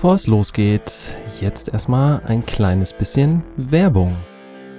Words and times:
Bevor 0.00 0.14
es 0.14 0.26
losgeht, 0.26 1.14
jetzt 1.42 1.68
erstmal 1.68 2.22
ein 2.24 2.46
kleines 2.46 2.94
bisschen 2.94 3.42
Werbung. 3.58 4.16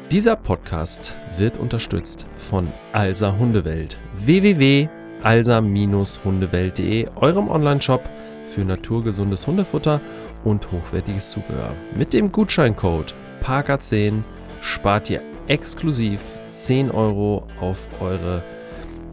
Dieser 0.09 0.35
Podcast 0.35 1.15
wird 1.37 1.59
unterstützt 1.59 2.25
von 2.37 2.69
Alsa 2.91 3.37
Hundewelt. 3.37 3.99
www.alsa-hundewelt.de, 4.15 7.07
eurem 7.17 7.49
Online-Shop 7.49 8.01
für 8.45 8.65
naturgesundes 8.65 9.45
Hundefutter 9.45 10.01
und 10.43 10.71
hochwertiges 10.71 11.29
Zubehör. 11.29 11.75
Mit 11.95 12.13
dem 12.13 12.31
Gutscheincode 12.31 13.13
PARKA10 13.43 14.23
spart 14.61 15.11
ihr 15.11 15.21
exklusiv 15.45 16.39
10 16.49 16.89
Euro 16.89 17.45
auf 17.59 17.87
eure 17.99 18.41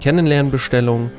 Kennenlernbestellung 0.01 1.11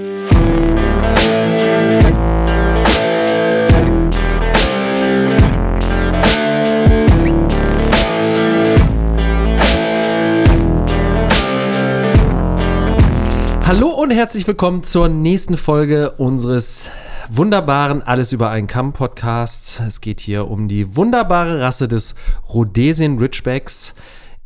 Hallo 13.74 13.88
und 13.88 14.10
herzlich 14.10 14.46
willkommen 14.46 14.82
zur 14.82 15.08
nächsten 15.08 15.56
Folge 15.56 16.10
unseres 16.10 16.90
wunderbaren 17.30 18.02
Alles 18.02 18.30
über 18.30 18.50
einen 18.50 18.66
Kamm 18.66 18.92
Podcasts. 18.92 19.80
Es 19.80 20.02
geht 20.02 20.20
hier 20.20 20.50
um 20.50 20.68
die 20.68 20.94
wunderbare 20.94 21.62
Rasse 21.62 21.88
des 21.88 22.14
Rhodesian 22.52 23.16
Ridgebacks. 23.16 23.94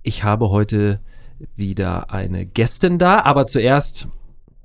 Ich 0.04 0.22
habe 0.22 0.50
heute 0.50 1.00
wieder 1.56 2.12
eine 2.12 2.47
Gästin 2.47 3.00
da, 3.00 3.24
aber 3.24 3.48
zuerst 3.48 4.06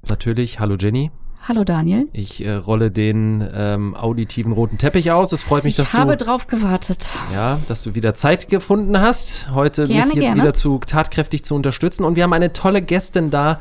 natürlich, 0.07 0.59
hallo 0.59 0.75
Jenny. 0.79 1.09
Hallo 1.47 1.63
Daniel. 1.63 2.07
Ich 2.13 2.45
äh, 2.45 2.51
rolle 2.51 2.91
den 2.91 3.43
ähm, 3.51 3.95
auditiven 3.95 4.51
roten 4.51 4.77
Teppich 4.77 5.09
aus. 5.09 5.31
Es 5.31 5.41
freut 5.41 5.63
mich, 5.63 5.71
ich 5.71 5.77
dass 5.77 5.95
habe 5.95 6.15
du 6.17 6.25
drauf 6.25 6.45
gewartet. 6.45 7.09
ja, 7.33 7.59
dass 7.67 7.81
du 7.81 7.95
wieder 7.95 8.13
Zeit 8.13 8.47
gefunden 8.47 9.01
hast, 9.01 9.49
heute 9.55 9.87
Gerne, 9.87 10.05
mich 10.05 10.13
hier 10.13 10.21
gerne. 10.21 10.39
wieder 10.39 10.53
zu 10.53 10.77
tatkräftig 10.77 11.43
zu 11.43 11.55
unterstützen. 11.55 12.03
Und 12.03 12.15
wir 12.15 12.21
haben 12.21 12.33
eine 12.33 12.53
tolle 12.53 12.83
Gästin 12.83 13.31
da, 13.31 13.59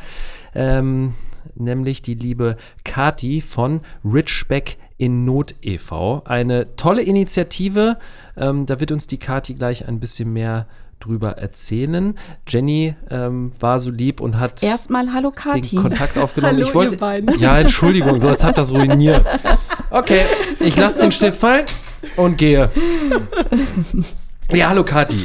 ähm, 0.55 1.15
nämlich 1.55 2.03
die 2.03 2.15
liebe 2.15 2.57
Kati 2.85 3.41
von 3.41 3.81
Richback 4.05 4.77
in 4.99 5.25
Not 5.25 5.55
e.V. 5.63 6.23
Eine 6.25 6.77
tolle 6.77 7.03
Initiative. 7.03 7.97
Ähm, 8.37 8.67
da 8.67 8.81
wird 8.81 8.93
uns 8.93 9.07
die 9.07 9.19
Kati 9.19 9.55
gleich 9.55 9.89
ein 9.89 9.99
bisschen 10.01 10.33
mehr 10.33 10.67
drüber 11.01 11.39
erzählen. 11.39 12.15
Jenny 12.47 12.95
ähm, 13.11 13.53
war 13.59 13.81
so 13.81 13.91
lieb 13.91 14.21
und 14.21 14.39
hat 14.39 14.63
Erstmal 14.63 15.13
Hallo 15.15 15.31
Kati. 15.31 15.77
Kontakt 15.77 16.19
aufgenommen. 16.19 16.57
Hallo, 16.57 16.69
ich 16.69 16.75
wollte. 16.75 16.99
Ja, 17.39 17.59
Entschuldigung, 17.59 18.21
so 18.21 18.29
jetzt 18.29 18.45
habt 18.45 18.59
das 18.59 18.71
ruiniert. 18.71 19.25
Okay, 19.91 20.21
ich 20.61 20.77
lasse 20.77 21.01
den 21.01 21.13
Stift 21.13 21.41
fallen 21.41 21.65
und 22.17 22.39
gehe. 22.39 22.71
Ja, 24.53 24.69
hallo 24.69 24.85
Kati. 24.85 25.19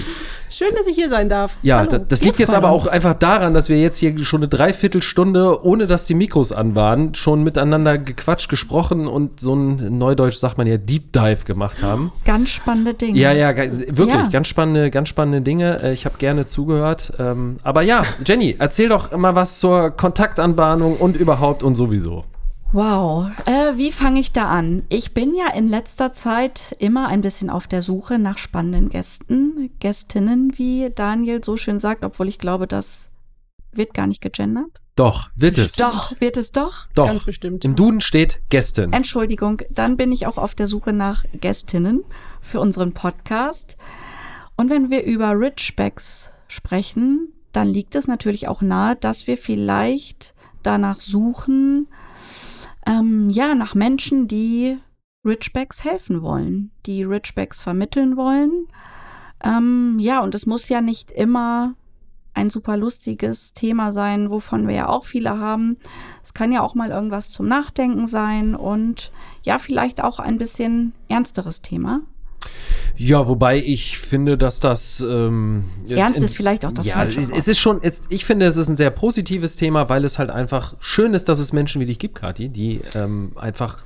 Schön, 0.58 0.70
dass 0.78 0.88
ich 0.88 0.96
hier 0.96 1.10
sein 1.10 1.28
darf. 1.28 1.58
Ja, 1.64 1.80
Hallo. 1.80 1.92
das, 1.92 2.02
das 2.08 2.22
liegt 2.24 2.40
jetzt 2.40 2.54
aber 2.54 2.72
uns. 2.72 2.88
auch 2.88 2.92
einfach 2.94 3.14
daran, 3.14 3.54
dass 3.54 3.68
wir 3.68 3.78
jetzt 3.78 3.98
hier 3.98 4.18
schon 4.20 4.40
eine 4.40 4.48
Dreiviertelstunde, 4.48 5.66
ohne 5.66 5.86
dass 5.86 6.06
die 6.06 6.14
Mikros 6.14 6.54
an 6.54 6.76
waren, 6.76 7.14
schon 7.14 7.44
miteinander 7.44 7.98
gequatscht, 7.98 8.48
gesprochen 8.48 9.06
und 9.06 9.42
so 9.42 9.54
ein 9.54 9.98
Neudeutsch 9.98 10.36
sagt 10.38 10.58
man 10.58 10.66
ja 10.66 10.78
Deep 10.78 11.12
Dive 11.12 11.44
gemacht 11.44 11.84
haben. 11.84 12.14
Ganz 12.24 12.52
spannende 12.52 12.94
Dinge. 12.94 13.20
Ja, 13.20 13.34
ja, 13.34 13.50
wirklich, 13.58 14.08
Ja. 14.16 14.30
ganz 14.32 14.48
spannende, 14.48 14.92
ganz 14.92 15.10
spannende 15.10 15.42
Dinge. 15.42 15.84
Äh, 15.84 15.92
Ich 15.92 16.06
habe 16.06 16.16
gerne 16.20 16.46
zugehört. 16.46 17.12
Ähm, 17.20 17.60
aber 17.64 17.82
ja, 17.82 18.04
Jenny, 18.26 18.56
erzähl 18.58 18.88
doch 18.88 19.12
mal 19.18 19.36
was 19.36 19.60
zur 19.60 19.90
Kontaktanbahnung 19.92 20.96
und 20.96 21.18
überhaupt 21.18 21.64
und 21.64 21.76
sowieso. 21.76 22.24
Wow. 22.76 23.32
Äh, 23.46 23.78
wie 23.78 23.94
fange 23.94 24.20
ich 24.20 24.34
da 24.34 24.50
an? 24.50 24.84
Ich 24.90 25.14
bin 25.14 25.34
ja 25.34 25.48
in 25.56 25.70
letzter 25.70 26.12
Zeit 26.12 26.76
immer 26.78 27.08
ein 27.08 27.22
bisschen 27.22 27.50
auf 27.50 27.68
der 27.68 27.82
Suche 27.82 28.20
nach 28.20 28.38
spannenden 28.38 28.90
Gästen, 28.90 29.70
Gästinnen, 29.80 30.52
wie 30.58 30.92
Daniel 30.94 31.42
so 31.42 31.56
schön 31.56 31.80
sagt, 31.80 32.04
obwohl 32.04 32.28
ich 32.28 32.38
glaube, 32.38 32.68
das 32.68 33.12
wird 33.72 33.94
gar 33.94 34.08
nicht 34.08 34.20
gegendert. 34.20 34.82
Doch, 34.98 35.30
wird 35.38 35.58
es. 35.58 35.78
Doch, 35.78 36.20
wird 36.20 36.36
es 36.36 36.52
doch. 36.52 36.90
Doch. 36.96 37.08
Ganz 37.08 37.24
bestimmt. 37.24 37.64
Im 37.64 37.78
Duden 37.78 38.02
steht 38.02 38.42
Gästin. 38.50 38.92
Entschuldigung, 38.92 39.62
dann 39.70 39.96
bin 39.96 40.12
ich 40.12 40.28
auch 40.28 40.38
auf 40.38 40.54
der 40.54 40.68
Suche 40.68 40.92
nach 40.92 41.24
Gästinnen 41.40 42.04
für 42.42 42.60
unseren 42.60 42.92
Podcast. 42.92 43.78
Und 44.58 44.70
wenn 44.70 44.90
wir 44.90 45.06
über 45.06 45.32
Richbacks 45.40 46.30
sprechen, 46.50 47.32
dann 47.54 47.70
liegt 47.70 47.96
es 47.96 48.10
natürlich 48.10 48.50
auch 48.50 48.62
nahe, 48.62 48.98
dass 48.98 49.28
wir 49.28 49.38
vielleicht 49.38 50.36
danach 50.62 51.00
suchen, 51.00 51.88
ähm, 52.86 53.30
ja, 53.30 53.56
nach 53.56 53.76
Menschen, 53.76 54.28
die 54.28 54.78
Richbacks 55.26 55.84
helfen 55.84 56.22
wollen, 56.22 56.72
die 56.86 57.04
Richbacks 57.04 57.62
vermitteln 57.62 58.16
wollen. 58.16 58.68
Ähm, 59.44 59.98
ja, 60.00 60.22
und 60.22 60.36
es 60.36 60.46
muss 60.46 60.70
ja 60.70 60.82
nicht 60.82 61.12
immer 61.12 61.76
ein 62.34 62.50
super 62.50 62.78
lustiges 62.78 63.54
Thema 63.54 63.92
sein, 63.92 64.30
wovon 64.30 64.68
wir 64.68 64.76
ja 64.76 64.90
auch 64.90 65.06
viele 65.06 65.40
haben. 65.40 65.78
Es 66.22 66.34
kann 66.34 66.52
ja 66.52 66.62
auch 66.62 66.76
mal 66.76 66.92
irgendwas 66.92 67.30
zum 67.30 67.48
Nachdenken 67.48 68.08
sein 68.08 68.56
und 68.56 69.12
ja, 69.44 69.58
vielleicht 69.58 70.04
auch 70.04 70.20
ein 70.20 70.38
bisschen 70.38 70.94
ernsteres 71.08 71.62
Thema. 71.62 72.02
Ja, 72.98 73.28
wobei 73.28 73.58
ich 73.58 73.98
finde, 73.98 74.38
dass 74.38 74.60
das 74.62 75.02
ähm, 75.08 75.66
Ernst 75.90 76.18
in- 76.20 76.24
ist 76.24 76.38
vielleicht 76.38 76.66
auch 76.66 76.72
das 76.72 76.86
ja, 76.86 76.94
falsche 76.96 77.20
es- 77.20 77.30
Wort. 77.30 77.38
es 77.40 77.48
ist 77.50 77.60
schon, 77.60 77.80
es, 77.82 78.04
ich 78.10 78.24
finde, 78.26 78.46
es 78.46 78.56
ist 78.58 78.70
ein 78.70 78.78
sehr 78.78 78.90
positives 78.92 79.56
Thema, 79.58 79.90
weil 79.90 80.06
es 80.06 80.18
halt 80.18 80.30
einfach 80.30 80.76
schön 80.80 81.14
ist, 81.14 81.28
dass 81.28 81.40
es 81.40 81.52
Menschen 81.52 81.82
wie 81.82 81.86
dich 81.86 82.00
gibt, 82.00 82.16
Kathi, 82.16 82.48
die 82.50 82.80
ähm, 82.96 83.34
einfach 83.36 83.80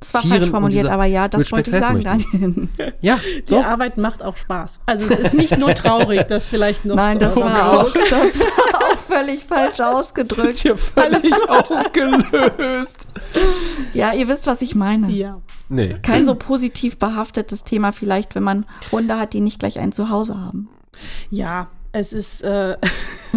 Das 0.00 0.12
war 0.14 0.20
Tieren 0.22 0.38
falsch 0.38 0.50
formuliert, 0.50 0.86
aber 0.86 1.04
ja, 1.04 1.28
das 1.28 1.52
wollte 1.52 1.70
ich 1.70 1.78
sagen, 1.78 2.02
Daniel. 2.02 2.68
ja 3.00 3.16
Die 3.16 3.42
so. 3.46 3.62
Arbeit 3.62 3.96
macht 3.96 4.22
auch 4.24 4.36
Spaß. 4.36 4.80
Also 4.86 5.04
es 5.04 5.18
ist 5.18 5.34
nicht 5.34 5.56
nur 5.56 5.74
traurig, 5.74 6.22
das 6.28 6.48
vielleicht 6.48 6.84
noch 6.84 6.96
Nein, 6.96 7.14
zu 7.14 7.20
das 7.20 7.36
war 7.36 7.80
auch, 7.80 7.92
das 7.92 8.40
war 8.40 8.46
auch 8.90 8.97
völlig 9.18 9.44
falsch 9.44 9.80
ausgedrückt. 9.80 10.54
hier 10.56 10.76
völlig 10.76 11.32
aufgelöst. 11.48 13.06
Ja, 13.94 14.12
ihr 14.12 14.28
wisst, 14.28 14.46
was 14.46 14.62
ich 14.62 14.74
meine. 14.74 15.10
Ja. 15.10 15.40
Nee. 15.68 15.96
Kein 16.02 16.24
so 16.24 16.34
positiv 16.34 16.98
behaftetes 16.98 17.64
Thema 17.64 17.92
vielleicht, 17.92 18.34
wenn 18.34 18.42
man 18.42 18.64
Hunde 18.90 19.18
hat, 19.18 19.32
die 19.34 19.40
nicht 19.40 19.58
gleich 19.58 19.78
ein 19.78 19.92
Zuhause 19.92 20.38
haben. 20.40 20.68
ja, 21.30 21.68
es 21.92 22.12
ist 22.12 22.42
äh, 22.42 22.76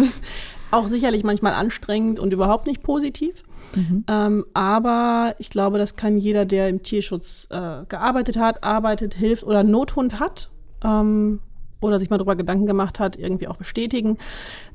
auch 0.70 0.86
sicherlich 0.86 1.24
manchmal 1.24 1.54
anstrengend 1.54 2.18
und 2.18 2.32
überhaupt 2.32 2.66
nicht 2.66 2.82
positiv. 2.82 3.42
Ähm, 3.74 4.44
aber 4.52 5.34
ich 5.38 5.48
glaube, 5.48 5.78
das 5.78 5.96
kann 5.96 6.18
jeder, 6.18 6.44
der 6.44 6.68
im 6.68 6.82
Tierschutz 6.82 7.46
äh, 7.50 7.86
gearbeitet 7.88 8.36
hat, 8.36 8.62
arbeitet, 8.62 9.14
hilft 9.14 9.44
oder 9.44 9.60
einen 9.60 9.70
Nothund 9.70 10.20
hat 10.20 10.50
ähm, 10.84 11.40
oder 11.82 11.98
sich 11.98 12.10
mal 12.10 12.18
darüber 12.18 12.36
Gedanken 12.36 12.66
gemacht 12.66 13.00
hat, 13.00 13.16
irgendwie 13.16 13.48
auch 13.48 13.56
bestätigen, 13.56 14.18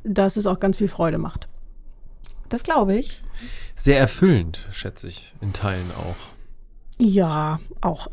dass 0.03 0.37
es 0.37 0.45
auch 0.45 0.59
ganz 0.59 0.77
viel 0.77 0.87
Freude 0.87 1.17
macht. 1.17 1.47
Das 2.49 2.63
glaube 2.63 2.95
ich. 2.95 3.21
Sehr 3.75 3.99
erfüllend, 3.99 4.67
schätze 4.71 5.07
ich, 5.07 5.33
in 5.41 5.53
Teilen 5.53 5.91
auch. 5.99 6.36
Ja, 6.99 7.59
auch. 7.81 8.07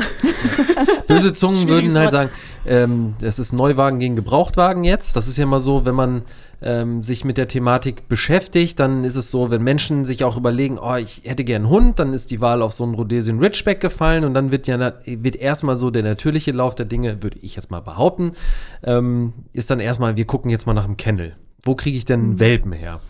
Böse 1.08 1.32
Zungen 1.32 1.68
würden 1.68 1.96
halt 1.96 2.10
sagen, 2.10 2.30
ähm, 2.66 3.14
das 3.18 3.38
ist 3.38 3.52
Neuwagen 3.52 3.98
gegen 3.98 4.14
Gebrauchtwagen 4.14 4.84
jetzt. 4.84 5.16
Das 5.16 5.26
ist 5.26 5.38
ja 5.38 5.44
immer 5.44 5.60
so, 5.60 5.86
wenn 5.86 5.94
man 5.94 6.22
ähm, 6.60 7.02
sich 7.02 7.24
mit 7.24 7.38
der 7.38 7.48
Thematik 7.48 8.08
beschäftigt, 8.08 8.78
dann 8.78 9.04
ist 9.04 9.16
es 9.16 9.30
so, 9.30 9.50
wenn 9.50 9.62
Menschen 9.62 10.04
sich 10.04 10.22
auch 10.22 10.36
überlegen, 10.36 10.78
oh, 10.78 10.96
ich 10.96 11.22
hätte 11.24 11.44
gern 11.44 11.62
einen 11.62 11.70
Hund, 11.70 11.98
dann 11.98 12.12
ist 12.12 12.30
die 12.30 12.42
Wahl 12.42 12.60
auf 12.60 12.74
so 12.74 12.84
einen 12.84 12.94
Rhodesian 12.94 13.38
Ridgeback 13.38 13.80
gefallen 13.80 14.24
und 14.24 14.34
dann 14.34 14.50
wird 14.50 14.66
ja 14.66 14.92
wird 15.06 15.36
erstmal 15.36 15.78
so 15.78 15.90
der 15.90 16.02
natürliche 16.02 16.52
Lauf 16.52 16.74
der 16.74 16.86
Dinge, 16.86 17.22
würde 17.22 17.38
ich 17.40 17.56
jetzt 17.56 17.70
mal 17.70 17.80
behaupten, 17.80 18.32
ähm, 18.82 19.32
ist 19.54 19.70
dann 19.70 19.80
erstmal, 19.80 20.16
wir 20.16 20.26
gucken 20.26 20.50
jetzt 20.50 20.66
mal 20.66 20.74
nach 20.74 20.86
dem 20.86 20.98
Kennel. 20.98 21.36
Wo 21.62 21.74
kriege 21.74 21.96
ich 21.96 22.04
denn 22.04 22.20
einen 22.20 22.40
Welpen 22.40 22.72
her? 22.72 23.00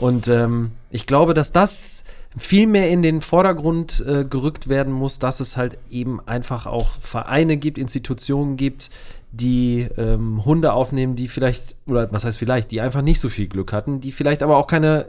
Und 0.00 0.26
ähm, 0.26 0.72
ich 0.90 1.06
glaube, 1.06 1.32
dass 1.34 1.52
das 1.52 2.02
viel 2.36 2.66
mehr 2.66 2.88
in 2.90 3.02
den 3.02 3.20
Vordergrund 3.20 4.04
äh, 4.06 4.24
gerückt 4.24 4.68
werden 4.68 4.92
muss, 4.92 5.18
dass 5.18 5.40
es 5.40 5.56
halt 5.56 5.78
eben 5.90 6.20
einfach 6.26 6.66
auch 6.66 6.90
Vereine 6.98 7.56
gibt, 7.56 7.78
Institutionen 7.78 8.56
gibt, 8.56 8.90
die 9.32 9.88
ähm, 9.96 10.44
Hunde 10.44 10.72
aufnehmen, 10.72 11.16
die 11.16 11.28
vielleicht, 11.28 11.76
oder 11.86 12.10
was 12.12 12.24
heißt 12.24 12.38
vielleicht, 12.38 12.70
die 12.70 12.80
einfach 12.80 13.02
nicht 13.02 13.20
so 13.20 13.28
viel 13.28 13.48
Glück 13.48 13.72
hatten, 13.72 14.00
die 14.00 14.12
vielleicht 14.12 14.42
aber 14.42 14.56
auch 14.56 14.66
keine, 14.66 15.06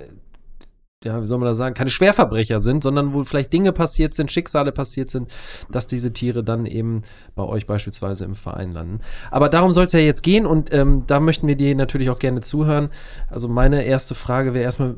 ja, 1.03 1.21
wie 1.21 1.27
soll 1.27 1.39
man 1.39 1.47
das 1.47 1.57
sagen, 1.57 1.75
keine 1.75 1.89
Schwerverbrecher 1.89 2.61
sind, 2.61 2.83
sondern 2.83 3.13
wo 3.13 3.23
vielleicht 3.25 3.51
Dinge 3.51 3.73
passiert 3.73 4.13
sind, 4.13 4.31
Schicksale 4.31 4.71
passiert 4.71 5.09
sind, 5.09 5.29
dass 5.69 5.87
diese 5.87 6.13
Tiere 6.13 6.43
dann 6.43 6.65
eben 6.65 7.01
bei 7.35 7.43
euch 7.43 7.67
beispielsweise 7.67 8.23
im 8.23 8.35
Verein 8.35 8.71
landen. 8.71 8.99
Aber 9.29 9.49
darum 9.49 9.73
soll 9.73 9.85
es 9.85 9.93
ja 9.93 9.99
jetzt 9.99 10.23
gehen 10.23 10.45
und 10.45 10.73
ähm, 10.73 11.03
da 11.07 11.19
möchten 11.19 11.47
wir 11.47 11.55
dir 11.55 11.75
natürlich 11.75 12.09
auch 12.09 12.19
gerne 12.19 12.39
zuhören. 12.39 12.89
Also 13.29 13.49
meine 13.49 13.83
erste 13.83 14.15
Frage 14.15 14.53
wäre 14.53 14.63
erstmal, 14.63 14.95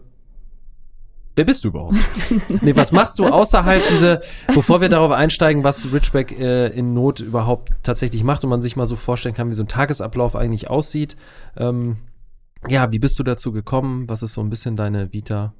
Wer 1.36 1.44
bist 1.44 1.64
du 1.64 1.70
überhaupt? 1.70 1.96
nee, 2.62 2.76
was 2.76 2.92
machst 2.92 3.20
du 3.20 3.26
außerhalb 3.26 3.82
diese, 3.90 4.22
bevor 4.54 4.80
wir 4.80 4.88
darauf 4.88 5.12
einsteigen, 5.12 5.64
was 5.64 5.92
Richback 5.92 6.40
äh, 6.40 6.68
in 6.68 6.94
Not 6.94 7.20
überhaupt 7.20 7.72
tatsächlich 7.84 8.24
macht 8.24 8.44
und 8.44 8.50
man 8.50 8.62
sich 8.62 8.76
mal 8.76 8.88
so 8.88 8.96
vorstellen 8.96 9.36
kann, 9.36 9.50
wie 9.50 9.56
so 9.56 9.64
ein 9.64 9.68
Tagesablauf 9.68 10.36
eigentlich 10.36 10.70
aussieht. 10.70 11.18
Ähm, 11.58 11.98
ja, 12.68 12.92
wie 12.92 13.00
bist 13.00 13.20
du 13.20 13.24
dazu 13.24 13.52
gekommen? 13.52 14.08
Was 14.08 14.24
ist 14.24 14.34
so 14.34 14.42
ein 14.42 14.50
bisschen 14.50 14.78
deine 14.78 15.12
Vita? 15.12 15.54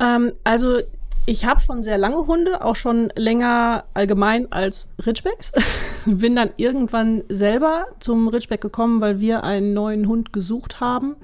Ähm, 0.00 0.32
also 0.44 0.78
ich 1.26 1.44
habe 1.44 1.60
schon 1.60 1.82
sehr 1.82 1.98
lange 1.98 2.26
Hunde, 2.26 2.64
auch 2.64 2.76
schon 2.76 3.12
länger 3.16 3.84
allgemein 3.94 4.50
als 4.52 4.88
Ridgebacks. 5.04 5.52
Bin 6.06 6.36
dann 6.36 6.50
irgendwann 6.56 7.24
selber 7.28 7.86
zum 7.98 8.28
Ridgeback 8.28 8.60
gekommen, 8.60 9.00
weil 9.00 9.20
wir 9.20 9.44
einen 9.44 9.74
neuen 9.74 10.08
Hund 10.08 10.32
gesucht 10.32 10.80
haben. 10.80 11.16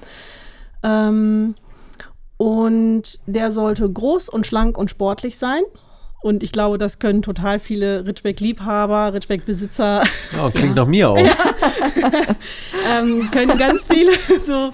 Ähm, 0.82 1.54
und 2.42 3.20
der 3.26 3.52
sollte 3.52 3.88
groß 3.88 4.28
und 4.28 4.48
schlank 4.48 4.76
und 4.76 4.90
sportlich 4.90 5.38
sein. 5.38 5.62
Und 6.22 6.42
ich 6.42 6.50
glaube, 6.50 6.76
das 6.76 6.98
können 6.98 7.22
total 7.22 7.60
viele 7.60 8.04
Ridgeback-Liebhaber, 8.04 9.14
Ridgeback-Besitzer. 9.14 10.02
Oh, 10.42 10.50
klingt 10.50 10.74
nach 10.74 10.88
mir 10.88 11.10
auch. 11.10 11.18
Ja. 11.18 11.36
ähm, 12.98 13.30
können 13.30 13.56
ganz 13.58 13.84
viele 13.88 14.10
so 14.44 14.70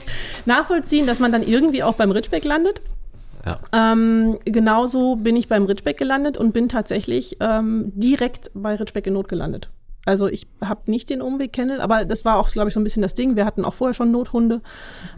nachvollziehen, 0.47 1.07
dass 1.07 1.21
man 1.21 1.31
dann 1.31 1.43
irgendwie 1.43 1.83
auch 1.83 1.93
beim 1.93 2.11
Ridgeback 2.11 2.45
landet. 2.45 2.81
Ja. 3.45 3.61
Ähm, 3.75 4.39
genauso 4.47 5.17
bin 5.17 5.37
ich 5.37 5.49
beim 5.49 5.67
Ridgeback 5.67 5.99
gelandet 5.99 6.39
und 6.39 6.53
bin 6.55 6.71
tatsächlich 6.71 7.37
ähm, 7.41 7.93
direkt 7.95 8.51
bei 8.55 8.77
Ridgeback 8.77 9.09
in 9.09 9.13
Not 9.13 9.29
gelandet. 9.29 9.69
Also 10.09 10.27
ich 10.27 10.49
habe 10.63 10.91
nicht 10.91 11.11
den 11.11 11.21
Umweg 11.21 11.53
kennel, 11.53 11.83
aber 11.83 12.07
das 12.07 12.25
war 12.25 12.39
auch, 12.39 12.49
glaube 12.49 12.69
ich, 12.69 12.75
so 12.75 12.81
ein 12.81 12.83
bisschen 12.83 13.03
das 13.03 13.13
Ding. 13.13 13.37
Wir 13.37 13.45
hatten 13.45 13.63
auch 13.63 13.75
vorher 13.75 13.93
schon 13.93 14.11
Nothunde 14.11 14.63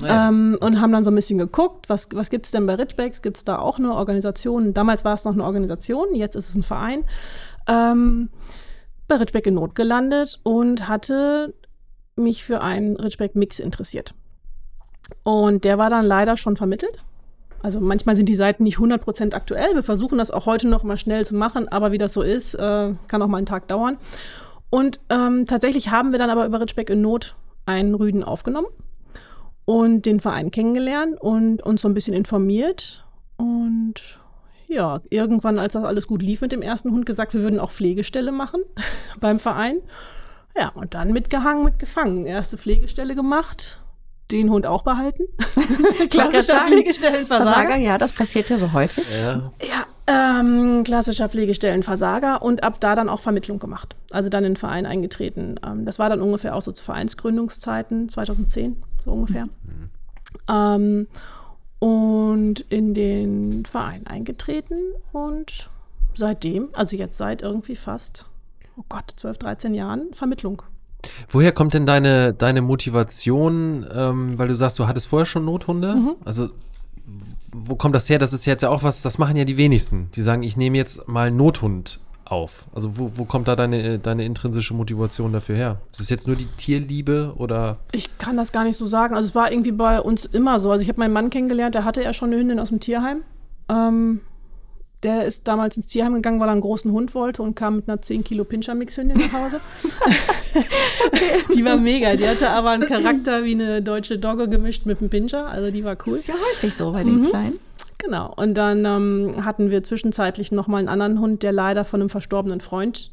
ja. 0.03 0.29
ähm, 0.29 0.59
und 0.61 0.81
haben 0.81 0.91
dann 0.91 1.05
so 1.05 1.13
ein 1.13 1.15
bisschen 1.15 1.39
geguckt, 1.39 1.89
was, 1.89 2.09
was 2.13 2.29
gibt 2.29 2.47
es 2.47 2.51
denn 2.51 2.67
bei 2.67 2.75
Ridgebacks? 2.75 3.23
Gibt 3.23 3.37
es 3.37 3.45
da 3.45 3.61
auch 3.61 3.79
eine 3.79 3.95
Organisation? 3.95 4.75
Damals 4.75 5.05
war 5.05 5.15
es 5.15 5.25
noch 5.25 5.33
eine 5.33 5.45
Organisation, 5.45 6.13
jetzt 6.17 6.35
ist 6.35 6.49
es 6.49 6.57
ein 6.57 6.65
Verein. 6.65 7.05
Ähm, 7.69 8.31
bei 9.07 9.15
Ridgeback 9.15 9.47
in 9.47 9.55
Not 9.55 9.77
gelandet 9.77 10.41
und 10.43 10.89
hatte 10.89 11.55
mich 12.17 12.43
für 12.43 12.61
einen 12.61 12.97
Ridgeback-Mix 12.97 13.61
interessiert. 13.61 14.17
Und 15.23 15.63
der 15.63 15.79
war 15.79 15.89
dann 15.89 16.05
leider 16.05 16.37
schon 16.37 16.57
vermittelt. 16.57 17.05
Also 17.63 17.81
manchmal 17.81 18.17
sind 18.17 18.29
die 18.29 18.37
Seiten 18.37 18.65
nicht 18.65 18.79
100% 18.79 19.35
aktuell. 19.35 19.75
Wir 19.75 19.83
versuchen 19.83 20.19
das 20.19 20.31
auch 20.31 20.47
heute 20.47 20.67
noch 20.67 20.83
mal 20.83 20.97
schnell 20.97 21.25
zu 21.25 21.35
machen, 21.35 21.69
aber 21.69 21.93
wie 21.93 21.99
das 21.99 22.13
so 22.13 22.23
ist, 22.23 22.55
äh, 22.55 22.95
kann 23.07 23.23
auch 23.23 23.29
mal 23.29 23.37
einen 23.37 23.47
Tag 23.47 23.69
dauern. 23.69 23.99
Und 24.71 25.01
ähm, 25.11 25.47
tatsächlich 25.47 25.91
haben 25.91 26.13
wir 26.13 26.19
dann 26.19 26.31
aber 26.31 26.47
über 26.47 26.61
Ritschbeck 26.61 26.91
in 26.91 27.03
Not 27.03 27.37
einen 27.67 27.95
Rüden 27.95 28.25
aufgenommen 28.25 28.69
und 29.65 30.07
den 30.07 30.21
Verein 30.21 30.51
kennengelernt 30.51 31.21
und 31.21 31.63
uns 31.63 31.83
so 31.83 31.89
ein 31.89 31.95
bisschen 31.95 32.15
informiert. 32.15 33.05
Und 33.37 34.19
ja, 34.69 35.01
irgendwann, 35.11 35.59
als 35.59 35.73
das 35.73 35.85
alles 35.85 36.07
gut 36.07 36.23
lief 36.23 36.41
mit 36.41 36.53
dem 36.53 36.63
ersten 36.63 36.93
Hund, 36.93 37.05
gesagt, 37.05 37.35
wir 37.35 37.43
würden 37.43 37.59
auch 37.59 37.73
Pflegestelle 37.73 38.33
machen 38.33 38.63
beim 39.21 39.41
Verein. 39.41 39.79
Ja, 40.57 40.69
und 40.71 40.95
dann 40.95 41.13
mitgehangen, 41.13 41.65
mitgefangen. 41.65 42.27
Erste 42.27 42.59
Pflegestelle 42.59 43.15
gemacht, 43.15 43.81
den 44.31 44.51
Hund 44.51 44.67
auch 44.67 44.83
behalten. 44.83 45.25
Klassischer 46.11 46.67
Pflegestellenversager. 46.67 47.77
Ja, 47.77 47.99
das 47.99 48.13
passiert 48.13 48.51
ja 48.51 48.59
so 48.59 48.73
häufig. 48.73 49.05
Ja, 49.21 49.53
ja 49.63 49.87
ähm, 50.11 50.83
klassischer 50.85 51.29
Pflegestellenversager 51.29 52.43
und 52.43 52.65
ab 52.65 52.81
da 52.81 52.97
dann 52.97 53.09
auch 53.09 53.21
Vermittlung 53.21 53.59
gemacht. 53.59 53.95
Also 54.11 54.29
dann 54.29 54.45
in 54.45 54.53
den 54.53 54.57
Verein 54.57 54.87
eingetreten. 54.87 55.61
Ähm, 55.65 55.85
das 55.85 55.99
war 55.99 56.09
dann 56.09 56.21
ungefähr 56.21 56.57
auch 56.57 56.63
so 56.63 56.73
zu 56.73 56.83
Vereinsgründungszeiten, 56.83 58.09
2010, 58.09 58.77
so 59.05 59.13
ungefähr. 59.13 59.45
Mhm. 59.45 59.91
Ähm, 60.49 61.07
und 61.79 62.61
in 62.69 62.93
den 62.93 63.65
Verein 63.65 64.07
eingetreten 64.07 64.77
und 65.13 65.71
seitdem, 66.15 66.69
also 66.73 66.97
jetzt 66.97 67.17
seit 67.17 67.43
irgendwie 67.43 67.77
fast, 67.77 68.27
oh 68.77 68.85
Gott, 68.89 69.13
12, 69.17 69.39
13 69.39 69.75
Jahren, 69.75 70.13
Vermittlung. 70.13 70.63
Woher 71.29 71.53
kommt 71.53 71.73
denn 71.73 71.87
deine, 71.87 72.35
deine 72.35 72.61
Motivation, 72.61 73.87
ähm, 73.91 74.39
weil 74.39 74.49
du 74.49 74.57
sagst, 74.57 74.79
du 74.79 74.87
hattest 74.87 75.09
vorher 75.09 75.25
schon 75.25 75.45
Nothunde? 75.45 75.95
Mhm. 75.95 76.17
Also 76.25 76.51
wo 77.53 77.75
kommt 77.75 77.95
das 77.95 78.09
her? 78.09 78.19
Das 78.19 78.33
ist 78.33 78.47
jetzt 78.47 78.63
ja 78.63 78.69
auch 78.69 78.83
was, 78.83 79.03
das 79.03 79.19
machen 79.19 79.37
ja 79.37 79.45
die 79.45 79.57
wenigsten. 79.57 80.11
Die 80.15 80.23
sagen, 80.23 80.43
ich 80.43 80.57
nehme 80.57 80.77
jetzt 80.77 81.09
mal 81.09 81.29
einen 81.29 81.37
Nothund 81.37 82.01
auf. 82.25 82.67
Also 82.73 82.97
wo, 82.97 83.11
wo 83.15 83.25
kommt 83.25 83.49
da 83.49 83.57
deine, 83.57 83.99
deine 83.99 84.25
intrinsische 84.25 84.75
Motivation 84.75 85.33
dafür 85.33 85.57
her? 85.57 85.81
Ist 85.93 86.01
es 86.01 86.11
jetzt 86.11 86.27
nur 86.27 86.37
die 86.37 86.47
Tierliebe 86.57 87.35
oder? 87.37 87.79
Ich 87.93 88.19
kann 88.19 88.37
das 88.37 88.53
gar 88.53 88.65
nicht 88.65 88.77
so 88.77 88.87
sagen. 88.87 89.15
Also 89.15 89.29
es 89.29 89.35
war 89.35 89.51
irgendwie 89.51 89.73
bei 89.73 90.01
uns 90.01 90.27
immer 90.27 90.61
so. 90.61 90.71
Also 90.71 90.83
ich 90.83 90.89
habe 90.89 91.01
meinen 91.01 91.13
Mann 91.13 91.31
kennengelernt, 91.31 91.75
der 91.75 91.85
hatte 91.85 92.03
ja 92.03 92.15
schon 92.15 92.31
eine 92.31 92.41
Hündin 92.41 92.61
aus 92.61 92.69
dem 92.69 92.81
Tierheim. 92.81 93.23
Ähm, 93.69 94.21
der 95.03 95.25
ist 95.25 95.49
damals 95.49 95.77
ins 95.77 95.87
Tierheim 95.87 96.15
gegangen, 96.15 96.41
weil 96.41 96.49
er 96.49 96.53
einen 96.53 96.61
großen 96.61 96.91
Hund 96.93 97.15
wollte 97.15 97.43
und 97.43 97.55
kam 97.55 97.77
mit 97.77 97.89
einer 97.89 98.03
10 98.03 98.23
Kilo 98.25 98.45
Pinscher-Mix-Hündin 98.45 99.19
nach 99.19 99.33
Hause. 99.33 99.61
okay. 101.07 101.55
Die 101.55 101.65
war 101.65 101.77
mega. 101.77 102.17
Die 102.17 102.29
hatte 102.29 102.51
aber 102.51 102.71
einen 102.71 102.85
Charakter 102.85 103.45
wie 103.45 103.53
eine 103.53 103.81
deutsche 103.83 104.19
Dogge 104.19 104.49
gemischt 104.49 104.85
mit 104.85 105.01
einem 105.01 105.09
Pinscher. 105.09 105.49
Also 105.49 105.71
die 105.71 105.85
war 105.85 105.97
cool. 106.07 106.17
Ist 106.17 106.29
ja 106.29 106.35
häufig 106.35 106.75
so 106.75 106.93
bei 106.93 107.03
den 107.03 107.21
mhm. 107.21 107.25
Kleinen. 107.25 107.59
Genau. 107.99 108.33
Und 108.37 108.55
dann 108.55 108.85
ähm, 108.85 109.45
hatten 109.45 109.71
wir 109.71 109.83
zwischenzeitlich 109.83 110.53
noch 110.53 110.67
mal 110.67 110.79
einen 110.79 110.89
anderen 110.89 111.21
Hund, 111.21 111.43
der 111.43 111.53
leider 111.53 111.85
von 111.85 112.01
einem 112.01 112.11
verstorbenen 112.11 112.61
Freund 112.61 113.11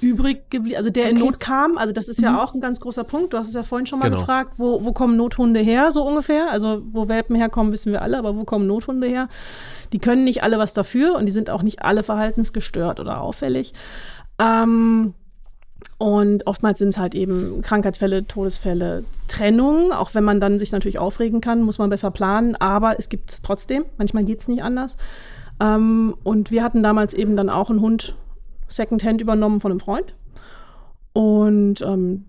übrig 0.00 0.50
geblieben, 0.50 0.76
also 0.76 0.90
der 0.90 1.04
okay. 1.04 1.14
in 1.14 1.18
Not 1.18 1.40
kam. 1.40 1.78
Also 1.78 1.92
das 1.92 2.08
ist 2.08 2.18
mhm. 2.18 2.24
ja 2.24 2.42
auch 2.42 2.54
ein 2.54 2.60
ganz 2.60 2.80
großer 2.80 3.04
Punkt. 3.04 3.32
Du 3.32 3.38
hast 3.38 3.48
es 3.48 3.54
ja 3.54 3.62
vorhin 3.62 3.86
schon 3.86 3.98
mal 3.98 4.08
genau. 4.08 4.20
gefragt, 4.20 4.54
wo, 4.56 4.84
wo 4.84 4.92
kommen 4.92 5.16
Nothunde 5.16 5.60
her, 5.60 5.92
so 5.92 6.06
ungefähr. 6.06 6.50
Also 6.50 6.82
wo 6.84 7.08
Welpen 7.08 7.36
herkommen, 7.36 7.72
wissen 7.72 7.92
wir 7.92 8.02
alle, 8.02 8.18
aber 8.18 8.36
wo 8.36 8.44
kommen 8.44 8.66
Nothunde 8.66 9.06
her? 9.06 9.28
Die 9.92 9.98
können 9.98 10.24
nicht 10.24 10.42
alle 10.42 10.58
was 10.58 10.74
dafür 10.74 11.16
und 11.16 11.26
die 11.26 11.32
sind 11.32 11.50
auch 11.50 11.62
nicht 11.62 11.82
alle 11.82 12.02
verhaltensgestört 12.02 13.00
oder 13.00 13.20
auffällig. 13.20 13.72
Ähm, 14.40 15.14
und 15.98 16.46
oftmals 16.46 16.78
sind 16.78 16.88
es 16.88 16.98
halt 16.98 17.14
eben 17.14 17.62
Krankheitsfälle, 17.62 18.26
Todesfälle, 18.26 19.04
Trennungen. 19.28 19.92
Auch 19.92 20.14
wenn 20.14 20.24
man 20.24 20.40
dann 20.40 20.58
sich 20.58 20.72
natürlich 20.72 20.98
aufregen 20.98 21.40
kann, 21.40 21.62
muss 21.62 21.78
man 21.78 21.90
besser 21.90 22.10
planen. 22.10 22.56
Aber 22.56 22.98
es 22.98 23.08
gibt 23.08 23.30
es 23.30 23.42
trotzdem. 23.42 23.84
Manchmal 23.96 24.24
geht 24.24 24.40
es 24.40 24.48
nicht 24.48 24.62
anders. 24.62 24.96
Ähm, 25.60 26.14
und 26.24 26.50
wir 26.50 26.64
hatten 26.64 26.82
damals 26.82 27.14
eben 27.14 27.36
dann 27.36 27.48
auch 27.48 27.70
einen 27.70 27.80
Hund 27.80 28.16
Secondhand 28.68 29.20
übernommen 29.20 29.60
von 29.60 29.70
einem 29.70 29.80
Freund. 29.80 30.14
Und 31.12 31.80
ähm, 31.82 32.26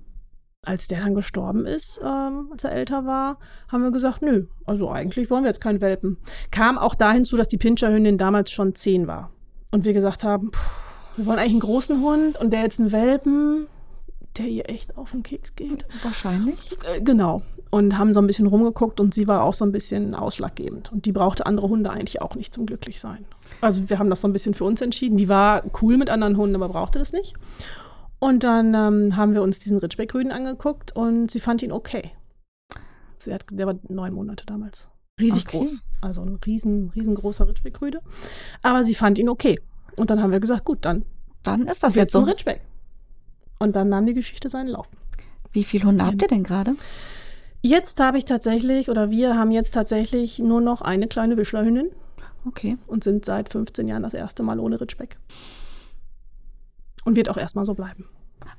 als 0.65 0.87
der 0.87 0.99
dann 0.99 1.15
gestorben 1.15 1.65
ist, 1.65 1.99
ähm, 2.03 2.49
als 2.51 2.63
er 2.63 2.71
älter 2.71 3.05
war, 3.05 3.39
haben 3.67 3.83
wir 3.83 3.91
gesagt, 3.91 4.21
nö, 4.21 4.45
also 4.65 4.89
eigentlich 4.89 5.29
wollen 5.29 5.43
wir 5.43 5.49
jetzt 5.49 5.61
keinen 5.61 5.81
Welpen. 5.81 6.17
Kam 6.51 6.77
auch 6.77 6.95
dahin 6.95 7.25
zu, 7.25 7.37
dass 7.37 7.47
die 7.47 7.57
Pinscherhündin 7.57 8.17
damals 8.17 8.51
schon 8.51 8.75
zehn 8.75 9.07
war. 9.07 9.31
Und 9.71 9.85
wir 9.85 9.93
gesagt 9.93 10.23
haben, 10.23 10.51
pff, 10.51 11.17
wir 11.17 11.25
wollen 11.25 11.39
eigentlich 11.39 11.51
einen 11.51 11.59
großen 11.61 12.01
Hund 12.01 12.39
und 12.39 12.51
der 12.51 12.61
jetzt 12.61 12.79
einen 12.79 12.91
Welpen, 12.91 13.67
der 14.37 14.47
ihr 14.47 14.69
echt 14.69 14.97
auf 14.97 15.11
den 15.11 15.23
Keks 15.23 15.55
geht. 15.55 15.85
Wahrscheinlich. 16.03 16.77
Äh, 16.93 17.01
genau. 17.01 17.41
Und 17.75 17.97
haben 17.97 18.13
so 18.13 18.21
ein 18.21 18.27
bisschen 18.27 18.47
rumgeguckt 18.47 19.01
und 19.01 19.13
sie 19.13 19.27
war 19.27 19.43
auch 19.43 19.53
so 19.53 19.65
ein 19.65 19.73
bisschen 19.73 20.15
ausschlaggebend. 20.15 20.93
Und 20.93 21.05
die 21.05 21.11
brauchte 21.11 21.45
andere 21.45 21.67
Hunde 21.67 21.89
eigentlich 21.89 22.21
auch 22.21 22.33
nicht 22.33 22.53
zum 22.53 22.65
Glücklichsein. 22.65 23.25
Also 23.59 23.89
wir 23.89 23.99
haben 23.99 24.09
das 24.09 24.21
so 24.21 24.29
ein 24.29 24.31
bisschen 24.31 24.53
für 24.53 24.63
uns 24.63 24.79
entschieden. 24.79 25.17
Die 25.17 25.27
war 25.27 25.61
cool 25.81 25.97
mit 25.97 26.09
anderen 26.09 26.37
Hunden, 26.37 26.55
aber 26.55 26.69
brauchte 26.69 26.99
das 26.99 27.11
nicht. 27.11 27.33
Und 28.17 28.45
dann 28.45 28.73
ähm, 28.73 29.17
haben 29.17 29.33
wir 29.33 29.41
uns 29.41 29.59
diesen 29.59 29.79
Ritschbeck-Rüden 29.79 30.31
angeguckt 30.31 30.95
und 30.95 31.29
sie 31.29 31.41
fand 31.41 31.63
ihn 31.63 31.73
okay. 31.73 32.11
Sie 33.17 33.33
hat, 33.33 33.43
der 33.51 33.67
war 33.67 33.75
neun 33.89 34.13
Monate 34.13 34.45
damals. 34.45 34.87
Riesig 35.19 35.45
okay. 35.45 35.57
groß. 35.57 35.81
Also 35.99 36.21
ein 36.21 36.39
riesen, 36.45 36.91
riesengroßer 36.95 37.45
Ritschbeck-Rüde. 37.45 37.99
Aber 38.61 38.85
sie 38.85 38.95
fand 38.95 39.19
ihn 39.19 39.27
okay. 39.27 39.59
Und 39.97 40.09
dann 40.11 40.23
haben 40.23 40.31
wir 40.31 40.39
gesagt, 40.39 40.63
gut, 40.63 40.85
dann, 40.85 41.03
dann 41.43 41.67
ist 41.67 41.83
das 41.83 41.95
jetzt 41.95 42.13
so. 42.13 42.19
ein 42.19 42.25
Ritschbeck. 42.25 42.61
Und 43.59 43.75
dann 43.75 43.89
nahm 43.89 44.05
die 44.05 44.13
Geschichte 44.13 44.49
seinen 44.49 44.67
Lauf. 44.67 44.87
Wie 45.51 45.65
viele 45.65 45.83
Hunde 45.83 46.05
habt 46.05 46.21
ihr 46.21 46.29
denn 46.29 46.43
gerade? 46.43 46.75
Jetzt 47.67 47.99
habe 47.99 48.19
ich 48.19 48.25
tatsächlich, 48.25 48.91
oder 48.91 49.09
wir 49.09 49.39
haben 49.39 49.49
jetzt 49.51 49.73
tatsächlich 49.73 50.37
nur 50.37 50.61
noch 50.61 50.83
eine 50.83 51.07
kleine 51.07 51.35
Wischlerhündin. 51.35 51.89
Okay. 52.45 52.77
Und 52.85 53.03
sind 53.03 53.25
seit 53.25 53.49
15 53.49 53.87
Jahren 53.87 54.03
das 54.03 54.13
erste 54.13 54.43
Mal 54.43 54.59
ohne 54.59 54.79
Ritschbeck. 54.79 55.17
Und 57.05 57.15
wird 57.15 57.27
auch 57.27 57.37
erstmal 57.37 57.65
so 57.65 57.73
bleiben. 57.73 58.07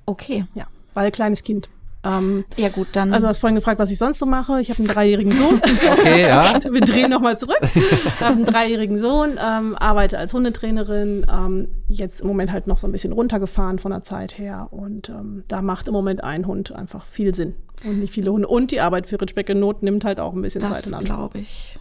Okay. 0.07 0.47
Ja, 0.55 0.67
weil 0.93 1.13
kleines 1.13 1.45
Kind. 1.45 1.69
Ähm, 2.07 2.45
ja 2.57 2.69
gut, 2.69 2.89
dann. 2.93 3.13
Also 3.13 3.27
du 3.27 3.29
hast 3.29 3.39
vorhin 3.39 3.57
gefragt, 3.57 3.79
was 3.79 3.91
ich 3.91 3.99
sonst 3.99 4.19
so 4.19 4.27
mache. 4.27 4.61
Ich 4.61 4.71
habe 4.71 4.79
einen 4.79 4.89
dreijährigen 4.89 5.33
Sohn. 5.33 5.61
Okay, 5.99 6.23
ja. 6.23 6.55
Wir 6.71 6.81
drehen 6.81 7.11
nochmal 7.11 7.39
zurück. 7.39 7.59
Ich 7.75 8.21
habe 8.21 8.35
einen 8.35 8.45
dreijährigen 8.45 8.99
Sohn, 8.99 9.39
ähm, 9.43 9.75
arbeite 9.77 10.19
als 10.19 10.33
Hundetrainerin, 10.35 11.27
ähm, 11.33 11.69
jetzt 11.89 12.21
im 12.21 12.29
Moment 12.29 12.53
halt 12.53 12.67
noch 12.67 12.79
so 12.79 12.87
ein 12.87 12.93
bisschen 12.93 13.13
runtergefahren 13.13 13.79
von 13.79 13.91
der 13.91 14.03
Zeit 14.03 14.39
her. 14.39 14.69
Und 14.71 15.09
ähm, 15.09 15.45
da 15.49 15.63
macht 15.63 15.89
im 15.89 15.93
Moment 15.93 16.23
ein 16.23 16.47
Hund 16.47 16.73
einfach 16.73 17.05
viel 17.07 17.35
Sinn 17.35 17.55
und 17.85 18.01
nicht 18.01 18.13
viele 18.13 18.33
Hunde. 18.33 18.49
Und 18.49 18.71
die 18.71 18.81
Arbeit 18.81 19.09
für 19.09 19.21
Ritschbeck 19.21 19.49
in 19.49 19.61
Not 19.61 19.83
nimmt 19.83 20.05
halt 20.05 20.21
auch 20.21 20.33
ein 20.33 20.43
bisschen 20.43 20.61
das 20.61 20.83
Zeit 20.83 20.87
in 20.87 20.95
Anspruch. 20.95 21.17
Das 21.17 21.33
glaube 21.33 21.39
ich. 21.39 21.79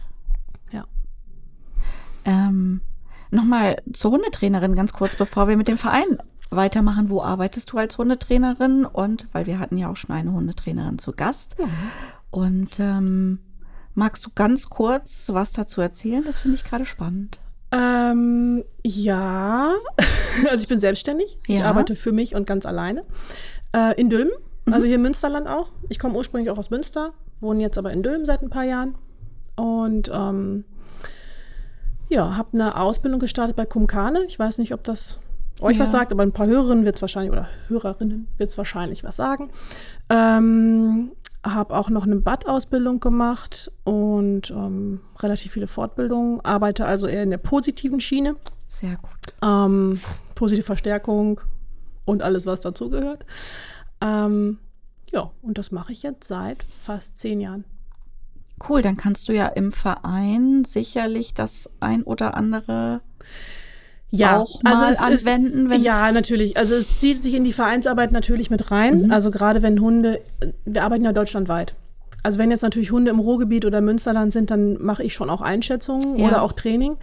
Ja. 0.72 0.84
Ähm, 2.24 2.80
Nochmal 3.30 3.76
zur 3.92 4.12
Hundetrainerin 4.12 4.74
ganz 4.74 4.92
kurz, 4.92 5.16
bevor 5.16 5.48
wir 5.48 5.56
mit 5.56 5.68
dem 5.68 5.78
Verein 5.78 6.18
weitermachen. 6.50 7.10
Wo 7.10 7.22
arbeitest 7.22 7.72
du 7.72 7.78
als 7.78 7.98
Hundetrainerin? 7.98 8.84
Und 8.84 9.26
weil 9.32 9.46
wir 9.46 9.58
hatten 9.58 9.76
ja 9.76 9.90
auch 9.90 9.96
schon 9.96 10.14
eine 10.14 10.32
Hundetrainerin 10.32 10.98
zu 10.98 11.12
Gast. 11.12 11.56
Mhm. 11.58 11.66
Und 12.30 12.80
ähm, 12.80 13.38
Magst 13.98 14.26
du 14.26 14.30
ganz 14.34 14.68
kurz 14.68 15.30
was 15.32 15.52
dazu 15.52 15.80
erzählen? 15.80 16.22
Das 16.22 16.36
finde 16.36 16.56
ich 16.58 16.64
gerade 16.64 16.84
spannend. 16.84 17.40
Ähm, 17.72 18.62
ja, 18.84 19.72
also 20.50 20.60
ich 20.62 20.68
bin 20.68 20.78
selbstständig. 20.80 21.38
Ich 21.46 21.60
Ja. 21.60 21.64
arbeite 21.64 21.96
für 21.96 22.12
mich 22.12 22.34
und 22.34 22.46
ganz 22.46 22.66
alleine. 22.66 23.04
Äh, 23.74 23.98
in 23.98 24.10
Dülmen, 24.10 24.34
also 24.70 24.86
hier 24.86 24.96
im 24.96 25.02
Münsterland 25.02 25.48
auch. 25.48 25.72
Ich 25.88 25.98
komme 25.98 26.14
ursprünglich 26.14 26.50
auch 26.50 26.58
aus 26.58 26.68
Münster, 26.68 27.14
wohne 27.40 27.62
jetzt 27.62 27.78
aber 27.78 27.90
in 27.90 28.02
Dülmen 28.02 28.26
seit 28.26 28.42
ein 28.42 28.50
paar 28.50 28.64
Jahren. 28.64 28.96
Und 29.56 30.10
ähm, 30.12 30.66
ja, 32.10 32.36
habe 32.36 32.50
eine 32.52 32.78
Ausbildung 32.78 33.18
gestartet 33.18 33.56
bei 33.56 33.64
Kumkane. 33.64 34.24
Ich 34.24 34.38
weiß 34.38 34.58
nicht, 34.58 34.74
ob 34.74 34.84
das 34.84 35.18
euch 35.60 35.78
was 35.78 35.88
Ja. 35.92 35.98
sagt, 35.98 36.12
aber 36.12 36.22
ein 36.22 36.32
paar 36.32 36.46
Hörerinnen 36.46 36.84
wird 36.84 36.96
es 36.96 37.02
wahrscheinlich, 37.02 37.32
oder 37.32 37.48
Hörerinnen 37.68 38.28
wird 38.36 38.50
es 38.50 38.58
wahrscheinlich 38.58 39.04
was 39.04 39.16
sagen. 39.16 39.50
Ähm, 40.10 41.12
habe 41.44 41.76
auch 41.76 41.90
noch 41.90 42.04
eine 42.04 42.16
Bad-Ausbildung 42.16 42.98
gemacht 43.00 43.70
und 43.84 44.50
ähm, 44.50 45.00
relativ 45.20 45.52
viele 45.52 45.66
Fortbildungen. 45.68 46.40
Arbeite 46.44 46.86
also 46.86 47.06
eher 47.06 47.22
in 47.22 47.30
der 47.30 47.38
positiven 47.38 48.00
Schiene. 48.00 48.36
Sehr 48.66 48.96
gut. 48.96 49.34
Ähm, 49.42 50.00
positive 50.34 50.66
Verstärkung 50.66 51.40
und 52.04 52.22
alles, 52.22 52.46
was 52.46 52.60
dazugehört. 52.60 53.24
Ähm, 54.00 54.58
ja, 55.10 55.30
und 55.42 55.56
das 55.58 55.70
mache 55.70 55.92
ich 55.92 56.02
jetzt 56.02 56.26
seit 56.26 56.64
fast 56.82 57.16
zehn 57.18 57.40
Jahren. 57.40 57.64
Cool, 58.68 58.82
dann 58.82 58.96
kannst 58.96 59.28
du 59.28 59.32
ja 59.32 59.46
im 59.46 59.70
Verein 59.70 60.64
sicherlich 60.64 61.34
das 61.34 61.70
ein 61.78 62.02
oder 62.02 62.34
andere 62.34 63.02
auch 64.12 64.62
mal 64.62 64.94
anwenden, 64.98 65.68
wenn's- 65.70 65.84
ja, 65.84 66.12
natürlich. 66.12 66.56
Also 66.56 66.74
es 66.74 66.96
zieht 66.98 67.22
sich 67.22 67.34
in 67.34 67.44
die 67.44 67.52
Vereinsarbeit 67.52 68.12
natürlich 68.12 68.50
mit 68.50 68.70
rein. 68.70 69.10
Also 69.10 69.30
gerade 69.30 69.62
wenn 69.62 69.80
Hunde, 69.80 70.20
wir 70.64 70.84
arbeiten 70.84 71.04
ja 71.04 71.12
deutschlandweit. 71.12 71.74
Also 72.22 72.40
wenn 72.40 72.50
jetzt 72.50 72.62
natürlich 72.62 72.90
Hunde 72.90 73.12
im 73.12 73.20
Ruhrgebiet 73.20 73.64
oder 73.64 73.80
Münsterland 73.80 74.32
sind, 74.32 74.50
dann 74.50 74.82
mache 74.82 75.04
ich 75.04 75.14
schon 75.14 75.30
auch 75.30 75.40
Einschätzungen 75.42 76.16
Ja. 76.16 76.26
oder 76.26 76.42
auch 76.42 76.52
Training. 76.52 76.96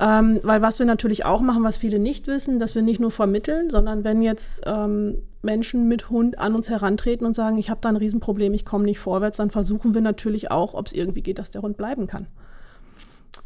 Ähm, 0.00 0.40
weil 0.42 0.62
was 0.62 0.78
wir 0.78 0.86
natürlich 0.86 1.26
auch 1.26 1.42
machen, 1.42 1.64
was 1.64 1.76
viele 1.76 1.98
nicht 1.98 2.26
wissen, 2.28 2.58
dass 2.58 2.74
wir 2.74 2.80
nicht 2.80 2.98
nur 2.98 3.10
vermitteln, 3.10 3.68
sondern 3.68 4.04
wenn 4.04 4.22
jetzt 4.22 4.62
ähm, 4.66 5.18
Menschen 5.42 5.86
mit 5.86 6.08
Hund 6.08 6.38
an 6.38 6.54
uns 6.54 6.70
herantreten 6.70 7.26
und 7.26 7.36
sagen, 7.36 7.58
ich 7.58 7.68
habe 7.68 7.80
da 7.82 7.90
ein 7.90 7.96
Riesenproblem, 7.96 8.54
ich 8.54 8.64
komme 8.64 8.84
nicht 8.84 8.98
vorwärts, 9.00 9.36
dann 9.36 9.50
versuchen 9.50 9.92
wir 9.92 10.00
natürlich 10.00 10.50
auch, 10.50 10.72
ob 10.72 10.86
es 10.86 10.92
irgendwie 10.94 11.22
geht, 11.22 11.38
dass 11.38 11.50
der 11.50 11.60
Hund 11.62 11.76
bleiben 11.76 12.06
kann. 12.06 12.26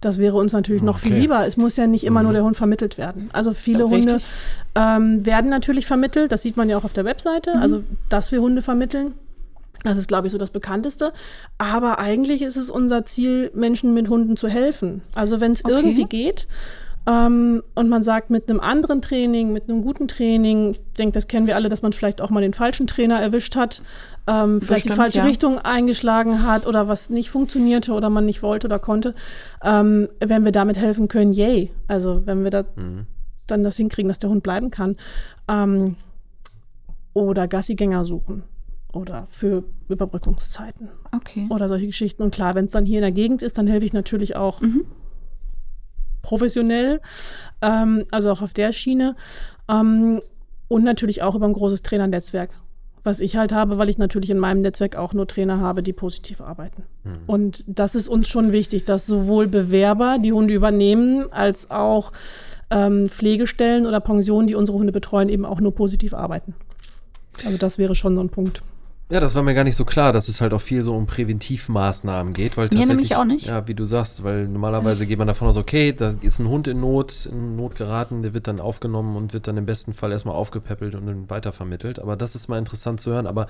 Das 0.00 0.18
wäre 0.18 0.36
uns 0.36 0.52
natürlich 0.52 0.82
noch 0.82 0.98
viel 0.98 1.12
Okay. 1.12 1.20
lieber. 1.20 1.46
Es 1.46 1.56
muss 1.56 1.76
ja 1.76 1.86
nicht 1.86 2.04
immer 2.04 2.22
nur 2.22 2.32
der 2.32 2.44
Hund 2.44 2.56
vermittelt 2.56 2.98
werden. 2.98 3.30
Also 3.32 3.52
viele. 3.52 3.88
Hunde 3.88 4.20
ähm, 4.74 5.24
werden 5.24 5.50
natürlich 5.50 5.86
vermittelt. 5.86 6.30
Das 6.32 6.42
sieht 6.42 6.56
man 6.56 6.68
ja 6.68 6.76
auch 6.76 6.84
auf 6.84 6.92
der 6.92 7.04
Webseite. 7.04 7.54
Also, 7.58 7.82
dass 8.08 8.32
wir 8.32 8.40
Hunde 8.40 8.60
vermitteln. 8.62 9.14
Das 9.82 9.98
ist, 9.98 10.08
glaube 10.08 10.26
ich, 10.26 10.32
so 10.32 10.38
das 10.38 10.50
Bekannteste. 10.50 11.12
Aber 11.58 11.98
eigentlich 11.98 12.42
ist 12.42 12.56
es 12.56 12.70
unser 12.70 13.04
Ziel, 13.04 13.50
Menschen 13.54 13.92
mit 13.94 14.08
Hunden 14.08 14.36
zu 14.36 14.48
helfen. 14.48 15.02
Also 15.14 15.40
wenn 15.40 15.52
es 15.52 15.64
Okay. 15.64 15.74
irgendwie 15.74 16.04
geht 16.04 16.48
ähm, 17.06 17.62
und 17.74 17.88
man 17.88 18.02
sagt, 18.02 18.30
mit 18.30 18.48
einem 18.48 18.60
anderen 18.60 19.02
Training, 19.02 19.52
mit 19.52 19.68
einem 19.68 19.82
guten 19.82 20.08
Training, 20.08 20.70
ich 20.70 20.82
denke, 20.94 21.12
das 21.12 21.28
kennen 21.28 21.46
wir 21.46 21.56
alle, 21.56 21.68
dass 21.68 21.82
man 21.82 21.92
vielleicht 21.92 22.20
auch 22.20 22.30
mal 22.30 22.40
den 22.40 22.54
falschen 22.54 22.86
Trainer 22.86 23.20
erwischt 23.20 23.56
hat, 23.56 23.82
ähm, 24.26 24.60
vielleicht 24.60 24.86
die 24.86 24.90
falsche 24.90 25.18
ja. 25.18 25.24
Richtung 25.24 25.58
eingeschlagen 25.58 26.46
hat 26.46 26.66
oder 26.66 26.88
was 26.88 27.10
nicht 27.10 27.30
funktionierte 27.30 27.92
oder 27.92 28.08
man 28.08 28.24
nicht 28.24 28.42
wollte 28.42 28.66
oder 28.66 28.78
konnte. 28.78 29.14
Ähm, 29.62 30.08
wenn 30.20 30.44
wir 30.44 30.52
damit 30.52 30.78
helfen 30.78 31.08
können, 31.08 31.34
yay. 31.34 31.70
Also 31.88 32.22
wenn 32.24 32.42
wir 32.42 32.50
da 32.50 32.64
dann 33.46 33.62
das 33.62 33.76
hinkriegen, 33.76 34.08
dass 34.08 34.18
der 34.18 34.30
Hund 34.30 34.42
bleiben 34.42 34.70
kann. 34.70 34.96
Ähm, 35.48 35.96
oder 37.12 37.46
Gassigänger 37.46 38.04
suchen. 38.04 38.42
Oder 38.92 39.26
für 39.28 39.64
Überbrückungszeiten. 39.88 40.88
Okay. 41.12 41.46
Oder 41.50 41.68
solche 41.68 41.86
Geschichten. 41.86 42.22
Und 42.22 42.34
klar, 42.34 42.54
wenn 42.54 42.66
es 42.66 42.72
dann 42.72 42.86
hier 42.86 42.98
in 42.98 43.02
der 43.02 43.12
Gegend 43.12 43.42
ist, 43.42 43.58
dann 43.58 43.66
helfe 43.66 43.84
ich 43.86 43.92
natürlich 43.92 44.36
auch 44.36 44.60
professionell. 46.24 47.00
Ähm, 47.62 48.06
also 48.10 48.32
auch 48.32 48.42
auf 48.42 48.52
der 48.52 48.72
Schiene. 48.72 49.14
Ähm, 49.70 50.20
und 50.66 50.82
natürlich 50.82 51.22
auch 51.22 51.36
über 51.36 51.46
ein 51.46 51.52
großes 51.52 51.82
Trainernetzwerk. 51.82 52.50
Was 53.04 53.20
ich 53.20 53.36
halt 53.36 53.52
habe, 53.52 53.76
weil 53.76 53.90
ich 53.90 53.98
natürlich 53.98 54.30
in 54.30 54.38
meinem 54.38 54.62
Netzwerk 54.62 54.96
auch 54.96 55.12
nur 55.12 55.28
Trainer 55.28 55.60
habe, 55.60 55.82
die 55.82 55.92
positiv 55.92 56.40
arbeiten. 56.40 56.84
Und 57.26 57.62
das 57.66 57.94
ist 57.94 58.08
uns 58.08 58.28
schon 58.28 58.50
wichtig, 58.50 58.84
dass 58.84 59.06
sowohl 59.06 59.46
Bewerber 59.46 60.16
die 60.18 60.32
Hunde 60.32 60.54
übernehmen, 60.54 61.30
als 61.30 61.70
auch 61.70 62.12
ähm, 62.70 63.10
Pflegestellen 63.10 63.84
oder 63.84 64.00
Pensionen, 64.00 64.46
die 64.46 64.54
unsere 64.54 64.78
Hunde 64.78 64.92
betreuen, 64.92 65.28
eben 65.28 65.44
auch 65.44 65.60
nur 65.60 65.74
positiv 65.74 66.14
arbeiten. 66.14 66.54
Also 67.44 67.58
das 67.58 67.76
wäre 67.76 67.94
schon 67.94 68.14
so 68.14 68.22
ein 68.22 68.30
Punkt. 68.30 68.62
Ja, 69.10 69.20
das 69.20 69.34
war 69.34 69.42
mir 69.42 69.52
gar 69.52 69.64
nicht 69.64 69.76
so 69.76 69.84
klar, 69.84 70.14
dass 70.14 70.28
es 70.28 70.40
halt 70.40 70.54
auch 70.54 70.60
viel 70.62 70.80
so 70.80 70.96
um 70.96 71.04
Präventivmaßnahmen 71.06 72.32
geht, 72.32 72.56
weil 72.56 72.70
tatsächlich, 72.70 72.88
nämlich 72.88 73.16
auch 73.16 73.24
nicht. 73.24 73.46
Ja, 73.46 73.68
wie 73.68 73.74
du 73.74 73.84
sagst, 73.84 74.24
weil 74.24 74.48
normalerweise 74.48 75.06
geht 75.06 75.18
man 75.18 75.26
davon 75.26 75.46
aus, 75.46 75.58
okay, 75.58 75.92
da 75.92 76.14
ist 76.22 76.38
ein 76.38 76.48
Hund 76.48 76.66
in 76.68 76.80
Not, 76.80 77.26
in 77.26 77.54
Not 77.54 77.76
geraten, 77.76 78.22
der 78.22 78.32
wird 78.32 78.46
dann 78.48 78.60
aufgenommen 78.60 79.16
und 79.16 79.34
wird 79.34 79.46
dann 79.46 79.58
im 79.58 79.66
besten 79.66 79.92
Fall 79.92 80.10
erstmal 80.10 80.34
aufgepäppelt 80.34 80.94
und 80.94 81.06
dann 81.06 81.28
weitervermittelt. 81.28 81.98
Aber 81.98 82.16
das 82.16 82.34
ist 82.34 82.48
mal 82.48 82.58
interessant 82.58 82.98
zu 82.98 83.10
hören. 83.10 83.26
Aber 83.26 83.46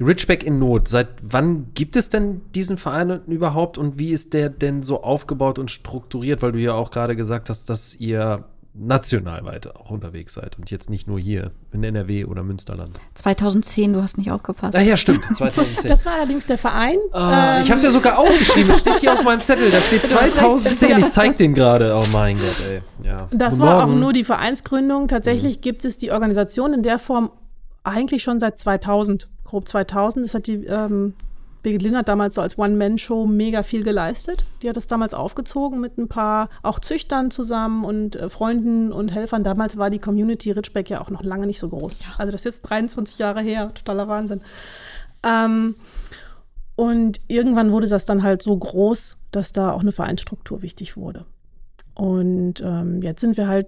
Richback 0.00 0.42
in 0.42 0.58
Not, 0.58 0.88
seit 0.88 1.08
wann 1.22 1.68
gibt 1.74 1.94
es 1.94 2.10
denn 2.10 2.40
diesen 2.56 2.76
Verein 2.76 3.20
überhaupt 3.28 3.78
und 3.78 4.00
wie 4.00 4.10
ist 4.10 4.34
der 4.34 4.48
denn 4.48 4.82
so 4.82 5.04
aufgebaut 5.04 5.60
und 5.60 5.70
strukturiert? 5.70 6.42
Weil 6.42 6.50
du 6.50 6.58
ja 6.58 6.74
auch 6.74 6.90
gerade 6.90 7.14
gesagt 7.14 7.48
hast, 7.48 7.70
dass 7.70 7.94
ihr 7.94 8.44
national 8.78 9.44
weiter 9.44 9.74
auch 9.80 9.90
unterwegs 9.90 10.34
seid 10.34 10.58
und 10.58 10.70
jetzt 10.70 10.90
nicht 10.90 11.06
nur 11.08 11.18
hier 11.18 11.52
in 11.72 11.82
NRW 11.82 12.24
oder 12.26 12.42
Münsterland. 12.42 12.98
2010, 13.14 13.92
du 13.94 14.02
hast 14.02 14.18
nicht 14.18 14.30
aufgepasst. 14.30 14.74
Ah 14.76 14.80
ja, 14.80 14.96
stimmt, 14.96 15.24
2010. 15.36 15.88
Das 15.88 16.04
war 16.04 16.14
allerdings 16.14 16.46
der 16.46 16.58
Verein. 16.58 16.96
Ah, 17.12 17.60
ich 17.62 17.68
Ähm, 17.68 17.74
habe 17.76 17.84
ja 17.86 17.90
sogar 17.90 18.18
aufgeschrieben, 18.18 18.68
das 18.68 18.80
steht 18.80 18.98
hier 19.00 19.12
auf 19.14 19.22
meinem 19.24 19.40
Zettel, 19.40 19.70
da 19.70 19.78
steht 19.78 20.02
hast 20.02 20.12
recht. 20.22 20.36
2010, 20.36 20.98
ich 20.98 21.06
zeig 21.08 21.36
den 21.38 21.54
gerade. 21.54 21.94
Oh 21.96 22.04
mein 22.12 22.36
Gott, 22.36 22.64
ey. 22.70 22.82
Ja. 23.04 23.28
Das 23.30 23.58
war 23.58 23.84
auch 23.84 23.88
nur 23.94 24.12
die 24.12 24.24
Vereinsgründung. 24.24 25.08
Tatsächlich 25.08 25.60
gibt 25.60 25.84
es 25.84 25.96
die 25.98 26.10
Organisation 26.12 26.74
in 26.74 26.82
der 26.82 26.98
Form 26.98 27.30
eigentlich 27.84 28.22
schon 28.22 28.40
seit 28.40 28.58
2000, 28.58 29.28
grob 29.44 29.68
2000. 29.68 30.26
Das 30.26 30.34
hat 30.34 30.46
die 30.48 30.64
ähm, 30.66 31.14
Birgit 31.66 31.82
Lindert 31.82 32.06
damals 32.06 32.36
so 32.36 32.42
als 32.42 32.56
One-Man-Show 32.56 33.26
mega 33.26 33.64
viel 33.64 33.82
geleistet. 33.82 34.46
Die 34.62 34.68
hat 34.68 34.76
das 34.76 34.86
damals 34.86 35.14
aufgezogen 35.14 35.80
mit 35.80 35.98
ein 35.98 36.06
paar 36.06 36.48
auch 36.62 36.78
Züchtern 36.78 37.32
zusammen 37.32 37.84
und 37.84 38.14
äh, 38.14 38.30
Freunden 38.30 38.92
und 38.92 39.08
Helfern. 39.08 39.42
Damals 39.42 39.76
war 39.76 39.90
die 39.90 39.98
Community 39.98 40.52
Ritschbeck 40.52 40.88
ja 40.88 41.00
auch 41.00 41.10
noch 41.10 41.24
lange 41.24 41.44
nicht 41.44 41.58
so 41.58 41.68
groß. 41.68 41.98
Also 42.18 42.30
das 42.30 42.42
ist 42.42 42.44
jetzt 42.44 42.62
23 42.62 43.18
Jahre 43.18 43.40
her, 43.42 43.74
totaler 43.74 44.06
Wahnsinn. 44.06 44.42
Ähm, 45.24 45.74
und 46.76 47.18
irgendwann 47.26 47.72
wurde 47.72 47.88
das 47.88 48.04
dann 48.04 48.22
halt 48.22 48.42
so 48.42 48.56
groß, 48.56 49.16
dass 49.32 49.50
da 49.50 49.72
auch 49.72 49.80
eine 49.80 49.90
Vereinsstruktur 49.90 50.62
wichtig 50.62 50.96
wurde. 50.96 51.26
Und 51.94 52.62
ähm, 52.64 53.02
jetzt 53.02 53.22
sind 53.22 53.36
wir 53.36 53.48
halt 53.48 53.66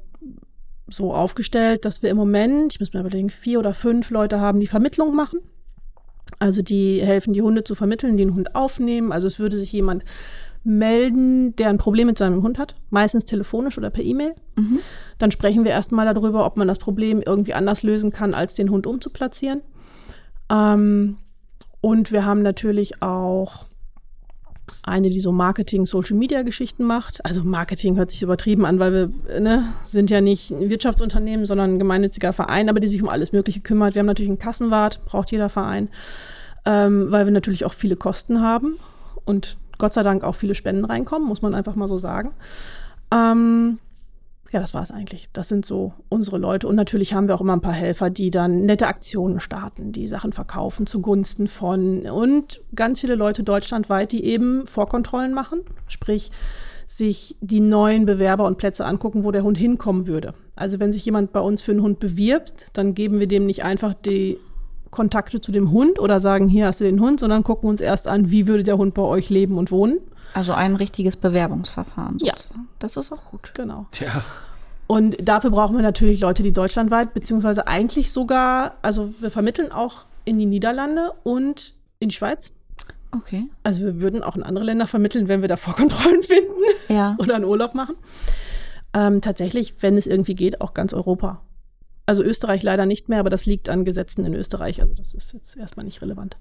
so 0.87 1.12
aufgestellt, 1.12 1.85
dass 1.85 2.05
wir 2.05 2.11
im 2.11 2.17
Moment, 2.17 2.75
ich 2.75 2.78
muss 2.78 2.93
mir 2.93 3.00
überlegen, 3.00 3.31
vier 3.31 3.59
oder 3.59 3.75
fünf 3.75 4.11
Leute 4.11 4.38
haben, 4.38 4.61
die 4.61 4.69
Vermittlung 4.69 5.17
machen. 5.17 5.40
Also 6.38 6.62
die 6.62 7.00
helfen, 7.00 7.33
die 7.33 7.42
Hunde 7.42 7.64
zu 7.64 7.75
vermitteln, 7.75 8.16
die 8.16 8.25
den 8.25 8.35
Hund 8.35 8.54
aufnehmen. 8.54 9.12
Also 9.12 9.26
es 9.26 9.38
würde 9.38 9.57
sich 9.57 9.73
jemand 9.73 10.04
melden, 10.64 11.57
der 11.57 11.71
ein 11.71 11.78
Problem 11.78 12.07
mit 12.07 12.18
seinem 12.18 12.42
Hund 12.42 12.59
hat, 12.59 12.76
meistens 12.90 13.25
telefonisch 13.25 13.78
oder 13.78 13.90
per 13.90 14.04
E-Mail. 14.04 14.35
Dann 15.18 15.30
sprechen 15.30 15.64
wir 15.64 15.71
erstmal 15.71 16.12
darüber, 16.12 16.45
ob 16.45 16.57
man 16.57 16.68
das 16.68 16.78
Problem 16.78 17.23
irgendwie 17.25 17.54
anders 17.54 17.83
lösen 17.83 18.12
kann, 18.12 18.35
als 18.35 18.54
den 18.54 18.71
Hund 18.71 18.87
umzuplatzieren. 18.87 19.62
Ähm, 20.50 21.16
und 21.80 22.12
wir 22.12 22.25
haben 22.25 22.42
natürlich 22.42 23.02
auch 23.02 23.68
eine, 24.83 25.11
die 25.11 25.21
so 25.21 25.33
Marketing, 25.33 25.87
Social 25.87 26.17
Media 26.17 26.43
Geschichten 26.43 26.85
macht. 26.85 27.25
Also 27.25 27.45
Marketing 27.45 27.97
hört 27.97 28.11
sich 28.11 28.23
übertrieben 28.23 28.65
an, 28.65 28.79
weil 28.79 28.93
wir 28.93 29.41
ne, 29.41 29.65
sind 29.85 30.11
ja 30.11 30.21
nicht 30.21 30.51
ein 30.51 30.71
Wirtschaftsunternehmen, 30.71 31.47
sondern 31.47 31.75
ein 31.75 31.79
gemeinnütziger 31.79 32.33
Verein, 32.33 32.69
aber 32.69 32.81
die 32.81 32.89
sich 32.89 33.03
um 33.03 33.09
alles 33.09 33.33
Mögliche 33.33 33.61
kümmert. 33.61 33.95
Wir 33.95 34.01
haben 34.01 34.07
natürlich 34.07 34.31
einen 34.31 34.39
Kassenwart, 34.39 35.05
braucht 35.05 35.31
jeder 35.33 35.49
Verein, 35.49 35.89
ähm, 36.65 37.11
weil 37.11 37.27
wir 37.27 37.33
natürlich 37.33 37.65
auch 37.65 37.73
viele 37.73 37.97
Kosten 37.97 38.41
haben 38.41 38.79
und 39.25 39.57
Gott 39.79 39.93
sei 39.93 40.03
Dank 40.03 40.25
auch 40.25 40.35
viele 40.35 40.55
Spenden 40.55 40.85
reinkommen, 40.85 41.29
muss 41.29 41.43
man 41.43 41.55
einfach 41.55 41.77
mal 41.77 41.89
so 41.89 41.99
sagen. 41.99 42.33
Ähm, 43.13 43.79
ja, 44.50 44.61
das 44.61 44.73
war 44.73 44.83
es 44.83 44.90
eigentlich. 44.90 45.28
Das 45.33 45.49
sind 45.49 45.67
so 45.67 45.93
unsere 46.09 46.38
Leute. 46.38 46.69
Und 46.69 46.75
natürlich 46.75 47.12
haben 47.12 47.28
wir 47.28 47.35
auch 47.35 47.40
immer 47.40 47.52
ein 47.52 47.61
paar 47.61 47.73
Helfer, 47.73 48.09
die 48.09 48.31
dann 48.31 48.64
nette 48.64 48.87
Aktionen 48.87 49.40
starten, 49.40 49.93
die 49.93 50.09
Sachen 50.09 50.33
verkaufen 50.33 50.87
zugunsten 50.87 51.47
von. 51.49 52.07
Und 52.07 52.62
ganz 52.75 53.00
viele 53.00 53.14
Leute 53.14 53.43
deutschlandweit, 53.43 54.12
die 54.12 54.25
eben 54.25 54.67
Vorkontrollen 54.67 55.35
machen. 55.35 55.61
Sprich, 55.87 56.31
sich 56.87 57.37
die 57.43 57.61
neuen 57.61 58.07
Bewerber 58.07 58.47
und 58.47 58.57
Plätze 58.57 58.87
angucken, 58.87 59.23
wo 59.23 59.31
der 59.31 59.43
Hund 59.43 59.59
hinkommen 59.59 60.07
würde. 60.07 60.33
Also 60.57 60.81
wenn 60.81 60.93
sich 60.95 61.05
jemand 61.05 61.33
bei 61.33 61.40
uns 61.40 61.61
für 61.61 61.73
einen 61.73 61.83
Hund 61.83 62.00
bewirbt, 62.00 62.69
dann 62.73 62.95
geben 62.95 63.21
wir 63.21 63.26
dem 63.26 63.45
nicht 63.45 63.62
einfach 63.62 63.93
die 63.93 64.38
Kontakte 64.90 65.43
zu 65.43 65.52
dem 65.52 65.71
Hund 65.71 65.99
oder 65.99 66.19
sagen, 66.21 66.49
hier 66.49 66.67
hast 66.67 66.81
du 66.81 66.85
den 66.85 67.00
Hund, 67.00 67.21
sondern 67.21 67.45
gucken 67.45 67.69
uns 67.69 67.83
erst 67.83 68.09
an, 68.09 68.31
wie 68.31 68.47
würde 68.47 68.64
der 68.64 68.78
Hund 68.78 68.95
bei 68.95 69.02
euch 69.02 69.28
leben 69.28 69.59
und 69.59 69.71
wohnen. 69.71 69.99
Also 70.35 70.52
ein 70.52 70.76
richtiges 70.76 71.16
Bewerbungsverfahren 71.16 72.18
Ja. 72.20 72.32
sozusagen. 72.37 72.68
Das 72.78 72.97
ist 72.97 73.12
auch 73.12 73.25
gut. 73.30 73.52
Genau. 73.54 73.87
Tja, 73.90 74.23
Und 74.87 75.16
dafür 75.20 75.50
brauchen 75.50 75.76
wir 75.76 75.82
natürlich 75.82 76.20
Leute, 76.20 76.42
die 76.42 76.52
deutschlandweit, 76.52 77.12
beziehungsweise 77.14 77.66
eigentlich 77.66 78.11
sogar, 78.12 78.75
also 78.82 79.12
wir 79.20 79.30
vermitteln 79.30 79.73
auch 79.73 80.02
in 80.25 80.38
die 80.38 80.47
Niederlande 80.47 81.12
und 81.25 81.75
in 81.99 82.08
die 82.11 82.14
Schweiz. 82.14 82.52
Okay. 83.11 83.49
Also 83.64 83.80
wir 83.82 84.00
würden 84.02 84.23
auch 84.23 84.37
in 84.37 84.42
andere 84.42 84.64
Länder 84.64 84.87
vermitteln, 84.87 85.28
wenn 85.28 85.40
wir 85.40 85.49
da 85.49 85.56
Vorkontrollen 85.56 86.23
finden 86.35 86.52
Ja. 86.88 87.16
oder 87.18 87.37
einen 87.37 87.44
Urlaub 87.44 87.75
machen. 87.75 87.97
Ähm, 88.94 89.20
tatsächlich, 89.20 89.75
wenn 89.80 89.97
es 89.97 90.06
irgendwie 90.06 90.35
geht, 90.35 90.61
auch 90.61 90.75
ganz 90.75 90.92
Europa. 90.94 91.40
Also 92.09 92.23
Österreich 92.23 92.62
leider 92.62 92.87
nicht 92.87 93.11
mehr, 93.11 93.21
aber 93.21 93.29
das 93.29 93.45
liegt 93.45 93.69
an 93.69 93.85
Gesetzen 93.85 94.25
in 94.25 94.33
Österreich. 94.33 94.81
Also 94.81 94.95
das 94.95 95.12
ist 95.12 95.35
jetzt 95.35 95.59
erstmal 95.59 95.85
nicht 95.85 96.00
relevant. 96.00 96.38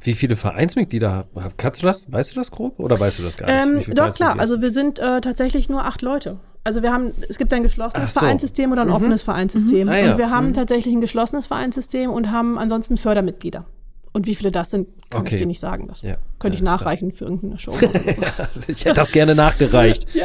Wie 0.00 0.14
viele 0.14 0.36
Vereinsmitglieder 0.36 1.26
habt 1.34 1.58
Kannst 1.58 1.82
du 1.82 1.86
das? 1.86 2.10
Weißt 2.12 2.30
du 2.30 2.36
das 2.36 2.52
grob? 2.52 2.78
Oder 2.78 2.98
weißt 3.00 3.18
du 3.18 3.24
das 3.24 3.36
gar 3.36 3.46
nicht? 3.66 3.88
Ähm, 3.88 3.94
doch, 3.96 4.14
klar. 4.14 4.38
Also 4.38 4.60
wir 4.62 4.70
sind 4.70 5.00
äh, 5.00 5.20
tatsächlich 5.20 5.68
nur 5.68 5.84
acht 5.84 6.02
Leute. 6.02 6.38
Also 6.62 6.84
wir 6.84 6.92
haben, 6.92 7.10
es 7.28 7.36
gibt 7.36 7.52
ein 7.52 7.64
geschlossenes 7.64 8.14
so. 8.14 8.20
Vereinssystem 8.20 8.70
oder 8.70 8.82
ein 8.82 8.90
offenes 8.90 9.24
Vereinssystem. 9.24 9.88
Ah, 9.88 9.98
ja. 9.98 10.12
Und 10.12 10.18
wir 10.18 10.30
haben 10.30 10.48
Mhm. 10.50 10.54
tatsächlich 10.54 10.94
ein 10.94 11.00
geschlossenes 11.00 11.48
Vereinssystem 11.48 12.08
und 12.10 12.30
haben 12.30 12.56
ansonsten 12.56 12.96
Fördermitglieder. 12.96 13.66
Und 14.12 14.26
wie 14.26 14.34
viele 14.34 14.50
das 14.50 14.70
sind, 14.70 14.88
kann 15.08 15.20
Okay. 15.22 15.34
ich 15.36 15.40
dir 15.40 15.46
nicht 15.46 15.60
sagen. 15.60 15.86
Das 15.86 16.02
Ja. 16.02 16.16
könnte 16.40 16.56
ich 16.56 16.60
Ja, 16.60 16.64
nachreichen 16.64 17.12
für 17.12 17.24
irgendeine 17.24 17.58
Show. 17.58 17.72
ich 18.68 18.84
hätte 18.84 18.94
das 18.94 19.12
gerne 19.12 19.34
nachgereicht. 19.34 20.06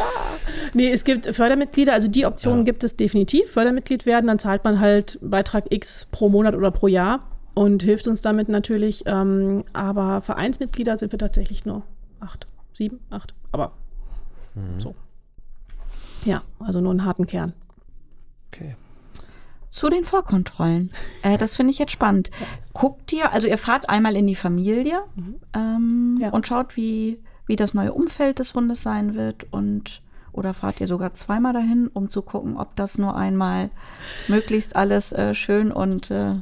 Nee, 0.73 0.91
es 0.91 1.05
gibt 1.05 1.25
Fördermitglieder, 1.27 1.93
also 1.93 2.07
die 2.09 2.25
Option 2.25 2.59
Ja. 2.59 2.63
gibt 2.65 2.83
es 2.83 2.97
definitiv. 2.97 3.49
Fördermitglied 3.51 4.05
werden, 4.05 4.27
dann 4.27 4.39
zahlt 4.39 4.63
man 4.65 4.79
halt 4.81 5.17
Beitrag 5.21 5.65
X 5.71 6.05
pro 6.11 6.27
Monat 6.27 6.53
oder 6.53 6.69
pro 6.71 6.87
Jahr 6.87 7.27
und 7.53 7.81
hilft 7.83 8.07
uns 8.09 8.21
damit 8.21 8.49
natürlich. 8.49 9.03
Ähm, 9.05 9.63
aber 9.71 10.21
Vereinsmitglieder 10.21 10.97
sind 10.97 11.13
wir 11.13 11.19
tatsächlich 11.19 11.65
nur 11.65 11.83
acht, 12.19 12.47
sieben, 12.73 12.99
acht. 13.09 13.33
Aber 13.53 13.71
so. 14.79 14.95
Ja, 16.25 16.41
also 16.59 16.81
nur 16.81 16.91
einen 16.91 17.05
harten 17.05 17.25
Kern. 17.27 17.53
Okay. 18.51 18.75
Zu 19.75 19.89
den 19.89 20.03
Vorkontrollen. 20.05 20.89
Äh, 21.21 21.37
das 21.37 21.57
finde 21.57 21.71
ich 21.71 21.79
jetzt 21.79 21.91
spannend. 21.91 22.31
Guckt 22.71 23.11
ihr, 23.11 23.33
also 23.33 23.49
ihr 23.49 23.57
fahrt 23.57 23.89
einmal 23.89 24.15
in 24.15 24.25
die 24.25 24.33
Familie 24.35 25.01
ähm, 25.53 26.17
Ja. 26.21 26.29
und 26.29 26.47
schaut, 26.47 26.77
wie, 26.77 27.19
wie 27.45 27.57
das 27.57 27.73
neue 27.73 27.91
Umfeld 27.91 28.39
des 28.39 28.53
Hundes 28.53 28.81
sein 28.83 29.15
wird 29.15 29.51
und 29.51 30.01
oder 30.31 30.53
fahrt 30.53 30.79
ihr 30.79 30.87
sogar 30.87 31.13
zweimal 31.13 31.51
dahin, 31.51 31.89
um 31.93 32.09
zu 32.09 32.21
gucken, 32.21 32.55
ob 32.55 32.73
das 32.77 32.97
nur 32.97 33.17
einmal 33.17 33.69
möglichst 34.29 34.77
alles 34.77 35.11
äh, 35.11 35.33
schön 35.33 35.73
und 35.73 36.09
äh, 36.09 36.35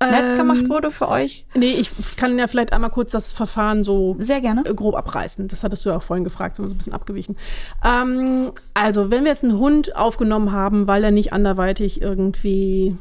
nett 0.00 0.24
Ähm, 0.32 0.36
gemacht 0.38 0.68
wurde 0.68 0.90
für 0.90 1.08
euch? 1.08 1.46
Nee, 1.54 1.72
ich 1.72 1.90
kann 2.16 2.38
ja 2.38 2.46
vielleicht 2.46 2.72
einmal 2.72 2.90
kurz 2.90 3.12
das 3.12 3.32
Verfahren 3.32 3.84
so 3.84 4.16
Sehr 4.18 4.40
gerne. 4.40 4.62
äh, 4.66 4.74
grob 4.74 4.94
abreißen. 4.94 5.48
Das 5.48 5.62
hattest 5.62 5.84
du 5.84 5.90
ja 5.90 5.96
auch 5.96 6.02
vorhin 6.02 6.24
gefragt, 6.24 6.56
sind 6.56 6.64
wir 6.64 6.68
so 6.68 6.74
ein 6.74 6.78
bisschen 6.78 6.92
abgewichen. 6.92 7.36
Ähm, 7.84 8.52
also, 8.74 9.10
wenn 9.10 9.24
wir 9.24 9.30
jetzt 9.30 9.44
einen 9.44 9.58
Hund 9.58 9.96
aufgenommen 9.96 10.52
haben, 10.52 10.86
weil 10.86 11.04
er 11.04 11.10
nicht 11.10 11.32
anderweitig 11.32 12.02
irgendwie 12.02 12.96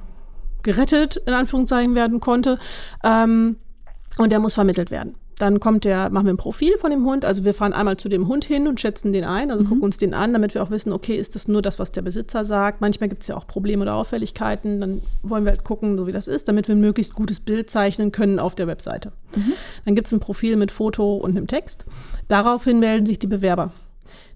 gerettet, 0.64 1.18
in 1.18 1.34
Anführungszeichen, 1.34 1.96
werden 1.96 2.20
konnte, 2.20 2.60
ähm, 3.04 3.58
und 4.18 4.32
der 4.32 4.40
muss 4.40 4.54
vermittelt 4.54 4.92
werden. 4.92 5.16
Dann 5.38 5.60
kommt 5.60 5.84
der, 5.84 6.10
machen 6.10 6.28
wir 6.28 6.34
ein 6.34 6.38
Profil 6.38 6.78
von 6.78 6.92
dem 6.92 7.06
Hund. 7.06 7.26
Also 7.26 7.44
wir 7.44 7.54
fahren 7.54 7.74
einmal 7.74 7.98
zu 7.98 8.08
dem 8.08 8.28
Hund 8.28 8.46
hin 8.46 8.68
und 8.68 8.80
schätzen 8.80 9.12
den 9.12 9.26
ein, 9.26 9.52
also 9.52 9.66
gucken 9.66 9.84
uns 9.84 9.98
den 9.98 10.14
an, 10.14 10.32
damit 10.32 10.54
wir 10.54 10.64
auch 10.64 10.72
wissen, 10.72 10.94
okay, 10.94 11.16
ist 11.16 11.36
das 11.36 11.48
nur 11.48 11.62
das, 11.62 11.78
was 11.78 11.92
der 11.92 12.04
Besitzer 12.04 12.46
sagt. 12.46 12.80
Manchmal 12.80 13.10
gibt 13.10 13.24
es 13.24 13.28
ja 13.28 13.36
auch 13.36 13.46
Probleme 13.46 13.82
oder 13.82 13.96
Auffälligkeiten. 13.96 14.80
Dann 14.80 15.02
wollen 15.24 15.44
wir 15.44 15.52
halt 15.52 15.64
gucken, 15.66 15.98
so 15.98 16.08
wie 16.08 16.14
das 16.14 16.28
ist, 16.28 16.48
damit 16.48 16.68
wir 16.68 16.76
ein 16.76 16.82
möglichst 16.82 17.16
gutes 17.16 17.42
Bild 17.42 17.70
zeichnen 17.70 18.12
können 18.12 18.40
auf 18.40 18.56
der 18.56 18.68
Webseite. 18.68 19.12
Dann 19.84 19.96
gibt 19.96 20.08
es 20.08 20.14
ein 20.14 20.20
Profil 20.22 20.56
mit 20.56 20.72
Foto 20.72 21.18
und 21.18 21.32
einem 21.32 21.48
Text. 21.48 21.86
Daraufhin 22.30 22.80
melden 22.80 23.06
sich 23.06 23.20
die 23.20 23.28
Bewerber. 23.28 23.72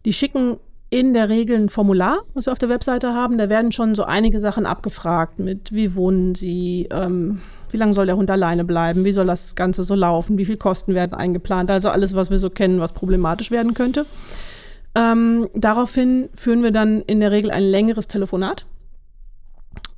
Die 0.05 0.13
schicken 0.13 0.57
in 0.89 1.13
der 1.13 1.29
Regel 1.29 1.57
ein 1.57 1.69
Formular, 1.69 2.19
was 2.33 2.47
wir 2.47 2.51
auf 2.51 2.59
der 2.59 2.69
Webseite 2.69 3.13
haben. 3.13 3.37
Da 3.37 3.49
werden 3.49 3.71
schon 3.71 3.93
so 3.93 4.03
einige 4.03 4.39
Sachen 4.39 4.65
abgefragt 4.65 5.37
mit, 5.37 5.71
wie 5.71 5.95
wohnen 5.95 6.33
sie, 6.33 6.87
ähm, 6.91 7.41
wie 7.69 7.77
lange 7.77 7.93
soll 7.93 8.07
der 8.07 8.17
Hund 8.17 8.31
alleine 8.31 8.65
bleiben, 8.65 9.05
wie 9.05 9.11
soll 9.11 9.27
das 9.27 9.55
Ganze 9.55 9.83
so 9.83 9.93
laufen, 9.93 10.37
wie 10.37 10.45
viel 10.45 10.57
Kosten 10.57 10.95
werden 10.95 11.13
eingeplant. 11.13 11.69
Also 11.69 11.89
alles, 11.89 12.15
was 12.15 12.31
wir 12.31 12.39
so 12.39 12.49
kennen, 12.49 12.79
was 12.79 12.93
problematisch 12.93 13.51
werden 13.51 13.75
könnte. 13.75 14.05
Ähm, 14.95 15.47
daraufhin 15.53 16.29
führen 16.33 16.63
wir 16.63 16.71
dann 16.71 17.01
in 17.01 17.19
der 17.19 17.31
Regel 17.31 17.51
ein 17.51 17.63
längeres 17.63 18.07
Telefonat 18.07 18.65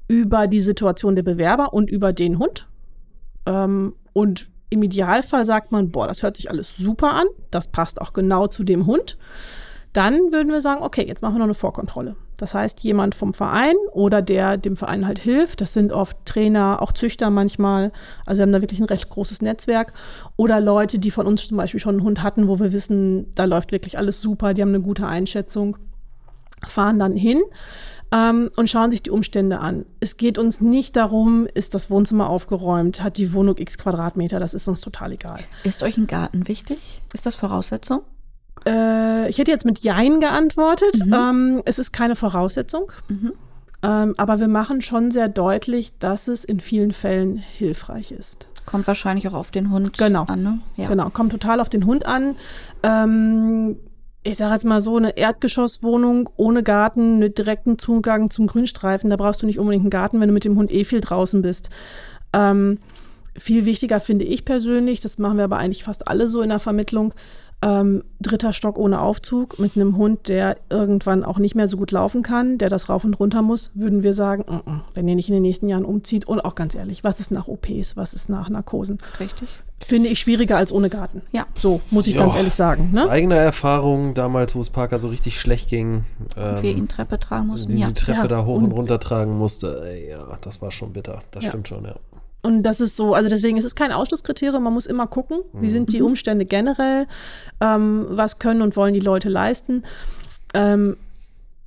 über 0.09 0.47
die 0.47 0.59
Situation 0.59 1.15
der 1.15 1.23
Bewerber 1.23 1.73
und 1.73 1.89
über 1.89 2.11
den 2.11 2.37
Hund. 2.37 2.67
Ähm, 3.45 3.95
und 4.11 4.49
im 4.69 4.83
Idealfall 4.83 5.45
sagt 5.45 5.71
man, 5.71 5.89
boah, 5.89 6.07
das 6.07 6.21
hört 6.21 6.35
sich 6.35 6.49
alles 6.49 6.75
super 6.75 7.13
an, 7.13 7.27
das 7.49 7.67
passt 7.67 8.01
auch 8.01 8.11
genau 8.11 8.47
zu 8.47 8.65
dem 8.65 8.87
Hund. 8.87 9.17
Dann 9.93 10.31
würden 10.31 10.51
wir 10.51 10.61
sagen, 10.61 10.83
okay, 10.83 11.05
jetzt 11.05 11.21
machen 11.21 11.35
wir 11.35 11.39
noch 11.39 11.45
eine 11.45 11.53
Vorkontrolle. 11.53 12.15
Das 12.37 12.55
heißt, 12.55 12.81
jemand 12.81 13.13
vom 13.13 13.33
Verein 13.33 13.75
oder 13.91 14.21
der 14.21 14.57
dem 14.57 14.77
Verein 14.77 15.05
halt 15.05 15.19
hilft, 15.19 15.61
das 15.61 15.73
sind 15.73 15.91
oft 15.91 16.17
Trainer, 16.25 16.81
auch 16.81 16.91
Züchter 16.91 17.29
manchmal, 17.29 17.91
also 18.25 18.39
wir 18.39 18.43
haben 18.43 18.53
da 18.53 18.61
wirklich 18.61 18.79
ein 18.79 18.85
recht 18.85 19.09
großes 19.09 19.41
Netzwerk. 19.41 19.93
Oder 20.37 20.59
Leute, 20.59 20.97
die 20.97 21.11
von 21.11 21.27
uns 21.27 21.47
zum 21.47 21.57
Beispiel 21.57 21.79
schon 21.79 21.95
einen 21.95 22.03
Hund 22.03 22.23
hatten, 22.23 22.47
wo 22.47 22.59
wir 22.59 22.71
wissen, 22.71 23.33
da 23.35 23.45
läuft 23.45 23.71
wirklich 23.71 23.97
alles 23.97 24.21
super, 24.21 24.53
die 24.53 24.61
haben 24.61 24.69
eine 24.69 24.81
gute 24.81 25.05
Einschätzung, 25.05 25.77
fahren 26.65 26.97
dann 26.97 27.15
hin 27.15 27.41
ähm, 28.11 28.49
und 28.55 28.69
schauen 28.69 28.91
sich 28.91 29.03
die 29.03 29.11
Umstände 29.11 29.59
an. 29.59 29.85
Es 29.99 30.17
geht 30.17 30.37
uns 30.37 30.61
nicht 30.61 30.95
darum, 30.95 31.47
ist 31.53 31.75
das 31.75 31.89
Wohnzimmer 31.89 32.29
aufgeräumt, 32.29 33.03
hat 33.03 33.17
die 33.17 33.33
Wohnung 33.33 33.57
x 33.57 33.77
Quadratmeter, 33.77 34.39
das 34.39 34.53
ist 34.53 34.67
uns 34.67 34.81
total 34.81 35.11
egal. 35.11 35.39
Ist 35.63 35.83
euch 35.83 35.97
ein 35.97 36.07
Garten 36.07 36.47
wichtig? 36.47 37.01
Ist 37.13 37.25
das 37.25 37.35
Voraussetzung? 37.35 38.01
Äh, 38.67 39.29
ich 39.29 39.37
hätte 39.37 39.51
jetzt 39.51 39.65
mit 39.65 39.79
Jein 39.79 40.19
geantwortet. 40.19 41.05
Mhm. 41.05 41.13
Ähm, 41.13 41.61
es 41.65 41.79
ist 41.79 41.91
keine 41.93 42.15
Voraussetzung. 42.15 42.91
Mhm. 43.07 43.33
Ähm, 43.83 44.13
aber 44.17 44.39
wir 44.39 44.47
machen 44.47 44.81
schon 44.81 45.09
sehr 45.11 45.27
deutlich, 45.27 45.97
dass 45.97 46.27
es 46.27 46.45
in 46.45 46.59
vielen 46.59 46.91
Fällen 46.91 47.37
hilfreich 47.37 48.11
ist. 48.11 48.47
Kommt 48.67 48.85
wahrscheinlich 48.85 49.27
auch 49.27 49.33
auf 49.33 49.49
den 49.49 49.71
Hund 49.71 49.97
Genau. 49.97 50.25
an, 50.25 50.43
ne? 50.43 50.59
Ja. 50.75 50.87
Genau, 50.87 51.09
kommt 51.09 51.31
total 51.31 51.59
auf 51.59 51.69
den 51.69 51.85
Hund 51.87 52.05
an. 52.05 52.35
Ähm, 52.83 53.77
ich 54.23 54.37
sage 54.37 54.53
jetzt 54.53 54.65
mal 54.65 54.81
so, 54.81 54.97
eine 54.97 55.17
Erdgeschosswohnung 55.17 56.29
ohne 56.35 56.61
Garten 56.61 57.17
mit 57.17 57.39
direktem 57.39 57.79
Zugang 57.79 58.29
zum 58.29 58.45
Grünstreifen, 58.45 59.09
da 59.09 59.15
brauchst 59.15 59.41
du 59.41 59.47
nicht 59.47 59.57
unbedingt 59.57 59.81
einen 59.85 59.89
Garten, 59.89 60.19
wenn 60.19 60.27
du 60.27 60.33
mit 60.33 60.45
dem 60.45 60.57
Hund 60.57 60.71
eh 60.71 60.83
viel 60.83 61.01
draußen 61.01 61.41
bist. 61.41 61.69
Ähm, 62.33 62.77
viel 63.35 63.65
wichtiger 63.65 63.99
finde 63.99 64.25
ich 64.25 64.45
persönlich, 64.45 65.01
das 65.01 65.17
machen 65.17 65.37
wir 65.37 65.45
aber 65.45 65.57
eigentlich 65.57 65.83
fast 65.83 66.07
alle 66.07 66.27
so 66.27 66.43
in 66.43 66.49
der 66.49 66.59
Vermittlung, 66.59 67.15
ähm, 67.63 68.03
dritter 68.19 68.53
Stock 68.53 68.77
ohne 68.79 69.01
Aufzug 69.01 69.59
mit 69.59 69.75
einem 69.75 69.95
Hund, 69.97 70.27
der 70.29 70.57
irgendwann 70.69 71.23
auch 71.23 71.37
nicht 71.37 71.53
mehr 71.55 71.67
so 71.67 71.77
gut 71.77 71.91
laufen 71.91 72.23
kann, 72.23 72.57
der 72.57 72.69
das 72.69 72.89
rauf 72.89 73.03
und 73.03 73.13
runter 73.19 73.41
muss, 73.41 73.69
würden 73.75 74.01
wir 74.03 74.13
sagen, 74.13 74.43
mm 74.47 74.69
-mm, 74.69 74.79
wenn 74.95 75.07
ihr 75.07 75.15
nicht 75.15 75.29
in 75.29 75.33
den 75.35 75.43
nächsten 75.43 75.67
Jahren 75.69 75.85
umzieht 75.85 76.27
und 76.27 76.43
auch 76.43 76.55
ganz 76.55 76.73
ehrlich, 76.75 77.03
was 77.03 77.19
ist 77.19 77.31
nach 77.31 77.47
OPs, 77.47 77.95
was 77.97 78.13
ist 78.13 78.29
nach 78.29 78.49
Narkosen? 78.49 78.97
Richtig. 79.19 79.47
Finde 79.83 80.09
ich 80.09 80.19
schwieriger 80.19 80.57
als 80.57 80.71
ohne 80.71 80.89
Garten. 80.89 81.23
Ja. 81.31 81.45
So, 81.57 81.81
muss 81.89 82.05
ich 82.05 82.13
Ja. 82.13 82.21
ganz 82.21 82.35
ehrlich 82.35 82.53
sagen. 82.53 82.89
Aus 82.95 83.03
Ne? 83.03 83.09
eigener 83.09 83.37
Erfahrung, 83.37 84.13
damals, 84.13 84.55
wo 84.55 84.61
es 84.61 84.69
Parker 84.69 84.99
so 84.99 85.07
richtig 85.07 85.39
schlecht 85.39 85.69
ging, 85.69 86.03
Und 86.35 86.61
wir 86.61 86.71
ähm, 86.71 86.77
ihn 86.77 86.87
Treppe 86.87 87.19
tragen 87.19 87.47
mussten. 87.47 87.71
die, 87.71 87.79
Ja. 87.79 87.87
die 87.87 87.93
Treppe 87.93 88.19
Ja, 88.19 88.27
da 88.27 88.45
hoch 88.45 88.57
und 88.57 88.65
und- 88.65 88.71
runter 88.73 88.99
tragen 88.99 89.35
musste. 89.37 89.83
Ja, 90.07 90.37
das 90.41 90.61
war 90.61 90.69
schon 90.71 90.93
bitter. 90.93 91.19
Das 91.31 91.45
Ja. 91.45 91.49
stimmt 91.49 91.67
schon, 91.67 91.85
ja. 91.85 91.95
Und 92.41 92.63
das 92.63 92.81
ist 92.81 92.95
so, 92.95 93.13
also 93.13 93.29
deswegen 93.29 93.57
ist 93.57 93.65
es 93.65 93.75
kein 93.75 93.91
Ausschlusskriterium, 93.91 94.63
man 94.63 94.73
muss 94.73 94.87
immer 94.87 95.05
gucken, 95.07 95.41
wie 95.53 95.69
sind 95.69 95.93
die 95.93 96.01
Umstände 96.01 96.45
generell, 96.45 97.05
ähm, 97.61 98.07
was 98.09 98.39
können 98.39 98.61
und 98.61 98.75
wollen 98.75 98.93
die 98.93 98.99
Leute 98.99 99.29
leisten. 99.29 99.83
Ähm, 100.55 100.97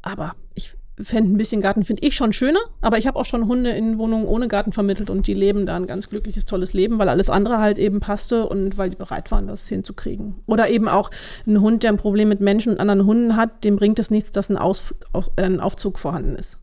aber 0.02 0.34
ich 0.54 0.76
fände 1.00 1.32
ein 1.32 1.36
bisschen 1.36 1.60
Garten, 1.60 1.84
finde 1.84 2.04
ich 2.04 2.16
schon 2.16 2.32
schöner, 2.32 2.58
aber 2.80 2.98
ich 2.98 3.06
habe 3.06 3.18
auch 3.18 3.24
schon 3.24 3.46
Hunde 3.46 3.70
in 3.70 3.98
Wohnungen 3.98 4.26
ohne 4.26 4.48
Garten 4.48 4.72
vermittelt 4.72 5.10
und 5.10 5.26
die 5.28 5.34
leben 5.34 5.64
da 5.64 5.76
ein 5.76 5.86
ganz 5.86 6.08
glückliches, 6.08 6.44
tolles 6.44 6.72
Leben, 6.72 6.98
weil 6.98 7.08
alles 7.08 7.30
andere 7.30 7.58
halt 7.58 7.78
eben 7.78 8.00
passte 8.00 8.46
und 8.46 8.76
weil 8.76 8.90
die 8.90 8.96
bereit 8.96 9.30
waren, 9.30 9.46
das 9.46 9.68
hinzukriegen. 9.68 10.36
Oder 10.46 10.68
eben 10.70 10.88
auch 10.88 11.10
ein 11.46 11.60
Hund, 11.60 11.84
der 11.84 11.92
ein 11.92 11.98
Problem 11.98 12.28
mit 12.28 12.40
Menschen 12.40 12.72
und 12.72 12.80
anderen 12.80 13.06
Hunden 13.06 13.36
hat, 13.36 13.62
dem 13.62 13.76
bringt 13.76 14.00
es 14.00 14.10
nichts, 14.10 14.32
dass 14.32 14.50
ein, 14.50 14.56
Aus, 14.56 14.92
äh, 15.36 15.42
ein 15.42 15.60
Aufzug 15.60 16.00
vorhanden 16.00 16.34
ist. 16.34 16.58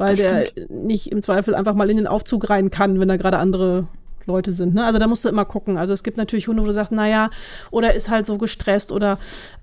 Weil 0.00 0.16
der 0.16 0.46
nicht 0.70 1.12
im 1.12 1.20
Zweifel 1.20 1.54
einfach 1.54 1.74
mal 1.74 1.90
in 1.90 1.98
den 1.98 2.06
Aufzug 2.06 2.48
rein 2.48 2.70
kann, 2.70 2.98
wenn 3.00 3.08
da 3.08 3.16
gerade 3.16 3.38
andere 3.38 3.86
Leute 4.24 4.52
sind. 4.52 4.74
Ne? 4.74 4.84
Also 4.84 4.98
da 4.98 5.06
musst 5.06 5.24
du 5.24 5.28
immer 5.28 5.44
gucken. 5.44 5.76
Also 5.76 5.92
es 5.92 6.02
gibt 6.02 6.16
natürlich 6.16 6.48
Hunde, 6.48 6.62
wo 6.62 6.66
du 6.66 6.72
sagst, 6.72 6.92
naja, 6.92 7.28
oder 7.70 7.94
ist 7.94 8.08
halt 8.08 8.24
so 8.24 8.38
gestresst 8.38 8.92
oder 8.92 9.18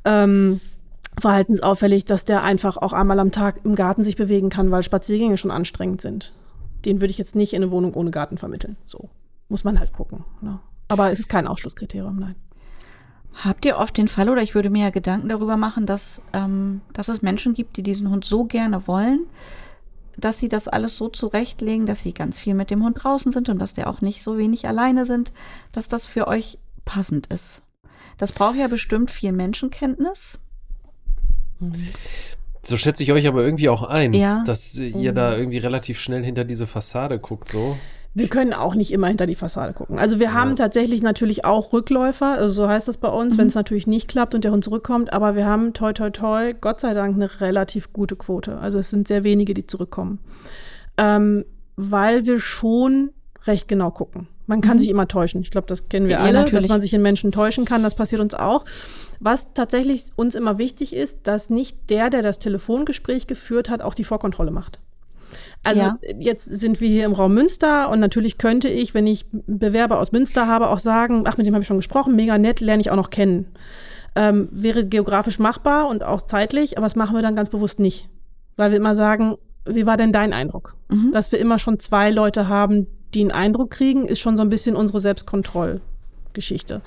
ähm, 0.05 0.61
verhaltensauffällig, 1.19 2.05
dass 2.05 2.23
der 2.23 2.43
einfach 2.43 2.77
auch 2.77 2.93
einmal 2.93 3.19
am 3.19 3.31
Tag 3.31 3.61
im 3.63 3.73
Garten 3.73 4.03
sich 4.03 4.15
bewegen 4.15 4.49
kann, 4.49 4.69
weil 4.69 4.83
Spaziergänge 4.83 5.37
schon 5.37 5.51
anstrengend 5.51 6.01
sind. 6.01 6.33
Den 6.85 7.01
würde 7.01 7.11
ich 7.11 7.17
jetzt 7.17 7.35
nicht 7.35 7.53
in 7.53 7.63
eine 7.63 7.71
Wohnung 7.71 7.95
ohne 7.95 8.11
Garten 8.11 8.37
vermitteln. 8.37 8.77
So 8.85 9.09
muss 9.49 9.63
man 9.63 9.79
halt 9.79 9.93
gucken. 9.93 10.23
Ne? 10.41 10.59
Aber 10.87 11.11
es 11.11 11.19
ist 11.19 11.29
kein 11.29 11.47
Ausschlusskriterium, 11.47 12.17
nein. 12.17 12.35
Habt 13.43 13.65
ihr 13.65 13.77
oft 13.77 13.97
den 13.97 14.07
Fall, 14.07 14.29
oder 14.29 14.41
ich 14.41 14.55
würde 14.55 14.69
mir 14.69 14.83
ja 14.83 14.89
Gedanken 14.89 15.29
darüber 15.29 15.57
machen, 15.57 15.85
dass, 15.85 16.21
ähm, 16.33 16.81
dass 16.93 17.07
es 17.07 17.21
Menschen 17.21 17.53
gibt, 17.53 17.77
die 17.77 17.83
diesen 17.83 18.09
Hund 18.09 18.25
so 18.25 18.45
gerne 18.45 18.87
wollen, 18.87 19.21
dass 20.17 20.39
sie 20.39 20.49
das 20.49 20.67
alles 20.67 20.97
so 20.97 21.09
zurechtlegen, 21.09 21.85
dass 21.85 22.01
sie 22.01 22.13
ganz 22.13 22.39
viel 22.39 22.53
mit 22.55 22.71
dem 22.71 22.83
Hund 22.83 23.03
draußen 23.03 23.31
sind 23.31 23.49
und 23.49 23.59
dass 23.59 23.73
der 23.73 23.89
auch 23.89 24.01
nicht 24.01 24.23
so 24.23 24.37
wenig 24.37 24.67
alleine 24.67 25.05
sind, 25.05 25.31
dass 25.71 25.87
das 25.87 26.05
für 26.05 26.27
euch 26.27 26.57
passend 26.85 27.27
ist. 27.27 27.61
Das 28.17 28.31
braucht 28.31 28.55
ja 28.57 28.67
bestimmt 28.67 29.11
viel 29.11 29.31
Menschenkenntnis. 29.31 30.39
So 32.63 32.77
schätze 32.77 33.03
ich 33.03 33.11
euch 33.11 33.27
aber 33.27 33.43
irgendwie 33.43 33.69
auch 33.69 33.83
ein, 33.83 34.13
Ja. 34.13 34.43
dass 34.45 34.75
ihr 34.77 35.13
da 35.13 35.35
irgendwie 35.37 35.57
relativ 35.59 35.99
schnell 35.99 36.23
hinter 36.23 36.43
diese 36.43 36.67
Fassade 36.67 37.19
guckt, 37.19 37.49
so. 37.49 37.77
Wir 38.13 38.27
können 38.29 38.53
auch 38.53 38.73
nicht 38.73 38.91
immer 38.91 39.07
hinter 39.07 39.27
die 39.27 39.35
Fassade 39.35 39.73
gucken. 39.73 39.99
Also 39.99 40.19
wir 40.19 40.33
haben 40.33 40.55
tatsächlich 40.55 41.01
natürlich 41.03 41.45
auch 41.45 41.71
Rückläufer, 41.73 42.33
also 42.37 42.63
so 42.63 42.67
heißt 42.67 42.87
das 42.87 42.97
bei 42.97 43.09
uns, 43.09 43.35
Mhm. 43.35 43.39
wenn 43.39 43.47
es 43.47 43.55
natürlich 43.55 43.85
nicht 43.87 44.07
klappt 44.07 44.33
und 44.33 44.43
der 44.43 44.51
Hund 44.51 44.63
zurückkommt, 44.63 45.13
aber 45.13 45.35
wir 45.35 45.45
haben 45.45 45.73
toi 45.73 45.93
toi 45.93 46.09
toi, 46.09 46.53
Gott 46.59 46.79
sei 46.79 46.93
Dank, 46.93 47.15
eine 47.15 47.41
relativ 47.41 47.93
gute 47.93 48.15
Quote. 48.15 48.57
Also 48.57 48.79
es 48.79 48.89
sind 48.89 49.07
sehr 49.07 49.23
wenige, 49.23 49.53
die 49.53 49.67
zurückkommen. 49.67 50.19
Ähm, 50.97 51.45
weil 51.75 52.25
wir 52.25 52.39
schon 52.39 53.11
recht 53.45 53.67
genau 53.67 53.91
gucken. 53.91 54.27
Man 54.47 54.61
kann 54.61 54.79
sich 54.79 54.89
immer 54.89 55.07
täuschen. 55.07 55.41
Ich 55.41 55.51
glaube, 55.51 55.67
das 55.67 55.89
kennen 55.89 56.07
wir 56.07 56.15
Mhm. 56.17 56.21
Ja, 56.21 56.25
alle, 56.29 56.39
natürlich. 56.39 56.63
dass 56.63 56.69
man 56.69 56.81
sich 56.81 56.93
in 56.93 57.01
Menschen 57.01 57.31
täuschen 57.31 57.65
kann. 57.65 57.83
Das 57.83 57.95
passiert 57.95 58.21
uns 58.21 58.33
auch. 58.33 58.63
Was 59.19 59.53
tatsächlich 59.53 60.05
uns 60.15 60.35
immer 60.35 60.57
wichtig 60.57 60.95
ist, 60.95 61.19
dass 61.27 61.49
nicht 61.49 61.89
der, 61.89 62.09
der 62.09 62.21
das 62.21 62.39
Telefongespräch 62.39 63.27
geführt 63.27 63.69
hat, 63.69 63.81
auch 63.81 63.93
die 63.93 64.05
Vorkontrolle 64.05 64.51
macht. 64.51 64.79
Also 65.63 65.81
Ja. 65.81 65.97
jetzt 66.19 66.45
sind 66.45 66.79
wir 66.81 66.87
hier 66.87 67.05
im 67.05 67.13
Raum 67.13 67.33
Münster 67.33 67.89
und 67.89 67.99
natürlich 67.99 68.37
könnte 68.37 68.69
ich, 68.69 68.93
wenn 68.93 69.05
ich 69.07 69.25
Bewerber 69.31 69.99
aus 69.99 70.11
Münster 70.11 70.47
habe, 70.47 70.69
auch 70.69 70.79
sagen, 70.79 71.23
ach, 71.27 71.37
mit 71.37 71.45
dem 71.45 71.53
habe 71.53 71.61
ich 71.61 71.67
schon 71.67 71.77
gesprochen, 71.77 72.15
mega 72.15 72.37
nett, 72.37 72.59
lerne 72.61 72.81
ich 72.81 72.89
auch 72.91 72.95
noch 72.95 73.09
kennen. 73.09 73.47
Ähm, 74.15 74.49
wäre 74.51 74.85
geografisch 74.85 75.39
machbar 75.39 75.87
und 75.89 76.03
auch 76.03 76.21
zeitlich, 76.21 76.77
aber 76.77 76.85
das 76.87 76.95
machen 76.95 77.15
wir 77.15 77.21
dann 77.21 77.35
ganz 77.35 77.49
bewusst 77.49 77.79
nicht. 77.79 78.09
Weil 78.55 78.71
wir 78.71 78.77
immer 78.77 78.95
sagen, 78.95 79.35
wie 79.65 79.85
war 79.85 79.97
denn 79.97 80.13
dein 80.13 80.33
Eindruck? 80.33 80.75
Dass 81.11 81.31
wir 81.31 81.39
immer 81.39 81.59
schon 81.59 81.79
zwei 81.79 82.09
Leute 82.11 82.47
haben, 82.47 82.87
die 83.13 83.21
einen 83.21 83.31
Eindruck 83.31 83.71
kriegen, 83.71 84.05
ist 84.05 84.19
schon 84.19 84.35
so 84.37 84.41
ein 84.41 84.49
bisschen 84.49 84.75
unsere 84.75 84.99
Selbstkontrollgeschichte. 85.01 86.81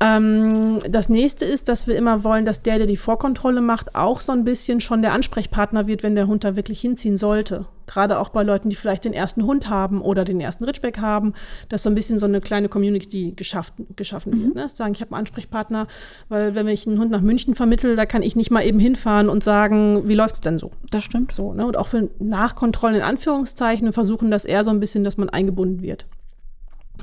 Ähm, 0.00 0.80
das 0.88 1.08
nächste 1.08 1.44
ist, 1.44 1.68
dass 1.68 1.86
wir 1.86 1.96
immer 1.96 2.22
wollen, 2.22 2.44
dass 2.44 2.62
der, 2.62 2.78
der 2.78 2.86
die 2.86 2.96
Vorkontrolle 2.96 3.60
macht, 3.60 3.94
auch 3.94 4.20
so 4.20 4.32
ein 4.32 4.44
bisschen 4.44 4.80
schon 4.80 5.00
der 5.00 5.12
Ansprechpartner 5.12 5.86
wird, 5.86 6.02
wenn 6.02 6.14
der 6.14 6.26
Hund 6.26 6.44
da 6.44 6.56
wirklich 6.56 6.80
hinziehen 6.80 7.16
sollte. 7.16 7.66
Gerade 7.86 8.18
auch 8.18 8.30
bei 8.30 8.42
Leuten, 8.42 8.68
die 8.68 8.76
vielleicht 8.76 9.04
den 9.04 9.12
ersten 9.12 9.44
Hund 9.44 9.68
haben 9.68 10.02
oder 10.02 10.24
den 10.24 10.40
ersten 10.40 10.64
Ridgeback 10.64 10.98
haben, 10.98 11.34
dass 11.68 11.84
so 11.84 11.90
ein 11.90 11.94
bisschen 11.94 12.18
so 12.18 12.26
eine 12.26 12.40
kleine 12.40 12.68
Community 12.68 13.32
geschaffen, 13.36 13.86
geschaffen 13.94 14.42
wird. 14.42 14.54
Ne? 14.54 14.68
Sagen, 14.68 14.92
ich 14.92 15.00
habe 15.00 15.12
einen 15.12 15.20
Ansprechpartner, 15.20 15.86
weil 16.28 16.54
wenn 16.54 16.66
ich 16.68 16.86
einen 16.86 16.98
Hund 16.98 17.12
nach 17.12 17.20
München 17.20 17.54
vermittel, 17.54 17.96
da 17.96 18.04
kann 18.04 18.22
ich 18.22 18.34
nicht 18.36 18.50
mal 18.50 18.64
eben 18.64 18.80
hinfahren 18.80 19.28
und 19.28 19.44
sagen, 19.44 20.08
wie 20.08 20.14
läuft's 20.14 20.40
denn 20.40 20.58
so? 20.58 20.72
Das 20.90 21.04
stimmt. 21.04 21.32
So, 21.32 21.54
ne? 21.54 21.64
Und 21.66 21.76
auch 21.76 21.86
für 21.86 22.10
Nachkontrollen 22.18 22.96
in 22.96 23.02
Anführungszeichen 23.02 23.92
versuchen 23.92 24.30
das 24.30 24.44
eher 24.44 24.64
so 24.64 24.70
ein 24.72 24.80
bisschen, 24.80 25.04
dass 25.04 25.16
man 25.16 25.28
eingebunden 25.28 25.80
wird. 25.80 26.06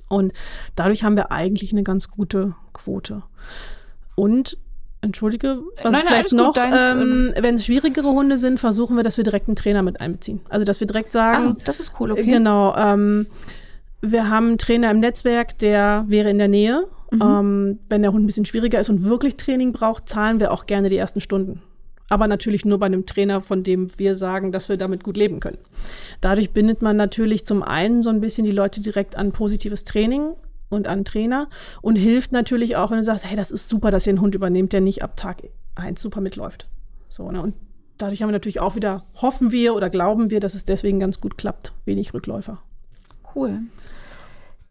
Und 0.08 0.34
dadurch 0.76 1.04
haben 1.04 1.16
wir 1.16 1.32
eigentlich 1.32 1.72
eine 1.72 1.84
ganz 1.84 2.10
gute 2.10 2.56
Quote. 2.74 3.24
Und 4.16 4.58
Entschuldige, 5.04 5.60
was 5.82 5.84
Nein, 5.84 5.94
nein, 5.94 6.02
vielleicht 6.08 6.30
gut, 6.30 6.38
noch, 6.38 6.54
deins, 6.54 6.78
ähm, 6.94 7.34
wenn 7.38 7.56
es 7.56 7.66
schwierigere 7.66 8.08
Hunde 8.08 8.38
sind, 8.38 8.58
versuchen 8.58 8.96
wir, 8.96 9.04
dass 9.04 9.18
wir 9.18 9.26
direkt 9.26 9.50
einen 9.50 9.58
Trainer 9.58 9.82
mit 9.82 10.00
einbeziehen. 10.00 10.40
Also, 10.48 10.64
dass 10.64 10.80
wir 10.80 10.88
direkt 10.88 11.12
sagen, 11.12 11.58
Ah, 11.58 11.62
das 11.66 11.82
ist 11.82 11.92
cool, 12.00 12.14
okay. 12.14 12.24
Genau. 12.24 12.74
Ähm, 12.78 13.28
wir 14.00 14.30
haben 14.30 14.48
einen 14.48 14.58
Trainer 14.58 14.92
im 14.92 15.02
Netzwerk, 15.02 15.58
der 15.58 16.06
wäre 16.08 16.30
in 16.30 16.38
der 16.38 16.48
Nähe. 16.48 16.88
Mhm. 17.12 17.22
Ähm, 17.22 17.80
wenn 17.90 18.02
der 18.02 18.14
Hund 18.14 18.24
ein 18.24 18.28
bisschen 18.28 18.46
schwieriger 18.46 18.80
ist 18.80 18.90
und 18.90 19.04
wirklich 19.04 19.36
Training 19.36 19.74
braucht, 19.74 20.08
zahlen 20.08 20.40
wir 20.40 20.54
auch 20.54 20.68
gerne 20.68 20.88
die 20.88 20.98
ersten 20.98 21.20
Stunden. 21.20 21.62
Aber 22.10 22.28
natürlich 22.28 22.66
nur 22.66 22.80
bei 22.80 22.86
einem 22.86 23.06
Trainer, 23.06 23.42
von 23.42 23.64
dem 23.64 23.88
wir 23.98 24.16
sagen, 24.16 24.52
dass 24.52 24.70
wir 24.70 24.78
damit 24.78 25.04
gut 25.04 25.18
leben 25.18 25.40
können. 25.40 25.58
Dadurch 26.22 26.52
bindet 26.52 26.82
man 26.82 26.98
natürlich 26.98 27.46
zum 27.46 27.64
einen 27.64 28.04
so 28.04 28.10
ein 28.10 28.22
bisschen 28.22 28.46
die 28.46 28.52
Leute 28.52 28.82
direkt 28.82 29.16
an 29.16 29.32
positives 29.32 29.84
Training 29.84 30.34
und 30.70 30.88
an 30.88 31.06
Trainer 31.06 31.48
und 31.82 31.96
hilft 31.96 32.32
natürlich 32.32 32.76
auch, 32.76 32.92
wenn 32.92 32.98
du 32.98 33.04
sagst, 33.04 33.26
hey, 33.26 33.36
das 33.36 33.52
ist 33.52 33.70
super, 33.70 33.90
dass 33.90 34.06
ihr 34.06 34.12
einen 34.12 34.22
Hund 34.22 34.36
übernehmt, 34.36 34.74
der 34.74 34.82
nicht 34.82 35.02
ab 35.04 35.16
Tag 35.16 35.44
eins 35.76 36.02
super 36.02 36.22
mitläuft. 36.22 36.68
So, 37.08 37.32
ne? 37.32 37.42
Und 37.42 37.56
dadurch 37.98 38.22
haben 38.22 38.30
wir 38.30 38.34
natürlich 38.34 38.60
auch 38.60 38.76
wieder, 38.76 39.04
hoffen 39.16 39.52
wir 39.52 39.76
oder 39.76 39.90
glauben 39.90 40.30
wir, 40.30 40.40
dass 40.40 40.56
es 40.56 40.66
deswegen 40.66 41.00
ganz 41.00 41.20
gut 41.22 41.38
klappt. 41.38 41.74
Wenig 41.86 42.14
Rückläufer. 42.14 42.62
Cool. 43.36 43.62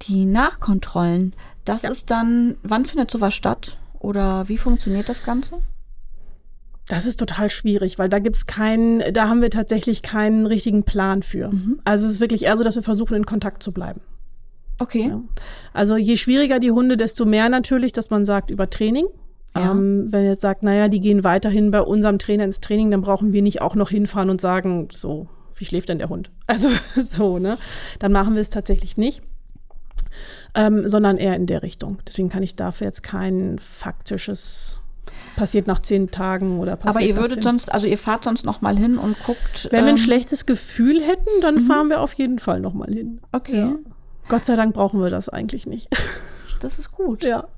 Die 0.03 0.25
Nachkontrollen, 0.27 1.35
das 1.65 1.83
Ja. 1.83 1.91
ist 1.91 2.11
dann, 2.11 2.57
wann 2.63 2.85
findet 2.87 3.11
sowas 3.11 3.35
statt? 3.35 3.79
Oder 4.01 4.49
wie 4.49 4.59
funktioniert 4.59 5.09
das 5.09 5.25
Ganze? 5.25 5.61
Das 6.89 7.07
ist 7.07 7.19
total 7.19 7.49
schwierig, 7.49 7.99
weil 7.99 8.09
da 8.09 8.19
gibt's 8.19 8.47
keinen, 8.47 9.03
da 9.13 9.29
haben 9.29 9.41
wir 9.41 9.51
tatsächlich 9.51 10.03
keinen 10.03 10.47
richtigen 10.47 10.83
Plan 10.83 11.23
für. 11.23 11.51
Also 11.85 12.07
es 12.07 12.15
ist 12.15 12.21
wirklich 12.21 12.45
eher 12.45 12.57
so, 12.57 12.65
dass 12.65 12.75
wir 12.75 12.83
versuchen, 12.83 13.17
in 13.17 13.25
Kontakt 13.25 13.63
zu 13.63 13.73
bleiben. 13.73 14.01
Okay. 14.79 15.09
Ja. 15.09 15.21
Also 15.73 15.97
je 15.97 16.17
schwieriger 16.17 16.59
die 16.59 16.73
Hunde, 16.73 16.97
desto 16.97 17.25
mehr 17.25 17.49
natürlich, 17.49 17.93
dass 17.93 18.11
man 18.11 18.25
sagt 18.25 18.51
über 18.51 18.69
Training. 18.69 19.07
Ja. 19.57 19.71
Ähm, 19.71 20.11
wenn 20.11 20.25
ihr 20.25 20.31
jetzt 20.31 20.43
sagt, 20.43 20.63
naja, 20.63 20.89
die 20.89 21.01
gehen 21.01 21.25
weiterhin 21.25 21.71
bei 21.71 21.81
unserem 21.83 22.19
Trainer 22.19 22.45
ins 22.45 22.61
Training, 22.61 22.91
dann 22.91 23.03
brauchen 23.03 23.33
wir 23.33 23.43
nicht 23.43 23.61
auch 23.63 23.75
noch 23.75 23.91
hinfahren 23.91 24.31
und 24.31 24.41
sagen, 24.41 24.89
so, 24.91 25.29
wie 25.55 25.65
schläft 25.65 25.89
denn 25.89 25.99
der 25.99 26.09
Hund? 26.09 26.31
Also 26.47 26.69
so, 27.01 27.39
ne? 27.39 27.59
Dann 27.99 28.13
machen 28.13 28.35
wir 28.35 28.43
es 28.43 28.51
tatsächlich 28.51 28.97
nicht. 28.97 29.23
Ähm, 30.55 30.87
sondern 30.87 31.17
eher 31.17 31.37
in 31.37 31.47
der 31.47 31.63
Richtung. 31.63 31.99
Deswegen 32.07 32.29
kann 32.29 32.43
ich 32.43 32.57
dafür 32.57 32.87
jetzt 32.87 33.03
kein 33.03 33.59
faktisches 33.59 34.79
passiert 35.43 35.67
nach 35.67 35.81
zehn 35.83 36.09
Tagen 36.13 36.61
oder 36.61 36.77
passiert 36.77 36.95
Aber 36.95 37.05
ihr 37.05 37.17
würdet 37.17 37.43
sonst, 37.43 37.73
also 37.73 37.89
ihr 37.89 37.99
fahrt 37.99 38.23
sonst 38.23 38.45
noch 38.45 38.61
mal 38.61 38.79
hin 38.79 38.97
und 38.97 39.17
guckt. 39.25 39.67
wenn 39.73 39.83
wir 39.85 39.89
ein 39.91 39.97
ähm, 39.97 40.03
schlechtes 40.03 40.47
Gefühl 40.47 41.03
hätten, 41.03 41.31
dann 41.41 41.63
fahren 41.63 41.89
wir 41.89 42.01
auf 42.01 42.13
jeden 42.13 42.39
Fall 42.39 42.61
noch 42.61 42.75
mal 42.75 42.89
hin. 42.89 43.21
Okay, 43.33 43.59
Ja. 43.59 43.75
Gott 44.29 44.45
sei 44.45 44.55
Dank 44.55 44.73
brauchen 44.73 45.01
wir 45.03 45.11
das 45.11 45.29
eigentlich 45.29 45.67
nicht. 45.67 45.89
das 46.61 46.79
ist 46.79 46.93
gut. 46.93 47.25
ja. 47.25 47.49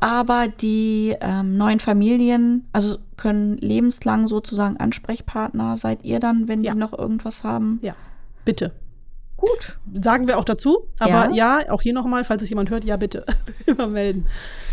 Aber 0.00 0.48
die 0.48 1.14
ähm, 1.20 1.56
neuen 1.56 1.78
Familien, 1.78 2.66
also 2.72 2.98
können 3.16 3.56
lebenslang 3.58 4.26
sozusagen 4.26 4.76
Ansprechpartner 4.76 5.76
seid 5.76 6.04
ihr 6.04 6.18
dann, 6.18 6.48
wenn 6.48 6.64
Ja. 6.64 6.72
die 6.72 6.78
noch 6.80 6.92
irgendwas 6.92 7.44
haben? 7.44 7.78
Ja, 7.82 7.94
bitte. 8.44 8.72
Gut. 9.38 9.78
Sagen 10.02 10.26
wir 10.26 10.36
auch 10.36 10.44
dazu. 10.44 10.88
Aber 10.98 11.30
Ja. 11.32 11.60
ja, 11.62 11.70
auch 11.70 11.80
hier 11.80 11.94
nochmal, 11.94 12.24
falls 12.24 12.42
es 12.42 12.50
jemand 12.50 12.70
hört, 12.70 12.84
ja, 12.84 12.96
bitte. 12.96 13.24
Immer 13.66 13.86
melden. 13.86 14.26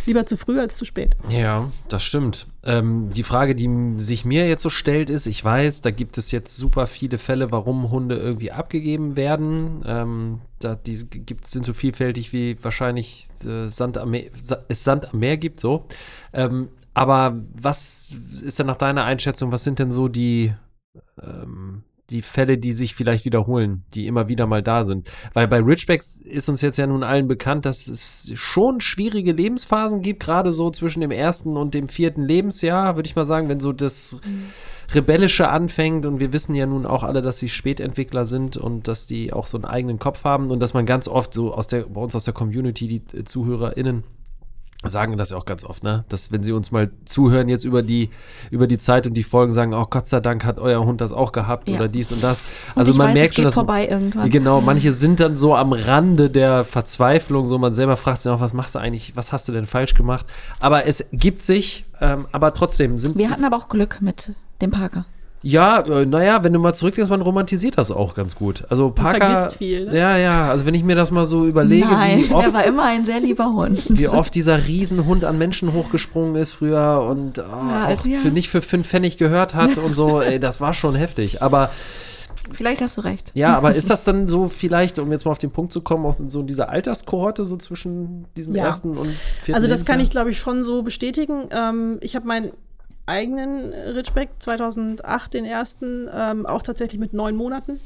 Lieber 0.07 0.25
zu 0.25 0.37
früh 0.37 0.59
als 0.59 0.75
zu 0.75 0.85
spät. 0.85 1.15
Ja, 1.29 1.71
das 1.87 2.03
stimmt. 2.03 2.47
Ähm, 2.63 3.11
die 3.11 3.21
Frage, 3.21 3.53
die 3.53 3.93
sich 3.97 4.25
mir 4.25 4.49
jetzt 4.49 4.63
so 4.63 4.71
stellt, 4.71 5.11
ist, 5.11 5.27
ich 5.27 5.43
weiß, 5.45 5.81
da 5.81 5.91
gibt 5.91 6.17
es 6.17 6.31
jetzt 6.31 6.57
super 6.57 6.87
viele 6.87 7.19
Fälle, 7.19 7.51
warum 7.51 7.91
Hunde 7.91 8.15
irgendwie 8.15 8.51
abgegeben 8.51 9.15
werden. 9.15 9.83
Ähm, 9.85 10.41
da, 10.59 10.73
die 10.73 11.05
gibt, 11.09 11.47
sind 11.47 11.63
so 11.63 11.73
vielfältig 11.73 12.33
wie 12.33 12.57
wahrscheinlich 12.63 13.27
äh, 13.45 13.67
Sand 13.67 13.99
am 13.99 14.09
Meer, 14.09 14.31
Sa 14.39 14.57
es 14.67 14.83
Sand 14.83 15.13
am 15.13 15.19
Meer 15.19 15.37
gibt, 15.37 15.59
so. 15.59 15.85
Ähm, 16.33 16.69
aber 16.95 17.39
was 17.53 18.11
ist 18.43 18.57
denn 18.57 18.65
nach 18.67 18.77
deiner 18.77 19.03
Einschätzung, 19.03 19.51
was 19.51 19.63
sind 19.63 19.77
denn 19.77 19.91
so 19.91 20.07
die, 20.07 20.53
ähm, 21.21 21.83
die 22.09 22.21
Fälle, 22.21 22.57
die 22.57 22.73
sich 22.73 22.93
vielleicht 22.95 23.25
wiederholen, 23.25 23.83
die 23.93 24.07
immer 24.07 24.27
wieder 24.27 24.45
mal 24.45 24.61
da 24.61 24.83
sind. 24.83 25.09
Weil 25.33 25.47
bei 25.47 25.59
Ridgebacks 25.59 26.21
ist 26.21 26.49
uns 26.49 26.61
jetzt 26.61 26.77
ja 26.77 26.87
nun 26.87 27.03
allen 27.03 27.27
bekannt, 27.27 27.65
dass 27.65 27.87
es 27.87 28.31
schon 28.35 28.81
schwierige 28.81 29.31
Lebensphasen 29.31 30.01
gibt, 30.01 30.21
gerade 30.21 30.53
so 30.53 30.69
zwischen 30.69 31.01
dem 31.01 31.11
ersten 31.11 31.57
und 31.57 31.73
dem 31.73 31.87
vierten 31.87 32.23
Lebensjahr, 32.23 32.95
würde 32.95 33.07
ich 33.07 33.15
mal 33.15 33.25
sagen, 33.25 33.49
wenn 33.49 33.59
so 33.59 33.73
das 33.73 34.19
Rebellische 34.93 35.49
anfängt 35.49 36.05
und 36.05 36.19
wir 36.19 36.31
wissen 36.31 36.53
ja 36.53 36.67
nun 36.67 36.85
auch 36.85 37.03
alle, 37.03 37.21
dass 37.21 37.39
sie 37.39 37.49
Spätentwickler 37.49 38.25
sind 38.25 38.55
und 38.55 38.87
dass 38.87 39.07
die 39.07 39.33
auch 39.33 39.47
so 39.47 39.57
einen 39.57 39.65
eigenen 39.65 39.97
Kopf 39.97 40.23
haben 40.23 40.51
und 40.51 40.59
dass 40.59 40.73
man 40.73 40.85
ganz 40.85 41.07
oft 41.07 41.33
so 41.33 41.53
aus 41.53 41.67
der, 41.67 41.83
bei 41.83 42.01
uns 42.01 42.15
aus 42.15 42.25
der 42.25 42.35
Community, 42.35 42.87
die 42.87 43.23
ZuhörerInnen, 43.23 44.03
sagen 44.83 45.17
das 45.17 45.31
ja 45.31 45.37
auch 45.37 45.45
ganz 45.45 45.63
oft, 45.63 45.83
ne? 45.83 46.05
Dass 46.09 46.31
wenn 46.31 46.43
sie 46.43 46.51
uns 46.51 46.71
mal 46.71 46.91
zuhören 47.05 47.49
jetzt 47.49 47.63
über 47.63 47.81
die 47.81 48.09
über 48.51 48.67
die 48.67 48.77
Zeit 48.77 49.07
und 49.07 49.13
die 49.15 49.23
Folgen 49.23 49.51
sagen, 49.51 49.73
oh 49.73 49.85
Gott 49.89 50.07
sei 50.07 50.19
Dank 50.19 50.45
hat 50.45 50.59
euer 50.59 50.85
Hund 50.85 51.01
das 51.01 51.11
auch 51.11 51.31
gehabt 51.31 51.69
Ja. 51.69 51.77
oder 51.77 51.87
dies 51.87 52.11
und 52.11 52.21
das. 52.23 52.41
Und 52.75 52.79
Also 52.81 52.91
ich 52.91 52.97
man 52.97 53.07
weiß, 53.07 53.15
merkt 53.15 53.29
es 53.31 53.35
schon, 53.35 53.45
dass 53.45 53.53
vorbei 53.55 53.87
irgendwann. 53.87 54.29
genau, 54.29 54.61
manche 54.65 54.91
sind 54.93 55.19
dann 55.19 55.37
so 55.37 55.55
am 55.55 55.73
Rande 55.73 56.29
der 56.29 56.65
Verzweiflung, 56.65 57.45
so 57.45 57.57
man 57.57 57.73
selber 57.73 57.97
fragt 57.97 58.21
sich 58.21 58.31
auch, 58.31 58.39
was 58.41 58.53
machst 58.53 58.75
du 58.75 58.79
eigentlich, 58.79 59.15
was 59.15 59.31
hast 59.31 59.47
du 59.47 59.51
denn 59.53 59.65
falsch 59.65 59.95
gemacht? 59.95 60.25
Aber 60.59 60.85
es 60.85 61.05
gibt 61.11 61.41
sich, 61.41 61.85
ähm, 61.99 62.27
aber 62.31 62.53
trotzdem 62.53 62.99
sind 62.99 63.17
Wir 63.17 63.29
hatten 63.31 63.43
aber 63.45 63.57
auch 63.57 63.69
Glück 63.69 64.01
mit 64.01 64.33
dem 64.61 64.71
Parker. 64.71 65.05
Ja, 65.47 65.79
äh, 65.81 66.07
naja, 66.07 66.43
wenn 66.43 66.53
du 66.53 66.59
mal 66.59 66.73
zurückdenkst, 66.73 67.11
man 67.11 67.21
romantisiert 67.21 67.77
das 67.77 67.91
auch 67.91 68.15
ganz 68.15 68.33
gut. 68.33 68.65
Also 68.69 68.89
Parker, 68.89 69.29
vergisst 69.29 69.57
viel, 69.57 69.85
ne? 69.85 69.95
ja, 69.95 70.17
ja, 70.17 70.49
also 70.49 70.65
wenn 70.65 70.73
ich 70.73 70.83
mir 70.83 70.95
das 70.95 71.11
mal 71.11 71.27
so 71.27 71.45
überlege, 71.45 71.85
wie 71.87 72.33
oft 72.33 72.47
er 72.47 72.53
war 72.53 72.65
immer 72.65 72.85
ein 72.85 73.05
sehr 73.05 73.19
lieber 73.19 73.53
Hund. 73.53 73.79
wie 73.89 74.07
oft 74.07 74.33
dieser 74.33 74.65
Riesenhund 74.65 75.23
an 75.23 75.37
Menschen 75.37 75.71
hochgesprungen 75.73 76.35
ist 76.35 76.51
früher 76.53 77.05
und 77.07 77.37
oh, 77.37 77.43
auch 77.43 77.87
also 77.87 78.09
ja. 78.09 78.17
für 78.17 78.29
nicht 78.29 78.49
für 78.49 78.63
fünf 78.63 78.87
Pfennig 78.87 79.17
gehört 79.17 79.53
hat 79.53 79.77
und 79.77 79.93
so, 79.93 80.19
ey, 80.21 80.39
das 80.39 80.61
war 80.61 80.73
schon 80.73 80.95
heftig. 80.95 81.43
Aber 81.43 81.69
Vielleicht 82.51 82.81
hast 82.81 82.97
du 82.97 83.01
recht. 83.01 83.31
ja, 83.35 83.55
aber 83.55 83.75
ist 83.75 83.91
das 83.91 84.03
dann 84.03 84.27
so 84.27 84.47
vielleicht, 84.47 84.97
um 84.97 85.11
jetzt 85.11 85.25
mal 85.25 85.31
auf 85.31 85.37
den 85.37 85.51
Punkt 85.51 85.71
zu 85.71 85.81
kommen, 85.81 86.07
auch 86.07 86.17
so 86.27 86.39
in 86.39 86.47
dieser 86.47 86.69
Alterskohorte 86.69 87.45
so 87.45 87.55
zwischen 87.57 88.25
diesem 88.35 88.55
Ja. 88.55 88.65
ersten 88.65 88.97
und 88.97 89.09
vierten 89.41 89.55
Also 89.55 89.67
das 89.67 89.85
kann 89.85 89.99
ich, 89.99 90.05
Lebensjahr? 90.05 90.11
glaube 90.23 90.31
ich, 90.31 90.39
schon 90.39 90.63
so 90.63 90.81
bestätigen. 90.81 91.49
Ähm, 91.51 91.97
ich 92.01 92.15
habe 92.15 92.25
meinen 92.27 92.51
eigenen 93.05 93.73
Ridgeback 93.73 94.29
2008, 94.39 95.33
den 95.33 95.45
ersten, 95.45 96.09
ähm, 96.13 96.45
auch 96.45 96.61
tatsächlich 96.61 96.99
mit 96.99 97.13
neun 97.13 97.35
Monaten 97.35 97.79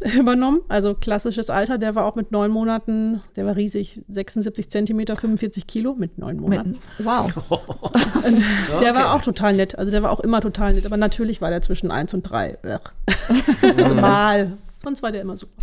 übernommen. 0.16 0.60
Also 0.68 0.94
klassisches 0.94 1.50
Alter, 1.50 1.78
der 1.78 1.94
war 1.94 2.06
auch 2.06 2.14
mit 2.14 2.32
neun 2.32 2.50
Monaten, 2.50 3.22
der 3.36 3.46
war 3.46 3.56
riesig, 3.56 4.02
76 4.08 4.70
Zentimeter, 4.70 5.16
45 5.16 5.66
Kilo 5.66 5.94
mit 5.94 6.18
neun 6.18 6.38
Monaten. 6.38 6.72
Mit, 6.72 7.06
wow. 7.06 7.32
Der 8.80 8.94
war 8.94 9.14
auch 9.14 9.22
total 9.22 9.54
nett. 9.54 9.78
Also 9.78 9.90
der 9.90 10.02
war 10.02 10.10
auch 10.10 10.20
immer 10.20 10.40
total 10.40 10.74
nett. 10.74 10.86
Aber 10.86 10.96
natürlich 10.96 11.40
war 11.40 11.50
der 11.50 11.62
zwischen 11.62 11.90
eins 11.90 12.14
und 12.14 12.22
drei. 12.22 12.58
Mal. 14.00 14.56
Sonst 14.82 15.02
war 15.02 15.12
der 15.12 15.22
immer 15.22 15.36
super. 15.36 15.62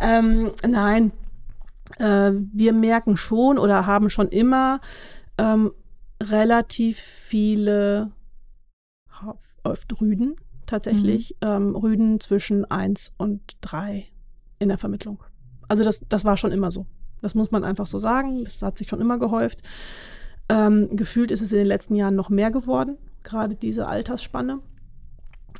Ähm, 0.00 0.50
nein, 0.66 1.12
äh, 1.98 2.32
wir 2.52 2.72
merken 2.72 3.16
schon 3.16 3.58
oder 3.58 3.86
haben 3.86 4.10
schon 4.10 4.28
immer 4.28 4.80
ähm, 5.38 5.72
relativ 6.30 6.98
viele 6.98 8.12
oft 9.62 10.00
Rüden 10.00 10.36
tatsächlich, 10.66 11.36
mhm. 11.42 11.48
ähm, 11.48 11.76
Rüden 11.76 12.20
zwischen 12.20 12.64
eins 12.64 13.12
und 13.16 13.56
drei 13.60 14.06
in 14.58 14.68
der 14.68 14.78
Vermittlung. 14.78 15.22
Also 15.68 15.84
das, 15.84 16.04
das 16.08 16.24
war 16.24 16.36
schon 16.36 16.52
immer 16.52 16.70
so. 16.70 16.86
Das 17.22 17.34
muss 17.34 17.50
man 17.50 17.64
einfach 17.64 17.86
so 17.86 17.98
sagen. 17.98 18.44
Das 18.44 18.60
hat 18.62 18.76
sich 18.78 18.88
schon 18.88 19.00
immer 19.00 19.18
gehäuft. 19.18 19.62
Ähm, 20.48 20.88
gefühlt 20.92 21.30
ist 21.30 21.40
es 21.40 21.52
in 21.52 21.58
den 21.58 21.66
letzten 21.66 21.94
Jahren 21.94 22.16
noch 22.16 22.28
mehr 22.28 22.50
geworden, 22.50 22.98
gerade 23.22 23.54
diese 23.54 23.86
Altersspanne. 23.86 24.60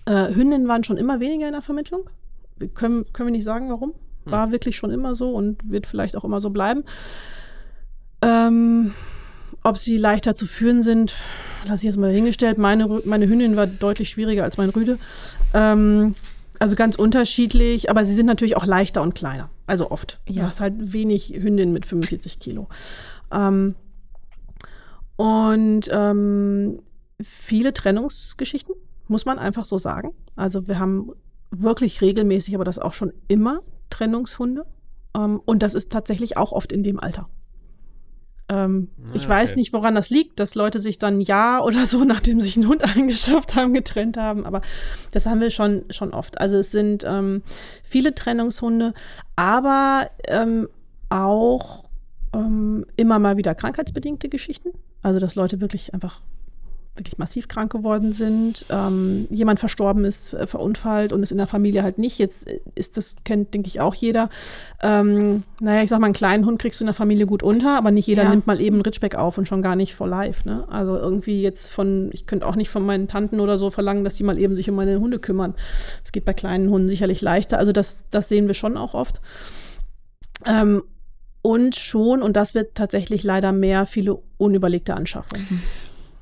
Äh, 0.05 0.35
Hündinnen 0.35 0.69
waren 0.69 0.85
schon 0.85 0.99
immer 0.99 1.21
weniger 1.21 1.47
in 1.47 1.53
der 1.53 1.63
Vermittlung. 1.63 2.11
Wir 2.59 2.69
können, 2.69 3.11
können 3.13 3.29
wir 3.29 3.33
nicht 3.33 3.45
sagen, 3.45 3.71
warum. 3.71 3.95
Hm. 4.25 4.33
War 4.33 4.47
hm. 4.47 4.53
wirklich 4.53 4.77
schon 4.77 4.91
immer 4.91 5.15
so 5.15 5.33
und 5.33 5.71
wird 5.71 5.87
vielleicht 5.87 6.17
auch 6.17 6.25
immer 6.25 6.41
so 6.41 6.51
bleiben. 6.51 6.85
Ähm, 8.21 8.93
ob 9.65 9.79
sie 9.79 9.97
leichter 9.97 10.35
zu 10.35 10.47
führen 10.47 10.83
sind, 10.83 11.15
lasse 11.65 11.79
ich 11.79 11.85
jetzt 11.85 11.97
mal 11.97 12.09
dahingestellt. 12.09 12.59
Meine, 12.59 12.87
meine 13.05 13.27
Hündin 13.27 13.57
war 13.57 13.67
deutlich 13.67 14.11
schwieriger 14.11 14.45
als 14.45 14.59
mein 14.59 14.71
Rüde. 14.71 14.99
Ähm, 15.55 16.15
also 16.59 16.77
ganz 16.77 16.97
unterschiedlich, 16.97 17.91
aber 17.91 18.05
sie 18.05 18.15
sind 18.15 18.27
natürlich 18.27 18.57
auch 18.57 18.67
leichter 18.67 19.03
und 19.03 19.15
kleiner. 19.15 19.51
Also 19.67 19.91
oft. 19.91 20.21
Ja. 20.29 20.43
Du 20.43 20.49
hast 20.49 20.61
halt 20.61 20.93
wenig 20.93 21.31
Hündinnen 21.31 21.73
mit 21.73 21.87
45 21.87 22.39
Kilo. 22.39 22.69
Ähm, 23.33 23.75
und 25.17 25.89
ähm, 25.91 26.81
viele 27.21 27.73
Trennungsgeschichten, 27.73 28.75
muss 29.09 29.25
man 29.25 29.39
einfach 29.39 29.65
so 29.65 29.79
sagen. 29.79 30.13
Also 30.37 30.69
wir 30.69 30.79
haben 30.79 31.13
wirklich 31.51 32.03
regelmäßig, 32.03 32.55
aber 32.55 32.65
das 32.65 32.79
auch 32.79 32.93
schon 32.93 33.13
immer 33.29 33.61
Trennungshunde. 33.89 34.67
Ähm, 35.17 35.41
und 35.45 35.63
das 35.63 35.73
ist 35.73 35.91
tatsächlich 35.91 36.37
auch 36.37 36.53
oft 36.53 36.71
in 36.71 36.83
dem 36.83 37.01
Alter. 37.01 37.29
Ähm, 38.49 38.89
ah, 38.99 39.11
ich 39.15 39.29
weiß 39.29 39.53
okay. 39.53 39.61
nicht, 39.61 39.73
woran 39.73 39.95
das 39.95 40.11
liegt, 40.11 40.39
dass 40.39 40.55
Leute 40.55 40.79
sich 40.79 40.99
dann 40.99 41.21
ja 41.21 41.61
oder 41.61 41.87
so, 41.87 42.05
nachdem 42.05 42.41
sich 42.41 42.57
einen 42.57 42.69
Hund 42.69 42.83
angeschafft 42.85 43.55
haben, 43.55 43.73
getrennt 43.75 44.17
haben. 44.17 44.45
Aber 44.47 44.61
das 45.11 45.27
haben 45.27 45.41
wir 45.41 45.51
schon, 45.51 45.85
schon 45.91 46.13
oft. 46.13 46.41
Also 46.41 46.57
es 46.57 46.71
sind 46.71 47.05
ähm, 47.07 47.43
viele 47.83 48.15
Trennungshunde, 48.15 48.93
aber 49.37 50.11
ähm, 50.29 50.69
auch 51.09 51.85
ähm, 52.35 52.85
immer 52.97 53.19
mal 53.19 53.37
wieder 53.37 53.55
krankheitsbedingte 53.55 54.29
Geschichten. 54.29 54.71
Also 55.03 55.21
dass 55.21 55.35
Leute 55.35 55.61
wirklich 55.61 55.95
einfach 55.95 56.21
wirklich 56.97 57.19
massiv 57.19 57.49
krank 57.49 57.73
geworden 57.73 58.13
sind, 58.13 58.67
ähm, 58.71 59.27
jemand 59.31 59.59
verstorben 59.59 60.05
ist, 60.05 60.33
äh, 60.33 60.47
verunfallt 60.47 61.13
und 61.13 61.23
ist 61.23 61.33
in 61.33 61.39
der 61.39 61.47
Familie 61.47 61.83
halt 61.83 61.99
nicht. 61.99 62.19
Jetzt 62.19 62.49
äh, 62.49 62.61
ist 62.75 62.97
das, 62.97 63.17
kennt, 63.25 63.53
denke 63.53 63.69
ich, 63.69 63.81
auch 63.81 63.95
jeder. 63.95 64.29
Ähm, 64.83 65.43
naja, 65.61 65.83
ich 65.83 65.91
sag 65.91 65.99
mal, 65.99 66.07
einen 66.07 66.15
kleinen 66.15 66.47
Hund 66.47 66.61
kriegst 66.61 66.81
du 66.81 66.85
in 66.85 66.87
der 66.87 66.95
Familie 66.95 67.27
gut 67.27 67.43
unter, 67.43 67.77
aber 67.77 67.91
nicht 67.91 68.07
jeder 68.07 68.25
ja. 68.25 68.31
nimmt 68.31 68.47
mal 68.47 68.61
eben 68.61 68.81
Ritschbeck 68.81 69.17
auf 69.17 69.39
und 69.39 69.49
schon 69.49 69.63
gar 69.63 69.75
nicht 69.77 69.95
for 69.95 70.07
life. 70.07 70.49
Ne? 70.49 70.67
Also 70.69 70.97
irgendwie 70.97 71.43
jetzt 71.43 71.71
von, 71.71 72.11
ich 72.13 72.27
könnte 72.27 72.47
auch 72.47 72.57
nicht 72.57 72.71
von 72.71 72.87
meinen 72.87 73.09
Tanten 73.09 73.41
oder 73.41 73.59
so 73.59 73.71
verlangen, 73.71 74.05
dass 74.05 74.15
die 74.15 74.25
mal 74.25 74.39
eben 74.39 74.55
sich 74.55 74.71
um 74.71 74.77
meine 74.77 75.01
Hunde 75.01 75.19
kümmern. 75.19 75.55
Das 76.03 76.13
geht 76.13 76.25
bei 76.25 76.33
kleinen 76.33 76.71
Hunden 76.71 76.89
sicherlich 76.89 77.21
leichter. 77.21 77.59
Also 77.59 77.73
das, 77.73 78.07
das 78.11 78.29
sehen 78.29 78.47
wir 78.47 78.55
schon 78.55 78.77
auch 78.77 78.95
oft. 78.95 79.21
Ähm, 80.47 80.83
und 81.43 81.77
schon, 81.77 82.23
und 82.23 82.37
das 82.37 82.55
wird 82.55 82.75
tatsächlich 82.75 83.23
leider 83.23 83.53
mehr, 83.53 83.85
viele 83.85 84.19
unüberlegte 84.39 84.95
Anschaffungen. 84.95 85.47
Mhm. 85.51 85.61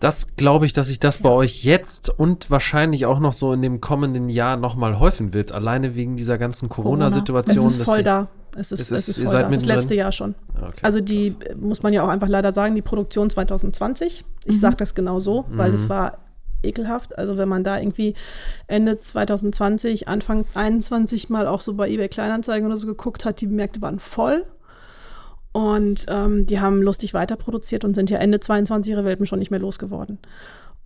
Das 0.03 0.35
glaube 0.35 0.67
ich, 0.67 0.73
dass 0.73 0.88
sich 0.88 0.99
das 0.99 1.19
bei 1.19 1.29
euch 1.29 1.62
jetzt 1.62 2.11
und 2.11 2.51
wahrscheinlich 2.51 3.07
auch 3.07 3.21
noch 3.21 3.33
so 3.33 3.53
in 3.53 3.62
dem 3.62 3.81
kommenden 3.81 4.29
Jahr 4.29 4.57
nochmal 4.57 4.99
häufen 4.99 5.33
wird, 5.33 5.53
alleine 5.53 5.95
wegen 5.95 6.17
dieser 6.17 6.38
ganzen 6.38 6.69
Corona-Situation. 6.69 7.59
Corona. 7.59 7.73
Es 7.73 7.79
ist 7.79 7.85
voll 7.85 8.03
da. 8.03 8.29
Es 8.57 8.73
ist, 8.73 8.81
es 8.81 8.91
ist, 8.91 9.09
es 9.09 9.19
ist 9.19 9.31
voll 9.31 9.43
da. 9.43 9.49
Das 9.49 9.65
letzte 9.65 9.95
Jahr 9.95 10.11
schon. 10.11 10.35
Okay, 10.61 10.81
also 10.83 11.01
die, 11.01 11.38
krass. 11.38 11.55
muss 11.57 11.85
man 11.85 11.93
ja 11.93 12.03
auch 12.03 12.09
einfach 12.09 12.27
leider 12.27 12.53
sagen, 12.53 12.75
die 12.75 12.83
Produktion 12.83 13.31
2020, 13.31 14.25
ich 14.45 14.57
mhm. 14.57 14.59
sage 14.59 14.75
das 14.75 14.97
genau 14.97 15.21
so, 15.21 15.45
weil 15.51 15.69
mhm. 15.69 15.77
es 15.77 15.88
war 15.88 16.19
ekelhaft. 16.65 17.17
Also 17.17 17.37
wenn 17.37 17.49
man 17.49 17.62
da 17.62 17.79
irgendwie 17.79 18.15
Ende 18.67 18.99
2020, 18.99 20.09
Anfang 20.09 20.47
21 20.55 21.31
mal 21.31 21.47
auch 21.47 21.61
so 21.61 21.75
bei 21.75 21.88
eBay 21.88 22.09
Kleinanzeigen 22.09 22.67
oder 22.67 22.77
so 22.77 22.88
geguckt 22.88 23.25
hat, 23.25 23.41
die 23.41 23.47
Märkte 23.47 23.81
waren 23.81 24.01
voll. 24.01 24.47
Und 25.53 26.07
ähm, 26.09 26.47
die 26.47 26.61
haben 26.61 26.83
lustig 26.83 27.12
weiter 27.12 27.37
produziert 27.37 27.85
und 27.85 27.95
sind 27.95 28.09
ja 28.09 28.19
Ende 28.19 28.41
22 28.41 28.93
ihre 28.93 29.05
Welpen 29.05 29.27
schon 29.27 29.38
nicht 29.38 29.51
mehr 29.51 29.61
losgeworden. 29.61 30.19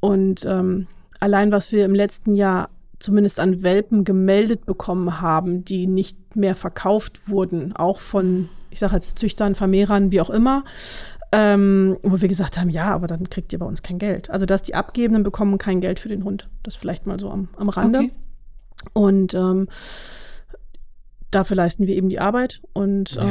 Und 0.00 0.44
ähm, 0.44 0.88
allein 1.20 1.52
was 1.52 1.70
wir 1.70 1.84
im 1.84 1.94
letzten 1.94 2.34
Jahr 2.34 2.68
zumindest 2.98 3.40
an 3.40 3.62
Welpen 3.62 4.04
gemeldet 4.04 4.66
bekommen 4.66 5.20
haben, 5.20 5.64
die 5.64 5.86
nicht 5.86 6.34
mehr 6.34 6.54
verkauft 6.54 7.28
wurden, 7.28 7.74
auch 7.76 8.00
von, 8.00 8.48
ich 8.70 8.78
sage 8.78 8.94
jetzt 8.94 9.18
Züchtern, 9.18 9.54
Vermehrern, 9.54 10.10
wie 10.10 10.20
auch 10.20 10.30
immer, 10.30 10.64
ähm, 11.32 11.98
wo 12.02 12.20
wir 12.20 12.28
gesagt 12.28 12.58
haben, 12.58 12.70
ja, 12.70 12.94
aber 12.94 13.06
dann 13.06 13.28
kriegt 13.28 13.52
ihr 13.52 13.58
bei 13.58 13.66
uns 13.66 13.82
kein 13.82 13.98
Geld. 13.98 14.30
Also 14.30 14.46
dass 14.46 14.62
die 14.62 14.74
Abgebenden 14.74 15.22
bekommen 15.22 15.58
kein 15.58 15.80
Geld 15.80 16.00
für 16.00 16.08
den 16.08 16.24
Hund. 16.24 16.48
Das 16.62 16.74
vielleicht 16.74 17.06
mal 17.06 17.20
so 17.20 17.30
am, 17.30 17.48
am 17.56 17.68
Rande. 17.68 17.98
Okay. 17.98 18.12
Und 18.92 19.34
ähm, 19.34 19.68
dafür 21.30 21.56
leisten 21.56 21.86
wir 21.86 21.94
eben 21.94 22.08
die 22.08 22.20
Arbeit 22.20 22.62
und 22.72 23.14
ja. 23.14 23.22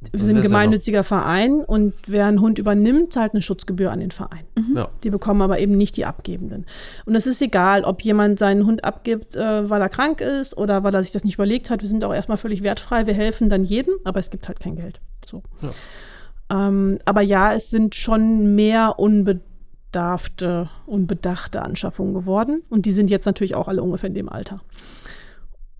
Wir 0.00 0.20
sind 0.20 0.36
ein 0.36 0.42
gemeinnütziger 0.42 1.02
Verein 1.02 1.64
und 1.64 1.92
wer 2.06 2.26
einen 2.26 2.40
Hund 2.40 2.58
übernimmt, 2.60 3.12
zahlt 3.12 3.32
eine 3.32 3.42
Schutzgebühr 3.42 3.90
an 3.90 3.98
den 3.98 4.12
Verein. 4.12 4.44
Mhm. 4.56 4.76
Ja. 4.76 4.88
Die 5.02 5.10
bekommen 5.10 5.42
aber 5.42 5.58
eben 5.58 5.76
nicht 5.76 5.96
die 5.96 6.06
Abgebenden. 6.06 6.66
Und 7.04 7.16
es 7.16 7.26
ist 7.26 7.42
egal, 7.42 7.82
ob 7.82 8.02
jemand 8.02 8.38
seinen 8.38 8.64
Hund 8.64 8.84
abgibt, 8.84 9.34
äh, 9.34 9.68
weil 9.68 9.80
er 9.80 9.88
krank 9.88 10.20
ist 10.20 10.56
oder 10.56 10.84
weil 10.84 10.94
er 10.94 11.02
sich 11.02 11.10
das 11.10 11.24
nicht 11.24 11.34
überlegt 11.34 11.68
hat. 11.68 11.82
Wir 11.82 11.88
sind 11.88 12.04
auch 12.04 12.14
erstmal 12.14 12.36
völlig 12.36 12.62
wertfrei. 12.62 13.08
Wir 13.08 13.14
helfen 13.14 13.50
dann 13.50 13.64
jedem, 13.64 13.94
aber 14.04 14.20
es 14.20 14.30
gibt 14.30 14.46
halt 14.46 14.60
kein 14.60 14.76
Geld. 14.76 15.00
So. 15.26 15.42
Ja. 15.62 16.68
Ähm, 16.68 16.98
aber 17.04 17.22
ja, 17.22 17.52
es 17.52 17.70
sind 17.70 17.96
schon 17.96 18.54
mehr 18.54 19.00
unbedarfte, 19.00 20.70
unbedachte 20.86 21.60
Anschaffungen 21.62 22.14
geworden. 22.14 22.62
Und 22.68 22.86
die 22.86 22.92
sind 22.92 23.10
jetzt 23.10 23.26
natürlich 23.26 23.56
auch 23.56 23.66
alle 23.66 23.82
ungefähr 23.82 24.08
in 24.08 24.14
dem 24.14 24.28
Alter. 24.28 24.60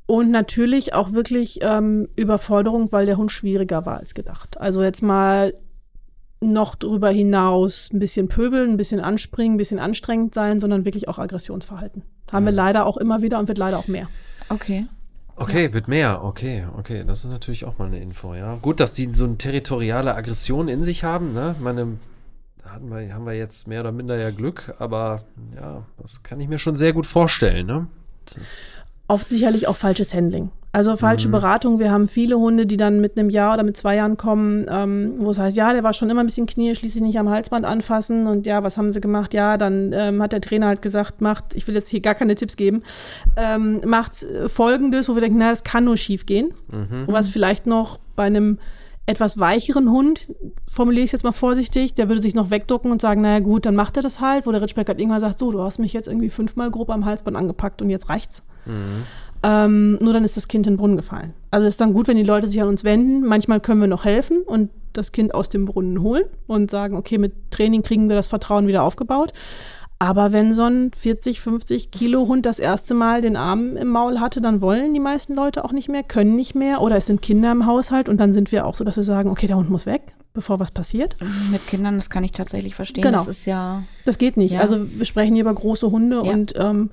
Und 0.09 0.31
natürlich 0.31 0.94
auch 0.94 1.12
wirklich 1.12 1.59
ähm, 1.61 2.09
Überforderung, 2.16 2.90
weil 2.92 3.05
der 3.05 3.18
Hund 3.18 3.31
schwieriger 3.31 3.85
war 3.85 3.99
als 3.99 4.14
gedacht. 4.14 4.59
Also 4.59 4.83
jetzt 4.83 5.03
mal 5.03 5.53
noch 6.40 6.77
drüber 6.77 7.11
hinaus 7.11 7.90
ein 7.92 7.99
bisschen 7.99 8.27
pöbeln, 8.29 8.71
ein 8.71 8.77
bisschen 8.79 9.01
anspringen, 9.01 9.57
ein 9.57 9.59
bisschen 9.59 9.79
anstrengend 9.79 10.33
sein, 10.33 10.61
sondern 10.61 10.87
wirklich 10.87 11.09
auch 11.09 11.18
Aggressionsverhalten. 11.18 12.05
Haben 12.33 12.47
wir 12.47 12.53
leider 12.53 12.87
auch 12.87 12.97
immer 12.97 13.21
wieder 13.21 13.38
und 13.38 13.49
wird 13.49 13.59
leider 13.59 13.79
auch 13.79 13.87
mehr. 13.87 14.09
Okay. 14.49 14.87
Okay, 15.37 15.66
ja. 15.66 15.73
wird 15.75 15.88
mehr. 15.88 16.25
Okay, 16.25 16.66
okay. 16.79 17.05
Das 17.07 17.27
ist 17.27 17.31
natürlich 17.31 17.66
auch 17.66 17.77
mal 17.77 17.88
eine 17.88 18.01
Info, 18.01 18.35
ja. 18.35 18.55
Gut, 18.62 18.81
dass 18.81 18.94
sie 18.94 19.12
so 19.12 19.27
eine 19.27 19.37
territoriale 19.37 20.14
Aggression 20.14 20.68
in 20.68 20.85
sich 20.85 21.05
haben, 21.05 21.35
ne? 21.35 21.55
Meine, 21.61 21.99
da 22.62 22.71
hatten 22.71 22.88
wir, 22.88 23.12
haben 23.12 23.27
wir 23.27 23.35
jetzt 23.35 23.68
mehr 23.68 23.83
oder 23.83 23.92
minder 23.92 24.18
ja 24.18 24.31
Glück, 24.31 24.75
aber 24.79 25.25
ja, 25.55 25.85
das 25.99 26.23
kann 26.23 26.40
ich 26.40 26.49
mir 26.49 26.57
schon 26.57 26.77
sehr 26.77 26.94
gut 26.94 27.05
vorstellen, 27.05 27.66
ne? 27.66 27.88
Das 28.35 28.83
oft 29.09 29.29
sicherlich 29.29 29.66
auch 29.66 29.77
falsches 29.77 30.14
Handling. 30.14 30.51
Also 30.71 30.97
falsche 30.97 31.29
mhm. 31.29 31.33
Beratung. 31.33 31.79
Wir 31.79 31.90
haben 31.90 32.09
viele 32.09 32.38
Hunde, 32.38 32.66
die 32.66 32.77
dann 32.77 33.01
mit 33.01 33.18
einem 33.18 33.31
Jahr 33.31 33.55
oder 33.55 33.62
mit 33.62 33.77
zwei 33.77 33.97
Jahren 33.97 34.18
kommen, 34.18 34.66
ähm, 34.68 35.14
wo 35.18 35.31
es 35.31 35.38
heißt, 35.38 35.57
ja, 35.57 35.73
der 35.73 35.83
war 35.83 35.94
schon 35.94 36.11
immer 36.11 36.21
ein 36.21 36.27
bisschen 36.27 36.47
Knie, 36.47 36.75
schließlich 36.75 37.03
nicht 37.03 37.18
am 37.18 37.31
Halsband 37.31 37.64
anfassen. 37.64 38.27
Und 38.27 38.47
ja, 38.47 38.62
was 38.62 38.77
haben 38.77 38.92
sie 38.92 39.01
gemacht? 39.01 39.33
Ja, 39.33 39.57
dann 39.57 39.92
ähm, 39.94 40.23
hat 40.23 40.33
der 40.33 40.42
Trainer 40.42 40.66
halt 40.66 40.83
gesagt, 40.83 41.23
macht, 41.23 41.55
ich 41.55 41.66
will 41.66 41.75
jetzt 41.75 41.88
hier 41.88 42.01
gar 42.01 42.14
keine 42.14 42.35
Tipps 42.35 42.55
geben, 42.55 42.83
ähm, 43.37 43.81
macht 43.87 44.27
folgendes, 44.47 45.09
wo 45.09 45.14
wir 45.14 45.23
denken, 45.23 45.38
na, 45.38 45.51
das 45.51 45.64
kann 45.64 45.85
nur 45.85 45.97
schief 45.97 46.27
gehen. 46.27 46.53
Mhm. 46.71 47.07
Und 47.07 47.14
was 47.14 47.31
vielleicht 47.31 47.66
noch 47.66 47.99
bei 48.14 48.25
einem 48.25 48.59
etwas 49.09 49.38
weicheren 49.38 49.90
Hund, 49.90 50.29
formuliere 50.71 51.03
ich 51.03 51.09
es 51.09 51.12
jetzt 51.12 51.25
mal 51.25 51.33
vorsichtig, 51.33 51.94
der 51.94 52.09
würde 52.09 52.21
sich 52.21 52.35
noch 52.35 52.51
wegducken 52.51 52.92
und 52.92 53.01
sagen, 53.01 53.23
naja 53.23 53.40
gut, 53.40 53.64
dann 53.64 53.75
macht 53.75 53.97
er 53.97 54.03
das 54.03 54.21
halt, 54.21 54.47
wo 54.47 54.53
der 54.53 54.61
Ritschbeck 54.61 54.87
halt 54.87 55.01
irgendwann 55.01 55.18
sagt, 55.18 55.38
so, 55.38 55.51
du 55.51 55.62
hast 55.62 55.79
mich 55.79 55.94
jetzt 55.94 56.09
irgendwie 56.09 56.29
fünfmal 56.29 56.71
grob 56.71 56.90
am 56.90 57.07
Halsband 57.07 57.35
angepackt 57.35 57.81
und 57.81 57.88
jetzt 57.88 58.11
reicht's. 58.11 58.42
Mhm. 58.66 59.07
Ähm, 59.42 59.99
nur 60.03 60.12
dann 60.12 60.25
ist 60.25 60.37
das 60.37 60.47
Kind 60.47 60.66
in 60.66 60.75
den 60.75 60.77
Brunnen 60.77 60.99
gefallen. 60.99 61.33
Also 61.51 61.66
ist 61.66 61.81
dann 61.81 61.94
gut, 61.94 62.07
wenn 62.07 62.18
die 62.18 62.23
Leute 62.23 62.49
sich 62.49 62.61
an 62.61 62.68
uns 62.68 62.85
wenden. 62.85 63.25
Manchmal 63.25 63.61
können 63.61 63.81
wir 63.81 63.88
noch 63.88 64.05
helfen 64.05 64.42
und 64.42 64.68
das 64.92 65.11
Kind 65.11 65.33
aus 65.33 65.49
dem 65.49 65.64
Brunnen 65.64 66.03
holen 66.03 66.25
und 66.47 66.71
sagen, 66.71 66.94
okay, 66.94 67.16
mit 67.16 67.33
Training 67.51 67.83
kriegen 67.83 68.11
wir 68.11 68.16
das 68.16 68.29
Vertrauen 68.29 68.66
wieder 68.66 68.83
aufgebaut. 68.83 69.33
Aber 70.00 70.32
wenn 70.32 70.54
so 70.54 70.62
ein 70.62 70.92
40, 70.96 71.40
50 71.40 71.90
Kilo 71.90 72.28
Hund 72.28 72.46
das 72.46 72.61
erste 72.61 72.94
Mal 72.94 73.20
den 73.20 73.37
Arm 73.37 73.76
im 73.76 73.88
Maul 73.88 74.20
hatte, 74.20 74.40
dann 74.40 74.61
wollen 74.61 74.94
die 74.94 75.00
meisten 75.00 75.34
Leute 75.34 75.64
auch 75.64 75.72
nicht 75.72 75.88
mehr, 75.88 76.04
können 76.04 76.37
nicht 76.37 76.54
mehr 76.54 76.82
oder 76.82 76.96
es 76.96 77.06
sind 77.06 77.20
Kinder 77.20 77.50
im 77.50 77.66
Haushalt 77.66 78.08
und 78.08 78.18
dann 78.18 78.32
sind 78.32 78.52
wir 78.52 78.64
auch 78.64 78.76
so, 78.76 78.84
dass 78.84 78.96
wir 78.96 79.02
sagen, 79.02 79.28
okay, 79.28 79.48
der 79.48 79.56
Hund 79.56 79.70
muss 79.70 79.87
weg, 79.87 80.02
bevor 80.34 80.61
was 80.61 80.70
passiert. 80.70 81.16
Mit 81.50 81.66
Kindern, 81.66 81.96
das 81.96 82.11
kann 82.11 82.22
ich 82.22 82.30
tatsächlich 82.30 82.76
verstehen. 82.76 83.02
Genau. 83.02 83.18
Das 83.18 83.26
ist 83.26 83.44
ja. 83.44 83.82
Das 84.04 84.18
geht 84.18 84.37
nicht. 84.37 84.52
Ja. 84.52 84.61
Also 84.61 84.87
wir 84.88 85.04
sprechen 85.04 85.34
hier 85.34 85.42
über 85.42 85.54
große 85.54 85.90
Hunde 85.90 86.22
ja. 86.24 86.32
und 86.32 86.54
ähm, 86.56 86.90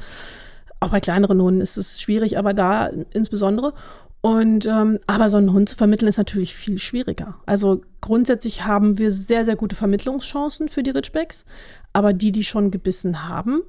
auch 0.79 0.89
bei 0.89 0.99
kleineren 0.99 1.39
Hunden 1.39 1.61
ist 1.61 1.77
es 1.77 2.01
schwierig, 2.01 2.39
aber 2.39 2.55
da 2.55 2.89
insbesondere. 3.13 3.73
Und 4.21 4.65
ähm, 4.65 4.97
aber 5.05 5.29
so 5.29 5.37
einen 5.37 5.53
Hund 5.53 5.69
zu 5.69 5.75
vermitteln 5.75 6.07
ist 6.07 6.17
natürlich 6.17 6.55
viel 6.55 6.79
schwieriger. 6.79 7.35
Also 7.45 7.81
grundsätzlich 8.01 8.65
haben 8.65 8.97
wir 8.97 9.11
sehr, 9.11 9.45
sehr 9.45 9.55
gute 9.55 9.75
Vermittlungschancen 9.75 10.67
für 10.67 10.81
die 10.81 10.89
Ridgebacks, 10.89 11.45
aber 11.95 12.12
die, 12.13 12.31
die 12.34 12.43
schon 12.43 12.71
gebissen 12.71 13.27
haben, 13.29 13.62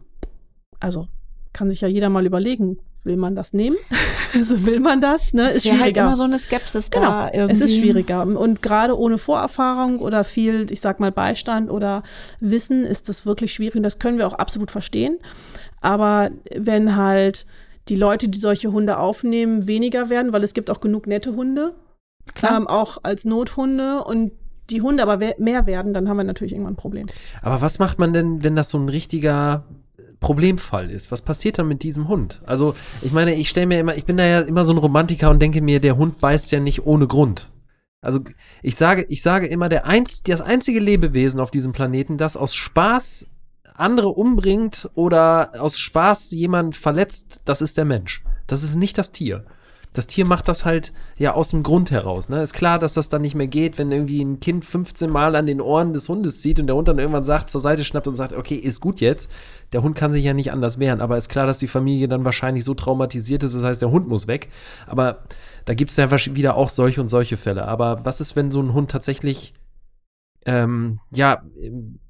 also 0.81 1.07
kann 1.53 1.71
sich 1.71 1.81
ja 1.81 1.89
jeder 1.89 2.09
mal 2.09 2.27
überlegen, 2.27 2.79
will 3.05 3.17
man 3.17 3.37
das 3.37 3.53
nehmen? 3.53 3.77
so 4.35 4.67
will 4.67 4.81
man 4.81 5.01
das, 5.01 5.33
ne? 5.33 5.45
Ist 5.45 5.57
Ist 5.59 5.67
halt 5.71 5.77
schwieriger. 5.79 6.03
immer 6.03 6.17
so 6.17 6.25
eine 6.25 6.39
Skepsis 6.41 6.91
Genau, 6.91 7.07
da 7.09 7.31
irgendwie. 7.33 7.53
es 7.53 7.61
ist 7.61 7.77
schwieriger. 7.79 8.23
Und 8.27 8.62
gerade 8.62 8.99
ohne 8.99 9.19
Vorerfahrung 9.19 10.01
oder 10.01 10.25
viel, 10.25 10.67
ich 10.73 10.81
sag 10.81 10.99
mal, 10.99 11.12
Beistand 11.12 11.71
oder 11.71 12.03
Wissen 12.41 12.85
ist 12.85 13.09
das 13.09 13.25
wirklich 13.27 13.55
schwierig. 13.55 13.77
Und 13.77 13.85
das 13.85 14.01
können 14.01 14.19
wir 14.19 14.27
auch 14.27 14.35
absolut 14.35 14.73
verstehen. 14.73 15.19
Aber 15.81 16.31
wenn 16.53 16.97
halt 16.97 17.47
die 17.89 17.97
Leute, 17.97 18.29
die 18.29 18.39
solche 18.41 18.73
Hunde 18.73 18.99
aufnehmen, 18.99 19.69
weniger 19.69 20.11
werden, 20.11 20.33
weil 20.33 20.43
es 20.43 20.53
gibt 20.53 20.69
auch 20.69 20.81
genug 20.81 21.07
nette 21.07 21.37
Hunde, 21.37 21.75
Klar. 22.35 22.57
ähm, 22.57 22.67
auch 22.67 22.99
als 23.05 23.25
Nothunde 23.25 24.03
und 24.03 24.33
die 24.70 24.83
Hunde 24.83 25.02
aber 25.02 25.18
mehr 25.38 25.66
werden, 25.66 25.94
dann 25.94 26.09
haben 26.09 26.16
wir 26.16 26.24
natürlich 26.24 26.52
irgendwann 26.52 26.74
ein 26.74 26.76
Problem. 26.76 27.07
Aber 27.42 27.61
was 27.61 27.79
macht 27.79 27.98
man 27.98 28.12
denn, 28.12 28.44
wenn 28.44 28.57
das 28.57 28.70
so 28.70 28.79
ein 28.79 28.88
richtiger 28.88 29.64
Problemfall 30.20 30.90
ist? 30.90 31.12
Was 31.12 31.22
passiert 31.22 31.59
dann 31.59 31.68
mit 31.68 31.83
diesem 31.83 32.09
Hund? 32.09 32.42
Also, 32.46 32.74
ich 33.02 33.12
meine, 33.12 33.35
ich 33.35 33.48
stelle 33.48 33.66
mir 33.66 33.79
immer, 33.79 33.96
ich 33.96 34.05
bin 34.05 34.16
da 34.16 34.24
ja 34.24 34.40
immer 34.40 34.64
so 34.64 34.72
ein 34.72 34.79
Romantiker 34.79 35.31
und 35.31 35.40
denke 35.40 35.61
mir, 35.61 35.81
der 35.81 35.96
Hund 35.96 36.20
beißt 36.20 36.52
ja 36.52 36.61
nicht 36.61 36.87
ohne 36.87 37.07
Grund. 37.07 37.50
Also, 38.00 38.20
ich 38.62 38.76
sage, 38.76 39.05
ich 39.09 39.22
sage 39.22 39.46
immer, 39.46 39.68
der 39.68 39.87
einz, 39.87 40.22
das 40.22 40.40
einzige 40.40 40.81
Lebewesen 40.81 41.40
auf 41.40 41.50
diesem 41.50 41.72
Planeten, 41.72 42.18
das 42.18 42.37
aus 42.37 42.55
Spaß 42.55 43.31
andere 43.74 44.09
umbringt 44.09 44.88
oder 44.94 45.52
aus 45.59 45.79
Spaß 45.79 46.31
jemand 46.31 46.76
verletzt, 46.76 47.42
das 47.44 47.61
ist 47.61 47.76
der 47.76 47.85
Mensch. 47.85 48.22
Das 48.46 48.62
ist 48.62 48.76
nicht 48.76 48.96
das 48.96 49.12
Tier. 49.12 49.44
Das 49.97 50.07
Tier 50.07 50.27
macht 50.27 50.47
das 50.47 50.67
halt 50.67 50.93
ja 51.17 51.33
aus 51.33 51.51
dem 51.51 51.63
Grund 51.63 51.91
heraus. 51.91 52.29
Ne? 52.29 52.43
Ist 52.43 52.53
klar, 52.53 52.79
dass 52.79 52.93
das 52.93 53.09
dann 53.09 53.23
nicht 53.23 53.35
mehr 53.35 53.47
geht, 53.47 53.79
wenn 53.79 53.91
irgendwie 53.91 54.23
ein 54.23 54.41
Kind 54.41 54.65
15 54.65 55.09
Mal 55.09 55.35
an 55.35 55.47
den 55.47 55.63
Ohren 55.63 55.95
des 55.95 56.09
Hundes 56.11 56.43
zieht 56.43 56.61
und 56.61 56.67
der 56.67 56.77
Hund 56.77 56.87
dann 56.87 56.99
irgendwann 56.99 57.25
sagt, 57.25 57.49
zur 57.49 57.63
Seite 57.63 57.83
schnappt 57.83 58.07
und 58.07 58.15
sagt, 58.15 58.35
okay, 58.35 58.57
ist 58.57 58.81
gut 58.81 59.01
jetzt. 59.01 59.33
Der 59.73 59.83
Hund 59.83 59.97
kann 59.97 60.13
sich 60.13 60.23
ja 60.23 60.35
nicht 60.35 60.53
anders 60.53 60.79
wehren. 60.79 61.01
Aber 61.01 61.17
ist 61.17 61.31
klar, 61.31 61.47
dass 61.47 61.57
die 61.57 61.67
Familie 61.67 62.09
dann 62.09 62.27
wahrscheinlich 62.27 62.65
so 62.65 62.75
traumatisiert 62.75 63.43
ist, 63.43 63.55
das 63.55 63.63
heißt, 63.63 63.81
der 63.81 63.91
Hund 63.91 64.07
muss 64.07 64.27
weg. 64.27 64.49
Aber 64.87 65.25
da 65.65 65.73
gibt 65.73 65.93
es 65.93 65.97
ja 65.97 66.11
wieder 66.11 66.57
auch 66.57 66.69
solche 66.69 67.01
und 67.01 67.09
solche 67.09 67.39
Fälle. 67.39 67.67
Aber 67.67 68.05
was 68.05 68.21
ist, 68.21 68.37
wenn 68.37 68.51
so 68.51 68.61
ein 68.61 68.75
Hund 68.75 68.91
tatsächlich 68.91 69.55
ähm, 70.45 71.01
ja, 71.11 71.43
ähm, 71.59 72.01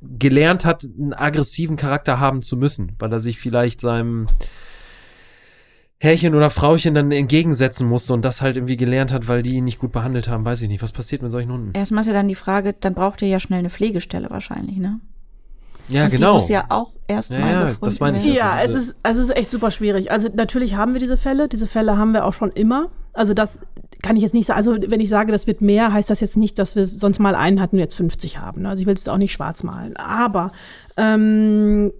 gelernt 0.00 0.64
hat, 0.64 0.84
einen 0.84 1.12
aggressiven 1.14 1.76
Charakter 1.76 2.20
haben 2.20 2.42
zu 2.42 2.56
müssen, 2.56 2.92
weil 2.98 3.12
er 3.12 3.20
sich 3.20 3.38
vielleicht 3.38 3.80
seinem 3.80 4.26
Herrchen 6.04 6.34
oder 6.34 6.50
Frauchen 6.50 6.94
dann 6.94 7.10
entgegensetzen 7.10 7.88
musste 7.88 8.12
und 8.14 8.22
das 8.22 8.42
halt 8.42 8.56
irgendwie 8.56 8.76
gelernt 8.76 9.12
hat, 9.12 9.26
weil 9.26 9.42
die 9.42 9.54
ihn 9.56 9.64
nicht 9.64 9.78
gut 9.78 9.90
behandelt 9.92 10.28
haben, 10.28 10.44
weiß 10.44 10.62
ich 10.62 10.68
nicht. 10.68 10.82
Was 10.82 10.92
passiert 10.92 11.22
mit 11.22 11.32
solchen 11.32 11.50
Hunden? 11.50 11.70
Erstmal 11.74 12.02
ist 12.02 12.06
ja 12.06 12.12
dann 12.12 12.28
die 12.28 12.34
Frage, 12.34 12.74
dann 12.78 12.94
braucht 12.94 13.22
ihr 13.22 13.28
ja 13.28 13.40
schnell 13.40 13.58
eine 13.60 13.70
Pflegestelle 13.70 14.30
wahrscheinlich, 14.30 14.76
ne? 14.78 15.00
Ja, 15.88 16.04
Und 16.04 16.12
Die 16.12 16.16
genau. 16.16 16.34
muss 16.34 16.48
ja 16.48 16.64
auch 16.70 16.92
erstmal 17.08 17.40
Ja, 17.40 17.46
ja, 17.50 17.60
gefunden 17.64 17.84
das 17.84 18.00
meine 18.00 18.16
ich. 18.18 18.24
Ja, 18.34 18.56
es 18.60 18.66
diese- 18.68 18.78
ist, 18.78 18.96
also 19.02 19.20
es 19.20 19.28
ist 19.28 19.36
echt 19.36 19.50
super 19.50 19.70
schwierig. 19.70 20.10
Also 20.10 20.28
natürlich 20.34 20.76
haben 20.76 20.94
wir 20.94 21.00
diese 21.00 21.18
Fälle. 21.18 21.46
Diese 21.48 21.66
Fälle 21.66 21.98
haben 21.98 22.12
wir 22.12 22.24
auch 22.24 22.32
schon 22.32 22.50
immer. 22.52 22.88
Also 23.12 23.34
das 23.34 23.60
kann 24.02 24.16
ich 24.16 24.22
jetzt 24.22 24.32
nicht 24.32 24.46
sagen. 24.46 24.56
Also 24.56 24.76
wenn 24.80 25.00
ich 25.00 25.10
sage, 25.10 25.30
das 25.30 25.46
wird 25.46 25.60
mehr, 25.60 25.92
heißt 25.92 26.08
das 26.08 26.20
jetzt 26.20 26.38
nicht, 26.38 26.58
dass 26.58 26.74
wir 26.74 26.86
sonst 26.86 27.18
mal 27.18 27.34
einen 27.34 27.60
hatten 27.60 27.76
und 27.76 27.80
jetzt 27.80 27.96
50 27.96 28.38
haben. 28.38 28.64
Also 28.64 28.80
ich 28.80 28.86
will 28.86 28.94
es 28.94 29.08
auch 29.08 29.18
nicht 29.18 29.32
schwarz 29.32 29.62
malen. 29.62 29.94
Aber 29.98 30.52
ähm, 30.96 31.92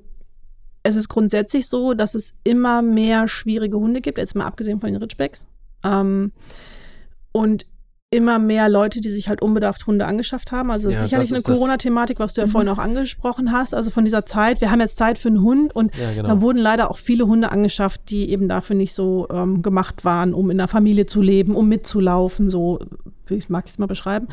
es 0.84 0.94
ist 0.96 1.08
grundsätzlich 1.08 1.66
so, 1.66 1.94
dass 1.94 2.14
es 2.14 2.34
immer 2.44 2.80
mehr 2.82 3.26
schwierige 3.26 3.78
Hunde 3.78 4.00
gibt, 4.00 4.18
jetzt 4.18 4.36
mal 4.36 4.44
abgesehen 4.46 4.78
von 4.80 4.90
den 4.92 4.96
Ridgebacks. 5.02 5.46
Ähm, 5.84 6.30
und 7.32 7.66
immer 8.10 8.38
mehr 8.38 8.68
Leute, 8.68 9.00
die 9.00 9.10
sich 9.10 9.28
halt 9.28 9.42
unbedarft 9.42 9.88
Hunde 9.88 10.06
angeschafft 10.06 10.52
haben. 10.52 10.70
Also 10.70 10.86
das 10.88 10.94
Ja, 10.94 10.98
ist 11.00 11.04
sicherlich 11.08 11.28
das 11.30 11.32
eine 11.32 11.38
ist 11.38 11.48
das- 11.48 11.58
Corona-Thematik, 11.58 12.20
was 12.20 12.32
du 12.32 12.42
ja 12.42 12.46
Mhm. 12.46 12.50
vorhin 12.52 12.68
auch 12.68 12.78
angesprochen 12.78 13.50
hast. 13.50 13.74
Also 13.74 13.90
von 13.90 14.04
dieser 14.04 14.24
Zeit, 14.24 14.60
wir 14.60 14.70
haben 14.70 14.78
jetzt 14.80 14.96
Zeit 14.96 15.18
für 15.18 15.26
einen 15.28 15.42
Hund 15.42 15.74
und 15.74 15.96
Ja, 15.96 16.12
genau. 16.12 16.28
da 16.28 16.40
wurden 16.40 16.58
leider 16.58 16.92
auch 16.92 16.96
viele 16.98 17.26
Hunde 17.26 17.50
angeschafft, 17.50 18.10
die 18.10 18.30
eben 18.30 18.46
dafür 18.48 18.76
nicht 18.76 18.94
so 18.94 19.26
ähm, 19.32 19.62
gemacht 19.62 20.04
waren, 20.04 20.32
um 20.32 20.48
in 20.52 20.58
der 20.58 20.68
Familie 20.68 21.06
zu 21.06 21.22
leben, 21.22 21.56
um 21.56 21.68
mitzulaufen, 21.68 22.50
so 22.50 22.78
wie 23.26 23.34
ich 23.34 23.48
mag 23.48 23.64
ich 23.66 23.72
es 23.72 23.78
mal 23.78 23.86
beschreiben. 23.86 24.28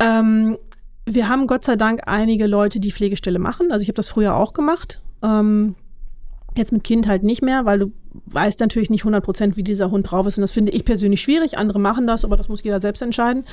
Ähm, 0.00 0.58
wir 1.06 1.28
haben 1.30 1.46
Gott 1.46 1.64
sei 1.64 1.76
Dank 1.76 2.02
einige 2.06 2.46
Leute, 2.46 2.78
die 2.78 2.92
Pflegestelle 2.92 3.38
machen. 3.38 3.72
Also 3.72 3.82
ich 3.84 3.88
habe 3.88 3.96
das 3.96 4.08
früher 4.08 4.36
auch 4.36 4.52
gemacht. 4.52 5.00
Ähm, 5.22 5.74
jetzt 6.56 6.72
mit 6.72 6.84
Kind 6.84 7.06
halt 7.06 7.22
nicht 7.22 7.42
mehr, 7.42 7.64
weil 7.64 7.78
du 7.78 7.92
weißt 8.26 8.60
natürlich 8.60 8.90
nicht 8.90 9.02
100 9.02 9.24
Prozent, 9.24 9.56
wie 9.56 9.62
dieser 9.62 9.90
Hund 9.90 10.10
drauf 10.10 10.26
ist. 10.26 10.38
Und 10.38 10.42
das 10.42 10.52
finde 10.52 10.72
ich 10.72 10.84
persönlich 10.84 11.20
schwierig. 11.20 11.56
Andere 11.58 11.78
machen 11.78 12.06
das, 12.06 12.24
aber 12.24 12.36
das 12.36 12.48
muss 12.48 12.62
jeder 12.62 12.80
selbst 12.80 13.02
entscheiden. 13.02 13.44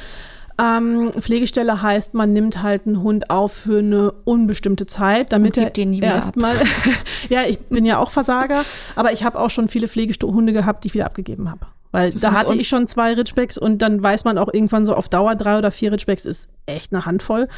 Ähm, 0.58 1.12
Pflegestelle 1.20 1.82
heißt, 1.82 2.14
man 2.14 2.32
nimmt 2.32 2.64
halt 2.64 2.88
einen 2.88 3.04
Hund 3.04 3.30
auf 3.30 3.52
für 3.52 3.80
eine 3.80 4.14
unbestimmte 4.24 4.86
Zeit, 4.86 5.34
damit 5.34 5.58
er 5.58 5.70
erstmal. 6.02 6.56
ja, 7.30 7.44
ich 7.44 7.60
bin 7.60 7.86
ja 7.86 8.00
auch 8.00 8.10
Versager, 8.10 8.62
aber 8.96 9.12
ich 9.12 9.24
habe 9.26 9.38
auch 9.40 9.50
schon 9.50 9.68
viele 9.68 9.90
Pflegehunde 9.90 10.54
gehabt, 10.54 10.84
die 10.84 10.88
ich 10.88 10.94
wieder 10.94 11.06
abgegeben 11.06 11.52
habe. 11.52 11.68
Weil 11.92 12.12
Das 12.12 12.22
da 12.22 12.34
hatte 12.34 12.56
ich 12.56 12.70
schon 12.70 12.88
zwei 12.88 13.14
Ridgebacks 13.14 13.58
und 13.58 13.82
dann 13.82 14.02
weiß 14.02 14.24
man 14.24 14.38
auch 14.38 14.54
irgendwann 14.54 14.86
so 14.86 14.96
auf 14.96 15.10
Dauer, 15.10 15.36
drei 15.36 15.58
oder 15.58 15.72
vier 15.72 15.92
Ridgebacks 15.92 16.26
ist 16.26 16.48
echt 16.66 16.94
eine 16.94 17.06
Handvoll. 17.06 17.50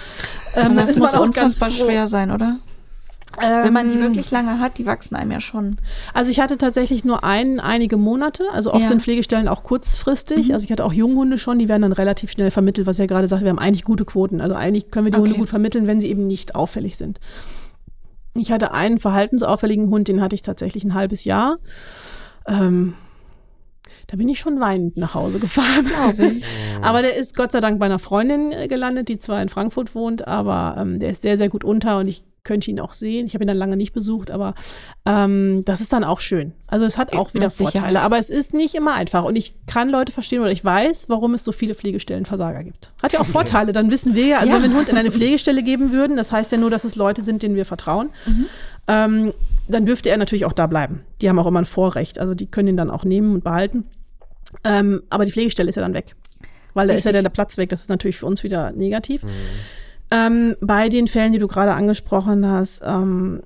Ähm, 0.56 0.76
das 0.76 0.96
muss 0.98 1.16
unfassbar 1.16 1.72
schwer 1.72 2.08
sein, 2.08 2.32
oder? 2.32 2.58
Wenn 3.40 3.74
man 3.74 3.90
die 3.90 3.96
Ähm, 3.96 4.02
wirklich 4.02 4.32
lange 4.32 4.60
hat, 4.60 4.78
die 4.78 4.86
wachsen 4.86 5.16
einem 5.16 5.32
ja 5.32 5.40
schon. 5.40 5.76
Also 6.14 6.32
ich 6.32 6.40
hatte 6.40 6.58
tatsächlich 6.58 7.06
nur 7.06 7.24
einen, 7.24 7.60
einige 7.60 7.98
Monate, 7.98 8.44
also 8.54 8.72
oft 8.74 8.84
Ja. 8.84 8.88
sind 8.88 9.02
Pflegestellen 9.02 9.48
auch 9.48 9.64
kurzfristig. 9.64 10.48
Mhm. 10.48 10.54
Also 10.54 10.64
ich 10.64 10.72
hatte 10.72 10.84
auch 10.86 10.94
Junghunde 10.94 11.38
schon, 11.38 11.60
die 11.60 11.68
werden 11.70 11.84
dann 11.84 11.94
relativ 11.94 12.32
schnell 12.32 12.50
vermittelt, 12.52 12.88
was 12.88 12.98
er 13.00 13.06
gerade 13.08 13.28
sagt, 13.28 13.44
wir 13.44 13.50
haben 13.50 13.60
eigentlich 13.60 13.84
gute 13.84 14.06
Quoten. 14.06 14.42
Also 14.42 14.56
eigentlich 14.56 14.90
können 14.92 15.06
wir 15.06 15.12
die 15.12 15.18
Okay. 15.20 15.28
Hunde 15.30 15.40
gut 15.40 15.50
vermitteln, 15.50 15.86
wenn 15.88 16.00
sie 16.00 16.10
eben 16.10 16.26
nicht 16.26 16.56
auffällig 16.56 16.98
sind. 16.98 17.20
Ich 18.36 18.52
hatte 18.52 18.74
einen 18.74 19.00
verhaltensauffälligen 19.00 19.90
Hund, 19.90 20.08
den 20.08 20.22
hatte 20.22 20.36
ich 20.36 20.42
tatsächlich 20.42 20.84
ein 20.84 20.94
halbes 20.94 21.24
Jahr. 21.24 21.58
Ähm, 22.48 22.94
da 24.08 24.16
bin 24.18 24.30
ich 24.30 24.40
schon 24.40 24.60
weinend 24.60 24.96
nach 24.96 25.16
Hause 25.16 25.40
gefahren, 25.40 25.86
glaube 25.86 26.26
ich. 26.28 26.46
Aber 26.82 27.02
der 27.02 27.16
ist 27.18 27.36
Gott 27.36 27.52
sei 27.52 27.60
Dank 27.60 27.80
bei 27.80 27.86
einer 27.88 28.00
Freundin 28.00 28.52
äh, 28.52 28.68
gelandet, 28.68 29.10
die 29.10 29.18
zwar 29.18 29.42
in 29.42 29.50
Frankfurt 29.50 29.96
wohnt, 29.96 30.28
aber 30.28 30.76
ähm, 30.80 31.00
der 31.00 31.12
ist 31.12 31.24
sehr, 31.24 31.38
sehr 31.38 31.50
gut 31.50 31.64
unter 31.64 31.98
und 31.98 32.08
ich 32.08 32.24
könnte 32.48 32.72
ihn 32.72 32.80
auch 32.80 32.94
sehen. 32.94 33.28
Ich 33.28 33.36
habe 33.36 33.44
ihn 33.44 33.48
dann 33.48 33.58
lange 33.58 33.78
nicht 33.78 33.94
besucht, 33.94 34.32
aber 34.32 34.56
ähm, 35.06 35.64
das 35.66 35.82
ist 35.82 35.94
dann 35.94 36.04
auch 36.04 36.20
schön. 36.20 36.54
Also 36.66 36.86
es 36.86 36.98
hat 36.98 37.14
auch 37.16 37.34
wieder 37.36 37.52
Sicherheit. 37.52 37.74
Vorteile, 37.74 38.02
aber 38.02 38.18
es 38.18 38.30
ist 38.32 38.54
nicht 38.56 38.74
immer 38.74 38.94
einfach. 38.96 39.24
Und 39.24 39.36
ich 39.36 39.54
kann 39.68 39.90
Leute 39.90 40.12
verstehen 40.12 40.40
oder 40.42 40.52
ich 40.52 40.66
weiß, 40.66 41.10
warum 41.10 41.36
es 41.36 41.44
so 41.44 41.52
viele 41.52 41.76
Pflegestellenversager 41.76 42.64
gibt. 42.64 42.92
Hat 43.04 43.14
ja 43.14 43.20
auch 43.20 43.26
Vorteile, 43.28 43.72
dann 43.74 43.92
wissen 43.92 44.16
wir 44.16 44.26
ja, 44.26 44.38
also 44.40 44.50
Ja. 44.50 44.56
wenn 44.56 44.62
wir 44.64 44.66
einen 44.70 44.78
Hund 44.80 44.90
in 44.90 44.98
eine 44.98 45.12
Pflegestelle 45.18 45.62
geben 45.62 45.92
würden, 45.92 46.18
das 46.18 46.32
heißt 46.32 46.52
ja 46.52 46.58
nur, 46.58 46.70
dass 46.72 46.84
es 46.86 46.96
Leute 46.96 47.22
sind, 47.22 47.44
denen 47.44 47.56
wir 47.56 47.66
vertrauen, 47.66 48.10
Mhm. 48.26 48.46
ähm, 48.88 49.34
dann 49.68 49.86
dürfte 49.86 50.10
er 50.10 50.18
natürlich 50.18 50.46
auch 50.46 50.54
da 50.54 50.66
bleiben. 50.66 51.02
Die 51.22 51.28
haben 51.30 51.38
auch 51.38 51.46
immer 51.48 51.60
ein 51.62 51.66
Vorrecht, 51.66 52.18
also 52.20 52.34
die 52.34 52.48
können 52.48 52.70
ihn 52.70 52.78
dann 52.78 52.90
auch 52.90 53.04
nehmen 53.04 53.34
und 53.36 53.44
behalten. 53.44 53.84
Ähm, 54.64 55.04
aber 55.10 55.26
die 55.26 55.32
Pflegestelle 55.32 55.68
ist 55.70 55.76
ja 55.76 55.82
dann 55.82 55.94
weg. 55.94 56.16
Weil 56.74 56.88
da 56.88 56.94
ist 56.94 57.04
ja 57.04 57.10
Richtig. 57.10 57.18
dann 57.18 57.24
der 57.26 57.30
Platz 57.32 57.58
weg. 57.58 57.70
Das 57.70 57.82
ist 57.82 57.90
natürlich 57.90 58.18
für 58.18 58.26
uns 58.28 58.44
wieder 58.44 58.72
negativ. 58.72 59.24
Ähm, 60.12 60.56
bei 60.62 60.90
den 60.90 61.08
Fällen, 61.08 61.34
die 61.34 61.40
du 61.40 61.48
gerade 61.48 61.74
angesprochen 61.74 62.46
hast, 62.46 62.82
ähm, 62.86 63.42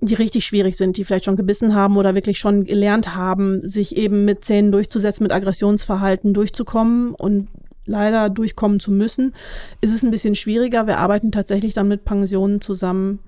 die 0.00 0.14
richtig 0.14 0.44
schwierig 0.44 0.76
sind, 0.76 0.96
die 0.96 1.04
vielleicht 1.04 1.24
schon 1.24 1.36
gebissen 1.36 1.74
haben 1.74 1.96
oder 1.96 2.14
wirklich 2.14 2.38
schon 2.38 2.64
gelernt 2.64 3.14
haben, 3.14 3.66
sich 3.66 3.96
eben 3.96 4.24
mit 4.24 4.44
Zähnen 4.44 4.70
durchzusetzen, 4.72 5.24
mit 5.24 5.32
Aggressionsverhalten 5.32 6.34
durchzukommen 6.34 7.14
und 7.14 7.48
leider 7.86 8.30
durchkommen 8.30 8.80
zu 8.80 8.90
müssen, 8.90 9.34
ist 9.80 9.94
es 9.94 10.02
ein 10.02 10.10
bisschen 10.10 10.34
schwieriger. 10.34 10.86
Wir 10.86 10.98
arbeiten 10.98 11.32
tatsächlich 11.32 11.74
dann 11.74 11.88
mit 11.88 12.04
Pensionen 12.04 12.60
zusammen 12.60 13.20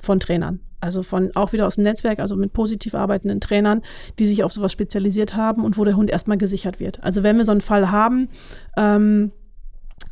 von 0.00 0.20
Trainern. 0.20 0.60
Also 0.80 1.02
von 1.02 1.30
auch 1.34 1.52
wieder 1.52 1.66
aus 1.66 1.76
dem 1.76 1.84
Netzwerk, 1.84 2.18
also 2.18 2.36
mit 2.36 2.52
positiv 2.52 2.94
arbeitenden 2.94 3.40
Trainern, 3.40 3.82
die 4.18 4.26
sich 4.26 4.44
auf 4.44 4.52
sowas 4.52 4.72
spezialisiert 4.72 5.34
haben 5.34 5.64
und 5.64 5.78
wo 5.78 5.84
der 5.84 5.96
Hund 5.96 6.10
erstmal 6.10 6.36
gesichert 6.36 6.78
wird. 6.80 7.02
Also 7.02 7.22
wenn 7.22 7.38
wir 7.38 7.44
so 7.44 7.52
einen 7.52 7.62
Fall 7.62 7.90
haben, 7.90 8.28
ähm, 8.76 9.32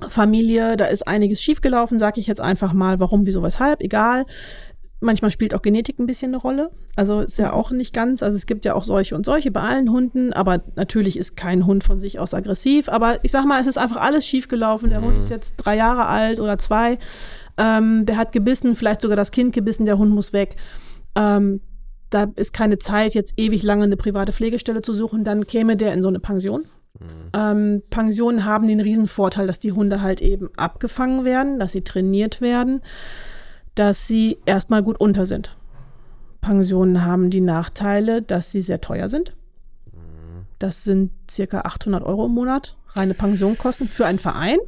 Familie, 0.09 0.77
da 0.77 0.87
ist 0.87 1.07
einiges 1.07 1.43
schiefgelaufen, 1.43 1.99
sage 1.99 2.21
ich 2.21 2.27
jetzt 2.27 2.41
einfach 2.41 2.73
mal, 2.73 3.01
warum, 3.01 3.27
wieso, 3.27 3.43
weshalb, 3.43 3.83
egal. 3.83 4.25
Manchmal 5.01 5.31
spielt 5.31 5.55
auch 5.55 5.61
Genetik 5.61 5.99
ein 5.99 6.07
bisschen 6.07 6.31
eine 6.31 6.39
Rolle. 6.39 6.71
Also 6.97 7.21
ist 7.21 7.39
ja 7.39 7.53
auch 7.53 7.71
nicht 7.71 7.93
ganz. 7.93 8.23
Also 8.23 8.37
es 8.37 8.47
gibt 8.47 8.65
ja 8.65 8.75
auch 8.75 8.85
solche 8.85 9.15
und 9.15 9.27
solche 9.27 9.51
bei 9.51 9.61
allen 9.61 9.91
Hunden, 9.91 10.33
aber 10.33 10.63
natürlich 10.77 11.19
ist 11.19 11.37
kein 11.37 11.67
Hund 11.67 11.85
von 11.85 12.01
sich 12.01 12.19
aus 12.19 12.33
aggressiv. 12.33 12.89
Aber 12.89 13.19
ich 13.23 13.31
sag 13.31 13.45
mal, 13.45 13.61
es 13.61 13.67
ist 13.67 13.77
einfach 13.77 13.97
alles 13.99 14.27
schiefgelaufen. 14.27 14.91
Der 14.91 15.03
Hund 15.03 15.19
ist 15.19 15.29
jetzt 15.29 15.57
drei 15.59 15.77
Jahre 15.77 16.07
alt 16.07 16.41
oder 16.41 16.57
zwei. 16.57 16.99
Ähm, 17.59 18.07
der 18.07 18.17
hat 18.17 18.33
gebissen, 18.33 18.77
vielleicht 18.77 19.03
sogar 19.03 19.17
das 19.17 19.31
Kind 19.31 19.55
gebissen, 19.55 19.85
der 19.85 19.99
Hund 19.99 20.11
muss 20.11 20.33
weg. 20.33 20.57
Ähm, 21.17 21.61
da 22.11 22.27
ist 22.37 22.53
keine 22.53 22.79
Zeit, 22.79 23.15
jetzt 23.15 23.35
ewig 23.37 23.63
lange 23.63 23.85
eine 23.85 23.97
private 23.97 24.33
Pflegestelle 24.33 24.83
zu 24.83 24.95
suchen. 24.95 25.25
Dann 25.25 25.47
käme 25.47 25.77
der 25.77 25.93
in 25.93 26.03
so 26.03 26.09
eine 26.09 26.21
Pension. 26.21 26.65
Ähm, 27.37 27.83
Pensionen 27.91 28.45
haben 28.45 28.69
den 28.69 28.81
Riesenvorteil, 28.81 29.47
dass 29.47 29.59
die 29.59 29.73
Hunde 29.73 30.01
halt 30.01 30.23
eben 30.23 30.51
abgefangen 30.57 31.25
werden, 31.25 31.59
dass 31.59 31.73
sie 31.73 31.83
trainiert 31.83 32.41
werden, 32.41 32.83
dass 33.75 34.07
sie 34.07 34.39
erstmal 34.47 34.83
gut 34.83 35.01
unter 35.01 35.27
sind. 35.27 35.57
Pensionen 36.41 37.05
haben 37.05 37.31
die 37.31 37.41
Nachteile, 37.41 38.23
dass 38.23 38.53
sie 38.53 38.63
sehr 38.63 38.81
teuer 38.81 39.09
sind. 39.09 39.35
Das 40.59 40.85
sind 40.85 41.11
circa 41.29 41.63
800 41.63 42.05
Euro 42.05 42.27
im 42.27 42.33
Monat, 42.33 42.77
reine 42.91 43.15
Pensionkosten 43.15 43.89
für 43.89 44.07
einen 44.07 44.19
Verein. 44.19 44.59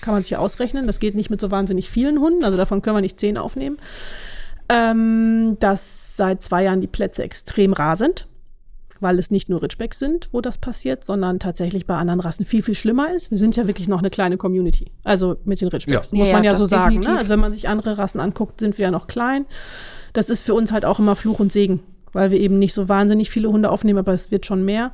Kann 0.00 0.14
man 0.14 0.22
sich 0.22 0.30
ja 0.30 0.38
ausrechnen. 0.38 0.86
Das 0.86 1.00
geht 1.00 1.14
nicht 1.14 1.30
mit 1.30 1.40
so 1.40 1.50
wahnsinnig 1.50 1.90
vielen 1.90 2.20
Hunden, 2.20 2.44
also 2.44 2.56
davon 2.56 2.80
können 2.80 2.96
wir 2.96 3.00
nicht 3.02 3.20
zehn 3.20 3.36
aufnehmen. 3.36 3.78
Ähm, 4.68 5.56
dass 5.60 6.16
seit 6.16 6.42
zwei 6.42 6.64
Jahren 6.64 6.80
die 6.80 6.86
Plätze 6.86 7.22
extrem 7.22 7.72
rar 7.72 7.96
sind. 7.96 8.26
Weil 9.00 9.18
es 9.18 9.30
nicht 9.30 9.48
nur 9.48 9.62
Ridgebacks 9.62 9.98
sind, 9.98 10.28
wo 10.32 10.40
das 10.40 10.58
passiert, 10.58 11.04
sondern 11.04 11.38
tatsächlich 11.38 11.86
bei 11.86 11.96
anderen 11.96 12.20
Rassen 12.20 12.46
viel, 12.46 12.62
viel 12.62 12.74
schlimmer 12.74 13.10
ist. 13.12 13.30
Wir 13.30 13.38
sind 13.38 13.56
ja 13.56 13.66
wirklich 13.66 13.88
noch 13.88 13.98
eine 14.00 14.10
kleine 14.10 14.36
Community. 14.36 14.90
Also 15.04 15.36
mit 15.44 15.60
den 15.60 15.68
Ridgebacks, 15.68 16.12
Ja. 16.12 16.18
muss 16.18 16.28
Ja, 16.28 16.34
man 16.34 16.44
ja, 16.44 16.52
ja 16.52 16.58
so 16.58 16.66
sagen. 16.66 16.98
Ne? 17.00 17.18
Also 17.18 17.28
wenn 17.30 17.40
man 17.40 17.52
sich 17.52 17.68
andere 17.68 17.98
Rassen 17.98 18.20
anguckt, 18.20 18.60
sind 18.60 18.78
wir 18.78 18.84
ja 18.84 18.90
noch 18.90 19.06
klein. 19.06 19.46
Das 20.12 20.30
ist 20.30 20.42
für 20.42 20.54
uns 20.54 20.72
halt 20.72 20.84
auch 20.84 20.98
immer 20.98 21.16
Fluch 21.16 21.40
und 21.40 21.52
Segen, 21.52 21.80
weil 22.12 22.30
wir 22.30 22.40
eben 22.40 22.58
nicht 22.58 22.72
so 22.74 22.88
wahnsinnig 22.88 23.30
viele 23.30 23.50
Hunde 23.50 23.70
aufnehmen, 23.70 23.98
aber 23.98 24.12
es 24.12 24.30
wird 24.30 24.46
schon 24.46 24.64
mehr. 24.64 24.92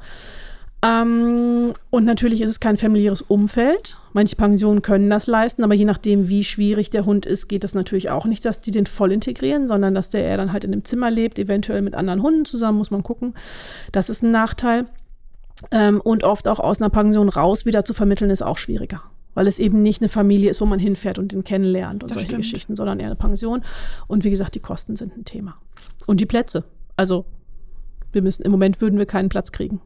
Ähm, 0.84 1.72
und 1.90 2.04
natürlich 2.04 2.40
ist 2.40 2.50
es 2.50 2.60
kein 2.60 2.76
familiäres 2.76 3.22
Umfeld. 3.22 3.98
Manche 4.12 4.34
Pensionen 4.34 4.82
können 4.82 5.08
das 5.10 5.28
leisten, 5.28 5.62
aber 5.62 5.74
je 5.74 5.84
nachdem, 5.84 6.28
wie 6.28 6.42
schwierig 6.42 6.90
der 6.90 7.04
Hund 7.04 7.24
ist, 7.24 7.48
geht 7.48 7.62
das 7.62 7.74
natürlich 7.74 8.10
auch 8.10 8.24
nicht, 8.24 8.44
dass 8.44 8.60
die 8.60 8.72
den 8.72 8.86
voll 8.86 9.12
integrieren, 9.12 9.68
sondern 9.68 9.94
dass 9.94 10.10
der 10.10 10.24
eher 10.24 10.36
dann 10.36 10.52
halt 10.52 10.64
in 10.64 10.72
einem 10.72 10.84
Zimmer 10.84 11.10
lebt, 11.10 11.38
eventuell 11.38 11.82
mit 11.82 11.94
anderen 11.94 12.20
Hunden 12.22 12.44
zusammen, 12.44 12.78
muss 12.78 12.90
man 12.90 13.04
gucken. 13.04 13.34
Das 13.92 14.10
ist 14.10 14.22
ein 14.22 14.32
Nachteil. 14.32 14.86
Ähm, 15.70 16.00
und 16.00 16.24
oft 16.24 16.48
auch 16.48 16.58
aus 16.58 16.80
einer 16.80 16.90
Pension 16.90 17.28
raus 17.28 17.64
wieder 17.64 17.84
zu 17.84 17.94
vermitteln, 17.94 18.30
ist 18.30 18.42
auch 18.42 18.58
schwieriger. 18.58 19.02
Weil 19.34 19.46
es 19.46 19.60
eben 19.60 19.82
nicht 19.82 20.02
eine 20.02 20.08
Familie 20.08 20.50
ist, 20.50 20.60
wo 20.60 20.66
man 20.66 20.80
hinfährt 20.80 21.18
und 21.18 21.30
den 21.30 21.44
kennenlernt 21.44 22.02
und 22.02 22.10
Das 22.10 22.16
solche 22.16 22.30
stimmt. 22.30 22.42
Geschichten, 22.42 22.74
sondern 22.74 22.98
eher 22.98 23.06
eine 23.06 23.14
Pension. 23.14 23.62
Und 24.08 24.24
wie 24.24 24.30
gesagt, 24.30 24.56
die 24.56 24.60
Kosten 24.60 24.96
sind 24.96 25.16
ein 25.16 25.24
Thema. 25.24 25.54
Und 26.06 26.20
die 26.20 26.26
Plätze. 26.26 26.64
Also, 26.96 27.24
wir 28.10 28.20
müssen, 28.20 28.42
im 28.42 28.50
Moment 28.50 28.80
würden 28.80 28.98
wir 28.98 29.06
keinen 29.06 29.28
Platz 29.28 29.52
kriegen. 29.52 29.80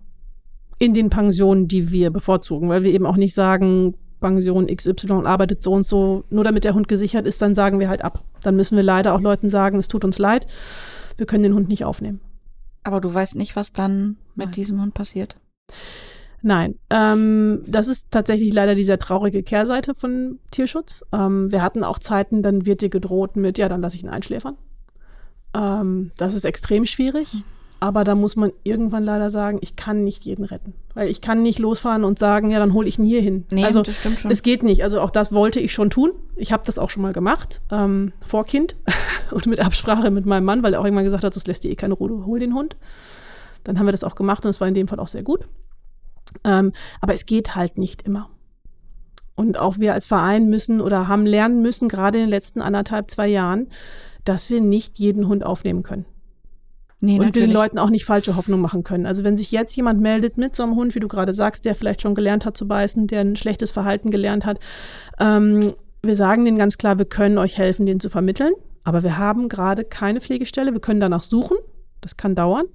In 0.79 0.95
den 0.95 1.11
Pensionen, 1.11 1.69
die 1.69 1.91
wir 1.91 2.11
bevorzugen, 2.11 2.69
weil 2.69 2.83
wir 2.83 2.93
eben 2.93 3.07
auch 3.07 3.17
nicht 3.17 3.35
sagen, 3.35 3.95
Pension 4.21 4.67
XY 4.67 5.23
arbeitet 5.25 5.63
so 5.63 5.73
und 5.73 5.87
so, 5.87 6.25
nur 6.31 6.45
damit 6.45 6.65
der 6.65 6.75
Hund 6.75 6.89
gesichert 6.89 7.27
ist, 7.27 7.41
dann 7.41 7.55
sagen 7.55 7.81
wir 7.81 7.89
halt 7.89 8.03
ab. 8.03 8.25
Dann 8.43 8.57
müssen 8.57 8.77
wir 8.77 8.83
leider 8.83 9.15
auch 9.15 9.21
Leuten 9.21 9.49
sagen, 9.49 9.79
es 9.79 9.89
tut 9.89 10.05
uns 10.05 10.19
leid, 10.19 10.47
wir 11.17 11.27
können 11.27 11.43
den 11.43 11.55
Hund 11.55 11.69
nicht 11.69 11.85
aufnehmen. 11.85 12.21
Aber 12.83 13.01
du 13.01 13.13
weißt 13.13 13.37
nicht, 13.37 13.57
was 13.57 13.73
dann 13.73 14.17
mit 14.35 14.47
Nein. 14.47 14.53
diesem 14.53 14.81
Hund 14.81 14.95
passiert. 14.95 15.37
Nein, 16.43 16.79
ähm, 16.91 17.63
das 17.67 17.89
ist 17.89 18.11
tatsächlich 18.11 18.53
leider 18.53 18.75
die 18.75 18.85
sehr 18.85 18.99
traurige 18.99 19.43
Kehrseite 19.43 19.95
von 19.95 20.39
Tierschutz. 20.51 21.05
Ähm, 21.13 21.51
wir 21.51 21.63
hatten 21.63 21.83
auch 21.83 21.99
Zeiten, 21.99 22.43
dann 22.43 22.67
wird 22.67 22.83
dir 22.83 22.89
gedroht 22.89 23.37
mit, 23.37 23.59
ja, 23.59 23.69
dann 23.69 23.81
lasse 23.81 23.97
ich 23.97 24.05
ihn 24.05 24.11
einschläfern. 24.11 24.57
Ähm, 25.55 26.13
das 26.17 26.35
ist 26.35 26.45
extrem 26.45 26.87
schwierig. 26.87 27.43
Aber 27.79 28.05
da 28.05 28.15
muss 28.15 28.37
man 28.37 28.53
irgendwann 28.65 29.05
leider 29.05 29.29
sagen, 29.29 29.59
ich 29.61 29.77
kann 29.77 30.03
nicht 30.03 30.25
jeden 30.25 30.45
retten. 30.45 30.73
Weil 30.95 31.09
ich 31.09 31.21
kann 31.21 31.43
nicht 31.43 31.59
losfahren 31.59 32.05
und 32.05 32.19
sagen, 32.19 32.51
ja, 32.51 32.59
dann 32.59 32.73
hole 32.73 32.89
ich 32.89 32.99
ihn 32.99 33.05
hier 33.05 33.21
hin. 33.21 33.45
Nee, 33.51 33.65
also 33.65 33.83
das 33.83 33.97
stimmt 33.97 34.19
schon. 34.19 34.31
es 34.31 34.43
geht 34.43 34.63
nicht. 34.63 34.83
Also 34.83 35.01
auch 35.01 35.11
das 35.11 35.31
wollte 35.33 35.61
ich 35.61 35.73
schon 35.73 35.91
tun. 35.91 36.13
Ich 36.37 36.53
habe 36.53 36.63
das 36.65 36.79
auch 36.79 36.89
schon 36.89 37.03
mal 37.03 37.13
gemacht, 37.13 37.61
ähm, 37.71 38.13
vor 38.25 38.47
Kind 38.47 38.77
und 39.31 39.47
mit 39.47 39.61
Absprache 39.61 40.11
mit 40.11 40.25
meinem 40.25 40.45
Mann, 40.45 40.63
weil 40.63 40.73
er 40.73 40.81
auch 40.81 40.85
irgendwann 40.85 41.05
gesagt 41.05 41.25
hat, 41.25 41.37
das 41.37 41.47
lässt 41.47 41.65
dir 41.65 41.71
eh 41.71 41.77
keine 41.77 41.95
Ruhe, 41.95 42.25
hol 42.25 42.39
den 42.39 42.55
Hund. 42.55 42.77
Dann 43.65 43.79
haben 43.79 43.87
wir 43.87 43.93
das 43.93 44.05
auch 44.05 44.15
gemacht 44.15 44.45
und 44.45 44.51
es 44.51 44.61
war 44.61 44.69
in 44.69 44.75
dem 44.75 44.89
Fall 44.89 45.01
auch 45.01 45.09
sehr 45.09 45.23
gut. 45.23 45.47
Ähm, 46.45 46.73
aber 47.01 47.15
es 47.15 47.27
geht 47.27 47.57
halt 47.57 47.79
nicht 47.79 48.03
immer. 48.03 48.31
Und 49.35 49.61
auch 49.61 49.79
wir 49.79 49.93
als 49.93 50.07
Verein 50.07 50.49
müssen 50.49 50.81
oder 50.81 51.09
haben 51.09 51.27
lernen 51.27 51.61
müssen, 51.61 51.89
gerade 51.89 52.19
in 52.19 52.25
den 52.25 52.31
letzten 52.31 52.63
anderthalb, 52.63 53.11
zwei 53.11 53.29
Jahren, 53.29 53.69
dass 54.25 54.49
wir 54.49 54.63
nicht 54.63 54.99
jeden 54.99 55.29
Hund 55.29 55.45
aufnehmen 55.45 55.83
können. 55.83 56.07
Nee, 57.01 57.21
und 57.21 57.37
den 57.37 57.51
Leuten 57.51 57.79
auch 57.79 57.91
nicht 57.91 58.07
falsche 58.07 58.37
Hoffnung 58.37 58.61
machen 58.61 58.83
können. 58.83 59.05
Also 59.05 59.23
wenn 59.23 59.37
sich 59.37 59.51
jetzt 59.51 59.77
jemand 59.77 60.01
meldet 60.01 60.39
mit 60.39 60.57
so 60.57 60.63
einem 60.63 60.77
Hund, 60.77 60.95
wie 60.95 61.01
du 61.01 61.09
gerade 61.09 61.35
sagst, 61.35 61.67
der 61.67 61.75
vielleicht 61.75 62.01
schon 62.01 62.15
gelernt 62.15 62.47
hat 62.47 62.57
zu 62.57 62.67
beißen, 62.67 63.07
der 63.07 63.21
ein 63.21 63.37
schlechtes 63.37 63.71
Verhalten 63.71 64.11
gelernt 64.11 64.47
hat, 64.47 64.59
ähm, 65.21 65.75
wir 66.03 66.17
sagen 66.17 66.45
denen 66.45 66.57
ganz 66.57 66.79
klar, 66.79 66.97
wir 66.99 67.05
können 67.05 67.37
euch 67.37 67.59
helfen, 67.59 67.85
den 67.85 68.01
zu 68.01 68.09
vermitteln, 68.09 68.53
aber 68.85 69.03
wir 69.03 69.19
haben 69.19 69.49
gerade 69.49 69.85
keine 69.85 70.21
Pflegestelle, 70.21 70.73
wir 70.73 70.81
können 70.81 71.01
danach 71.01 71.23
suchen, 71.23 71.59
das 72.01 72.17
kann 72.17 72.35
dauern. 72.35 72.67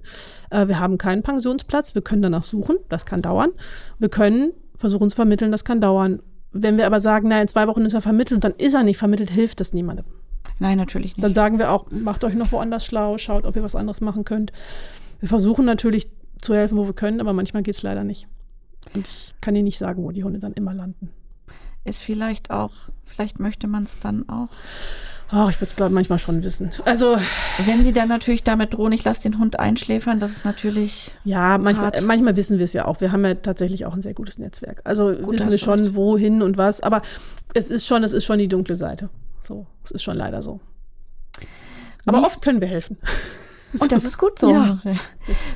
Äh, 0.50 0.68
wir 0.68 0.78
haben 0.78 0.98
keinen 0.98 1.22
Pensionsplatz, 1.22 1.94
wir 1.94 2.02
können 2.02 2.22
danach 2.22 2.44
suchen, 2.44 2.76
das 2.88 3.06
kann 3.06 3.22
dauern. 3.22 3.50
Wir 3.98 4.08
können 4.08 4.52
versuchen 4.76 5.10
zu 5.10 5.16
vermitteln, 5.16 5.50
das 5.50 5.64
kann 5.64 5.80
dauern. 5.80 6.20
Wenn 6.52 6.76
wir 6.76 6.86
aber 6.86 7.00
sagen, 7.00 7.28
na, 7.28 7.40
in 7.40 7.48
zwei 7.48 7.66
Wochen 7.66 7.84
ist 7.86 7.94
er 7.94 8.02
vermittelt 8.02 8.36
und 8.36 8.44
dann 8.44 8.54
ist 8.58 8.74
er 8.74 8.82
nicht 8.82 8.98
vermittelt, 8.98 9.30
hilft 9.30 9.60
das 9.60 9.72
niemandem. 9.72 10.04
Nein, 10.58 10.78
natürlich 10.78 11.16
nicht. 11.16 11.24
Dann 11.24 11.34
sagen 11.34 11.58
wir 11.58 11.72
auch, 11.72 11.90
macht 11.90 12.22
euch 12.24 12.34
noch 12.34 12.52
woanders 12.52 12.84
schlau, 12.86 13.18
schaut, 13.18 13.44
ob 13.44 13.56
ihr 13.56 13.62
was 13.62 13.74
anderes 13.74 14.00
machen 14.00 14.24
könnt. 14.24 14.52
Wir 15.20 15.28
versuchen 15.28 15.64
natürlich 15.64 16.08
zu 16.40 16.54
helfen, 16.54 16.76
wo 16.76 16.86
wir 16.86 16.94
können, 16.94 17.20
aber 17.20 17.32
manchmal 17.32 17.62
geht 17.62 17.74
es 17.74 17.82
leider 17.82 18.04
nicht. 18.04 18.26
Und 18.94 19.06
ich 19.08 19.34
kann 19.40 19.54
Ihnen 19.54 19.64
nicht 19.64 19.78
sagen, 19.78 20.02
wo 20.02 20.10
die 20.10 20.24
Hunde 20.24 20.38
dann 20.40 20.52
immer 20.52 20.74
landen. 20.74 21.10
Ist 21.84 22.02
vielleicht 22.02 22.50
auch, 22.50 22.72
vielleicht 23.04 23.40
möchte 23.40 23.66
man 23.66 23.84
es 23.84 23.98
dann 23.98 24.28
auch. 24.28 24.48
Ach, 25.34 25.48
ich 25.48 25.56
würde 25.56 25.64
es, 25.64 25.76
glaube 25.76 25.90
ich, 25.92 25.94
manchmal 25.94 26.18
schon 26.18 26.42
wissen. 26.42 26.70
Also, 26.84 27.16
Wenn 27.64 27.82
sie 27.82 27.94
dann 27.94 28.08
natürlich 28.08 28.42
damit 28.42 28.74
drohen, 28.74 28.92
ich 28.92 29.02
lasse 29.02 29.22
den 29.22 29.38
Hund 29.38 29.58
einschläfern, 29.58 30.20
das 30.20 30.32
ist 30.32 30.44
natürlich. 30.44 31.10
ja, 31.24 31.56
manchmal, 31.56 31.86
Hart. 31.86 32.02
manchmal 32.02 32.36
wissen 32.36 32.58
wir 32.58 32.66
es 32.66 32.74
ja 32.74 32.84
auch. 32.84 33.00
Wir 33.00 33.12
haben 33.12 33.24
ja 33.24 33.34
tatsächlich 33.34 33.86
auch 33.86 33.94
ein 33.94 34.02
sehr 34.02 34.12
gutes 34.12 34.38
Netzwerk. 34.38 34.82
Also 34.84 35.12
Gut, 35.14 35.36
wissen 35.36 35.50
wir 35.50 35.58
schon, 35.58 35.80
recht. 35.80 35.94
wohin 35.94 36.42
und 36.42 36.58
was. 36.58 36.80
Aber 36.82 37.00
es 37.54 37.70
ist 37.70 37.86
schon, 37.86 38.04
es 38.04 38.12
ist 38.12 38.26
schon 38.26 38.38
die 38.38 38.48
dunkle 38.48 38.76
Seite. 38.76 39.08
So, 39.42 39.66
es 39.84 39.90
ist 39.90 40.02
schon 40.02 40.16
leider 40.16 40.40
so. 40.42 40.60
Aber 42.06 42.20
Wie- 42.20 42.24
oft 42.24 42.40
können 42.42 42.60
wir 42.60 42.68
helfen. 42.68 42.96
Und 43.78 43.90
das 43.90 44.04
ist 44.04 44.18
gut 44.18 44.38
so. 44.38 44.50
Ja. 44.52 44.80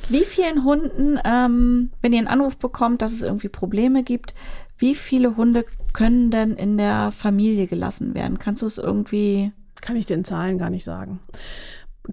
Wie 0.09 0.25
vielen 0.25 0.65
Hunden, 0.65 1.19
ähm, 1.25 1.91
wenn 2.01 2.13
ihr 2.15 2.19
einen 2.19 2.29
Anruf 2.29 2.57
bekommt, 2.57 3.03
dass 3.03 3.13
es 3.13 3.23
irgendwie 3.23 3.49
Probleme 3.51 4.03
gibt, 4.05 4.35
wie 4.79 4.95
viele 4.95 5.37
Hunde 5.37 5.67
können 5.93 6.31
denn 6.31 6.53
in 6.55 6.79
der 6.79 7.13
Familie 7.13 7.67
gelassen 7.67 8.15
werden? 8.15 8.39
Kannst 8.39 8.63
du 8.63 8.67
es 8.67 8.79
irgendwie. 8.79 9.53
Kann 9.83 9.97
ich 9.97 10.07
den 10.07 10.25
Zahlen 10.25 10.57
gar 10.57 10.71
nicht 10.71 10.85
sagen. 10.85 11.21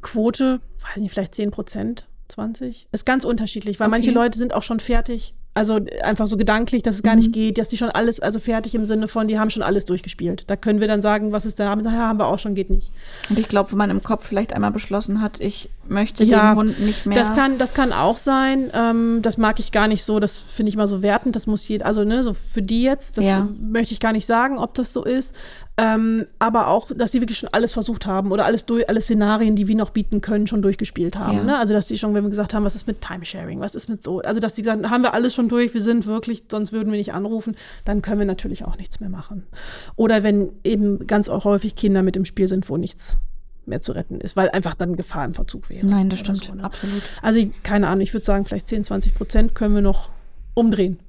Quote, 0.02 0.60
weiß 0.82 0.98
nicht, 0.98 1.12
vielleicht 1.14 1.36
10 1.36 1.52
Prozent, 1.52 2.08
20. 2.28 2.88
Ist 2.92 3.06
ganz 3.06 3.24
unterschiedlich, 3.24 3.80
weil 3.80 3.88
Okay. 3.88 3.92
manche 3.92 4.12
Leute 4.12 4.38
sind 4.38 4.54
auch 4.54 4.64
schon 4.64 4.82
fertig. 4.82 5.34
Also 5.56 5.80
einfach 6.04 6.26
so 6.26 6.36
gedanklich, 6.36 6.82
dass 6.82 6.96
es 6.96 7.04
gar 7.04 7.14
Mhm. 7.14 7.20
nicht 7.20 7.32
geht, 7.34 7.58
dass 7.60 7.70
die 7.70 7.78
schon 7.78 7.92
alles, 7.92 8.20
also 8.20 8.40
fertig 8.40 8.74
im 8.74 8.86
Sinne 8.86 9.08
von, 9.08 9.28
die 9.28 9.38
haben 9.38 9.52
schon 9.52 9.62
alles 9.62 9.86
durchgespielt. 9.86 10.50
Da 10.50 10.56
können 10.56 10.80
wir 10.80 10.88
dann 10.88 11.00
sagen, 11.00 11.32
was 11.32 11.46
ist 11.46 11.60
da? 11.60 11.70
Haben 11.70 12.18
wir 12.18 12.26
auch 12.28 12.40
schon, 12.40 12.56
geht 12.56 12.72
nicht. 12.72 12.92
Und 13.30 13.38
ich 13.38 13.48
glaube, 13.50 13.70
wenn 13.72 13.78
man 13.78 13.92
im 13.92 14.02
Kopf 14.02 14.26
vielleicht 14.28 14.54
einmal 14.54 14.72
beschlossen 14.72 15.22
hat, 15.22 15.40
ich 15.40 15.70
möchte 15.88 16.24
Ja, 16.24 16.52
den 16.54 16.58
Hund 16.58 16.80
nicht 16.80 17.06
mehr. 17.06 17.20
Das 17.20 17.36
kann, 17.36 17.58
das 17.60 17.76
kann 17.76 17.92
auch 17.94 18.18
sein. 18.18 18.72
Ähm, 18.74 19.20
das 19.22 19.38
mag 19.38 19.60
ich 19.60 19.72
gar 19.72 19.88
nicht 19.88 20.04
so. 20.04 20.20
Das 20.20 20.38
finde 20.40 20.70
ich 20.70 20.76
mal 20.76 20.88
so 20.88 21.04
wertend. 21.04 21.36
Das 21.36 21.46
muss 21.46 21.68
jeder, 21.68 21.86
also 21.86 22.04
ne, 22.04 22.24
so 22.24 22.34
für 22.34 22.62
die 22.64 22.82
jetzt. 22.82 23.18
Das 23.20 23.26
Ja. 23.26 23.48
möchte 23.62 23.94
ich 23.94 24.00
gar 24.00 24.14
nicht 24.14 24.26
sagen, 24.26 24.58
ob 24.58 24.74
das 24.74 24.92
so 24.92 25.04
ist. 25.04 25.36
Ähm, 25.76 26.28
aber 26.38 26.68
auch, 26.68 26.92
dass 26.96 27.12
die 27.12 27.22
wirklich 27.22 27.40
schon 27.40 27.50
alles 27.52 27.72
versucht 27.74 28.06
haben 28.06 28.32
oder 28.32 28.46
alles 28.46 28.68
durch, 28.68 28.88
alle 28.90 29.02
Szenarien, 29.02 29.56
die 29.56 29.68
wir 29.68 29.76
noch 29.76 29.90
bieten 29.90 30.22
können, 30.22 30.46
schon 30.46 30.62
durchgespielt 30.62 31.18
haben. 31.18 31.38
Ja. 31.38 31.44
Ne? 31.44 31.58
Also 31.58 31.74
dass 31.74 31.88
die 31.88 31.98
schon, 31.98 32.14
wenn 32.14 32.24
wir 32.24 32.30
gesagt 32.30 32.54
haben, 32.54 32.64
was 32.64 32.76
ist 32.76 32.86
mit 32.86 33.02
Timesharing, 33.02 33.60
was 33.60 33.74
ist 33.74 33.90
mit 33.90 34.04
so, 34.04 34.20
also 34.20 34.40
dass 34.40 34.54
die 34.54 34.62
gesagt 34.62 34.84
haben, 34.84 34.92
haben 34.92 35.02
wir 35.02 35.16
alles 35.16 35.34
schon 35.34 35.50
durch, 35.50 35.74
wir 35.74 35.82
sind 35.82 36.06
wirklich, 36.06 36.44
sonst 36.52 36.74
würden 36.74 36.92
wir 36.92 37.00
nicht 37.00 37.14
anrufen, 37.14 37.56
dann 37.86 38.04
können 38.04 38.20
wir 38.20 38.28
natürlich 38.28 38.66
auch 38.66 38.78
nichts 38.78 39.00
mehr 39.00 39.10
machen. 39.10 39.48
Oder 39.96 40.22
wenn 40.22 40.50
eben 40.64 41.08
ganz 41.08 41.28
auch 41.28 41.44
häufig 41.44 41.76
Kinder 41.76 42.04
mit 42.04 42.16
im 42.16 42.26
Spiel 42.26 42.48
sind, 42.48 42.70
wo 42.70 42.78
nichts 42.78 43.18
mehr 43.66 43.82
zu 43.82 43.94
retten 43.94 44.20
ist, 44.22 44.36
weil 44.36 44.50
einfach 44.50 44.76
dann 44.76 44.96
Gefahr 44.96 45.26
im 45.26 45.34
Verzug 45.34 45.72
wäre. 45.72 45.86
Nein, 45.88 46.10
das 46.10 46.20
stimmt. 46.20 46.44
so, 46.44 46.54
ne? 46.54 46.64
Absolut. 46.64 47.02
Also 47.24 47.40
ich, 47.40 47.64
keine 47.64 47.88
Ahnung, 47.88 48.02
ich 48.02 48.14
würde 48.14 48.26
sagen, 48.26 48.46
vielleicht 48.46 48.68
10, 48.68 48.84
20 48.84 49.16
Prozent 49.16 49.56
können 49.56 49.74
wir 49.74 49.82
noch 49.82 50.10
umdrehen. 50.54 51.00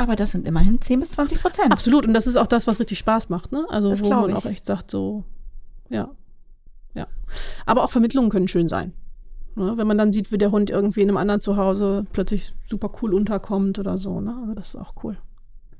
Aber 0.00 0.16
das 0.16 0.30
sind 0.30 0.46
immerhin 0.48 0.80
10 0.80 1.00
bis 1.00 1.10
20 1.10 1.42
Prozent. 1.42 1.70
Absolut. 1.72 2.06
Und 2.06 2.14
das 2.14 2.26
ist 2.26 2.36
auch 2.38 2.46
das, 2.46 2.66
was 2.66 2.80
richtig 2.80 2.98
Spaß 2.98 3.28
macht, 3.28 3.52
ne? 3.52 3.66
Also 3.68 3.90
Das 3.90 4.02
wo 4.02 4.08
man 4.08 4.30
ich. 4.30 4.36
auch 4.36 4.46
echt 4.46 4.64
sagt, 4.64 4.90
so, 4.90 5.24
ja. 5.90 6.08
Ja. 6.94 7.06
Aber 7.66 7.84
auch 7.84 7.90
Vermittlungen 7.90 8.30
können 8.30 8.48
schön 8.48 8.66
sein. 8.66 8.94
Ne? 9.56 9.74
Wenn 9.76 9.86
man 9.86 9.98
dann 9.98 10.10
sieht, 10.10 10.32
wie 10.32 10.38
der 10.38 10.52
Hund 10.52 10.70
irgendwie 10.70 11.02
in 11.02 11.08
einem 11.10 11.18
anderen 11.18 11.42
Zuhause 11.42 12.06
plötzlich 12.12 12.54
super 12.66 12.90
cool 13.02 13.12
unterkommt 13.12 13.78
oder 13.78 13.98
so, 13.98 14.22
ne? 14.22 14.34
Also 14.40 14.54
das 14.54 14.68
ist 14.68 14.76
auch 14.76 14.94
cool. 15.04 15.18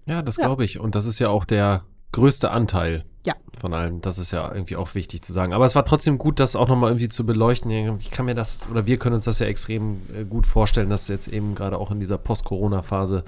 Ja, 0.05 0.21
das 0.21 0.37
Ja. 0.37 0.45
glaube 0.45 0.64
ich. 0.64 0.79
Und 0.79 0.95
das 0.95 1.07
ist 1.07 1.18
ja 1.18 1.31
auch 1.31 1.47
der 1.47 1.83
größte 2.13 2.51
Anteil 2.51 3.05
Ja. 3.27 3.35
von 3.59 3.73
allem. 3.75 4.01
Das 4.01 4.19
ist 4.19 4.31
ja 4.31 4.51
irgendwie 4.53 4.77
auch 4.77 4.95
wichtig 4.95 5.23
zu 5.23 5.33
sagen. 5.33 5.53
Aber 5.53 5.65
es 5.65 5.75
war 5.75 5.85
trotzdem 5.85 6.19
gut, 6.19 6.41
das 6.41 6.57
auch 6.57 6.69
nochmal 6.69 6.91
irgendwie 6.91 7.09
zu 7.09 7.25
beleuchten. 7.27 7.71
Ich 8.01 8.11
kann 8.11 8.27
mir 8.27 8.35
das, 8.35 8.63
oder 8.71 8.87
wir 8.87 8.99
können 8.99 9.15
uns 9.17 9.27
das 9.27 9.39
ja 9.39 9.47
extrem 9.47 10.01
äh, 10.17 10.25
gut 10.25 10.47
vorstellen, 10.47 10.91
dass 10.91 11.09
jetzt 11.09 11.29
eben 11.29 11.55
gerade 11.55 11.77
auch 11.79 11.91
in 11.91 12.01
dieser 12.01 12.19
Post-Corona-Phase, 12.19 13.25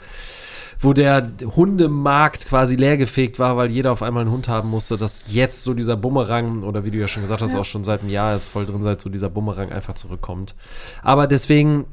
wo 0.81 0.93
der 0.95 1.31
Hundemarkt 1.55 2.47
quasi 2.47 2.75
leergefegt 2.77 3.39
war, 3.39 3.57
weil 3.57 3.71
jeder 3.71 3.93
auf 3.93 4.03
einmal 4.03 4.23
einen 4.23 4.33
Hund 4.33 4.49
haben 4.49 4.69
musste, 4.71 4.97
dass 4.97 5.27
jetzt 5.29 5.63
so 5.63 5.75
dieser 5.75 5.97
Bumerang, 5.97 6.65
oder 6.65 6.85
wie 6.85 6.91
du 6.91 6.99
ja 6.99 7.07
schon 7.07 7.23
gesagt 7.23 7.43
hast, 7.43 7.55
auch 7.55 7.65
schon 7.65 7.85
seit 7.85 8.01
einem 8.01 8.11
Jahr 8.11 8.37
ist 8.37 8.47
voll 8.47 8.67
drin 8.67 8.83
seid, 8.83 9.01
so 9.01 9.09
dieser 9.11 9.31
Bumerang 9.31 9.71
einfach 9.71 9.95
zurückkommt. 9.95 10.55
Aber 11.03 11.27
deswegen, 11.29 11.85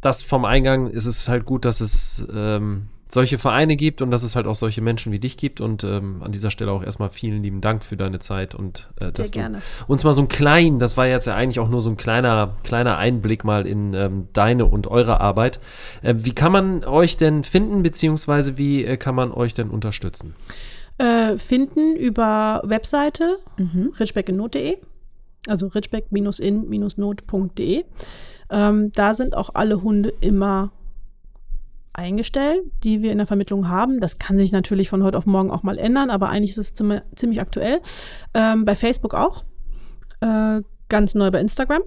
das 0.00 0.22
vom 0.22 0.44
Eingang 0.44 0.88
ist 0.88 1.06
es 1.06 1.28
halt 1.28 1.44
gut, 1.44 1.64
dass 1.64 1.80
es 1.80 2.24
ähm, 2.34 2.88
solche 3.12 3.36
Vereine 3.36 3.76
gibt 3.76 4.00
und 4.00 4.10
dass 4.10 4.22
es 4.22 4.34
halt 4.36 4.46
auch 4.46 4.54
solche 4.54 4.80
Menschen 4.80 5.12
wie 5.12 5.18
dich 5.18 5.36
gibt. 5.36 5.60
Und 5.60 5.84
ähm, 5.84 6.22
an 6.22 6.32
dieser 6.32 6.50
Stelle 6.50 6.72
auch 6.72 6.82
erstmal 6.82 7.10
vielen 7.10 7.42
lieben 7.42 7.60
Dank 7.60 7.84
für 7.84 7.98
deine 7.98 8.20
Zeit 8.20 8.54
und 8.54 8.88
äh, 8.98 9.12
dass 9.12 9.32
gerne. 9.32 9.58
du 9.58 9.62
uns 9.92 10.02
mal 10.02 10.14
so 10.14 10.22
ein 10.22 10.28
klein, 10.28 10.78
das 10.78 10.96
war 10.96 11.06
jetzt 11.06 11.26
ja 11.26 11.34
eigentlich 11.34 11.60
auch 11.60 11.68
nur 11.68 11.82
so 11.82 11.90
ein 11.90 11.98
kleiner, 11.98 12.56
kleiner 12.62 12.96
Einblick 12.96 13.44
mal 13.44 13.66
in 13.66 13.92
ähm, 13.92 14.28
deine 14.32 14.64
und 14.64 14.86
eure 14.86 15.20
Arbeit. 15.20 15.60
Äh, 16.00 16.14
wie 16.18 16.34
kann 16.34 16.52
man 16.52 16.84
euch 16.84 17.18
denn 17.18 17.44
finden, 17.44 17.82
beziehungsweise 17.82 18.56
wie 18.56 18.82
äh, 18.84 18.96
kann 18.96 19.14
man 19.14 19.30
euch 19.30 19.52
denn 19.52 19.68
unterstützen? 19.68 20.34
Äh, 20.96 21.36
finden 21.36 21.94
über 21.96 22.62
Webseite 22.64 23.36
Mhm. 23.58 23.92
ritschbeckinnot.de, 23.98 24.78
also 25.48 25.66
ritschbeck-in-not.de. 25.66 27.84
Ähm, 28.50 28.92
da 28.92 29.14
sind 29.14 29.36
auch 29.36 29.50
alle 29.54 29.82
Hunde 29.82 30.12
immer 30.20 30.70
eingestellt, 31.92 32.62
die 32.84 33.02
wir 33.02 33.12
in 33.12 33.18
der 33.18 33.26
Vermittlung 33.26 33.68
haben. 33.68 34.00
Das 34.00 34.18
kann 34.18 34.38
sich 34.38 34.52
natürlich 34.52 34.88
von 34.88 35.02
heute 35.02 35.18
auf 35.18 35.26
morgen 35.26 35.50
auch 35.50 35.62
mal 35.62 35.78
ändern, 35.78 36.10
aber 36.10 36.28
eigentlich 36.28 36.52
ist 36.52 36.58
es 36.58 36.74
ziemlich, 36.74 37.40
aktuell. 37.40 37.80
Ähm, 38.34 38.64
bei 38.64 38.74
Facebook 38.74 39.14
auch. 39.14 39.44
Äh, 40.20 40.62
ganz 40.88 41.14
neu 41.14 41.30
bei 41.30 41.40
Instagram. 41.40 41.82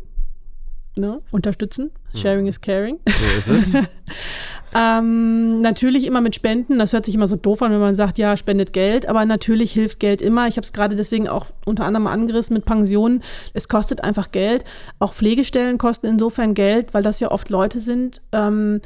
Ne? 0.96 1.22
Unterstützen. 1.32 1.92
Sharing 2.14 2.48
is 2.48 2.62
caring. 2.62 3.00
So 3.40 3.54
ist 3.54 3.74
es. 3.74 3.74
Ähm, 4.78 5.62
natürlich 5.62 6.06
immer 6.06 6.20
mit 6.20 6.36
Spenden. 6.36 6.78
Das 6.80 6.92
hört 6.92 7.06
sich 7.06 7.16
immer 7.16 7.28
so 7.28 7.38
doof 7.38 7.62
an, 7.62 7.72
wenn 7.72 7.80
man 7.80 7.96
sagt, 7.96 8.18
ja, 8.18 8.36
spendet 8.36 8.74
Geld. 8.74 9.08
Aber 9.08 9.26
natürlich 9.26 9.72
hilft 9.72 10.02
Geld 10.02 10.22
immer. 10.22 10.50
Ich 10.50 10.58
habe 10.58 10.66
es 10.66 10.74
gerade 10.74 10.98
deswegen 10.98 11.30
auch 11.30 11.46
unter 11.64 11.86
anderem 11.86 12.08
angerissen 12.08 12.54
mit 12.54 12.66
Pensionen. 12.66 13.24
Es 13.54 13.70
kostet 13.70 14.04
einfach 14.04 14.32
Geld. 14.32 14.66
Auch 15.00 15.14
Pflegestellen 15.14 15.78
kosten 15.78 16.08
insofern 16.08 16.54
Geld, 16.54 16.94
weil 16.94 17.04
das 17.04 17.22
ja 17.22 17.32
oft 17.32 17.50
Leute 17.50 17.80
sind, 17.80 18.22
ähm, 18.34 18.82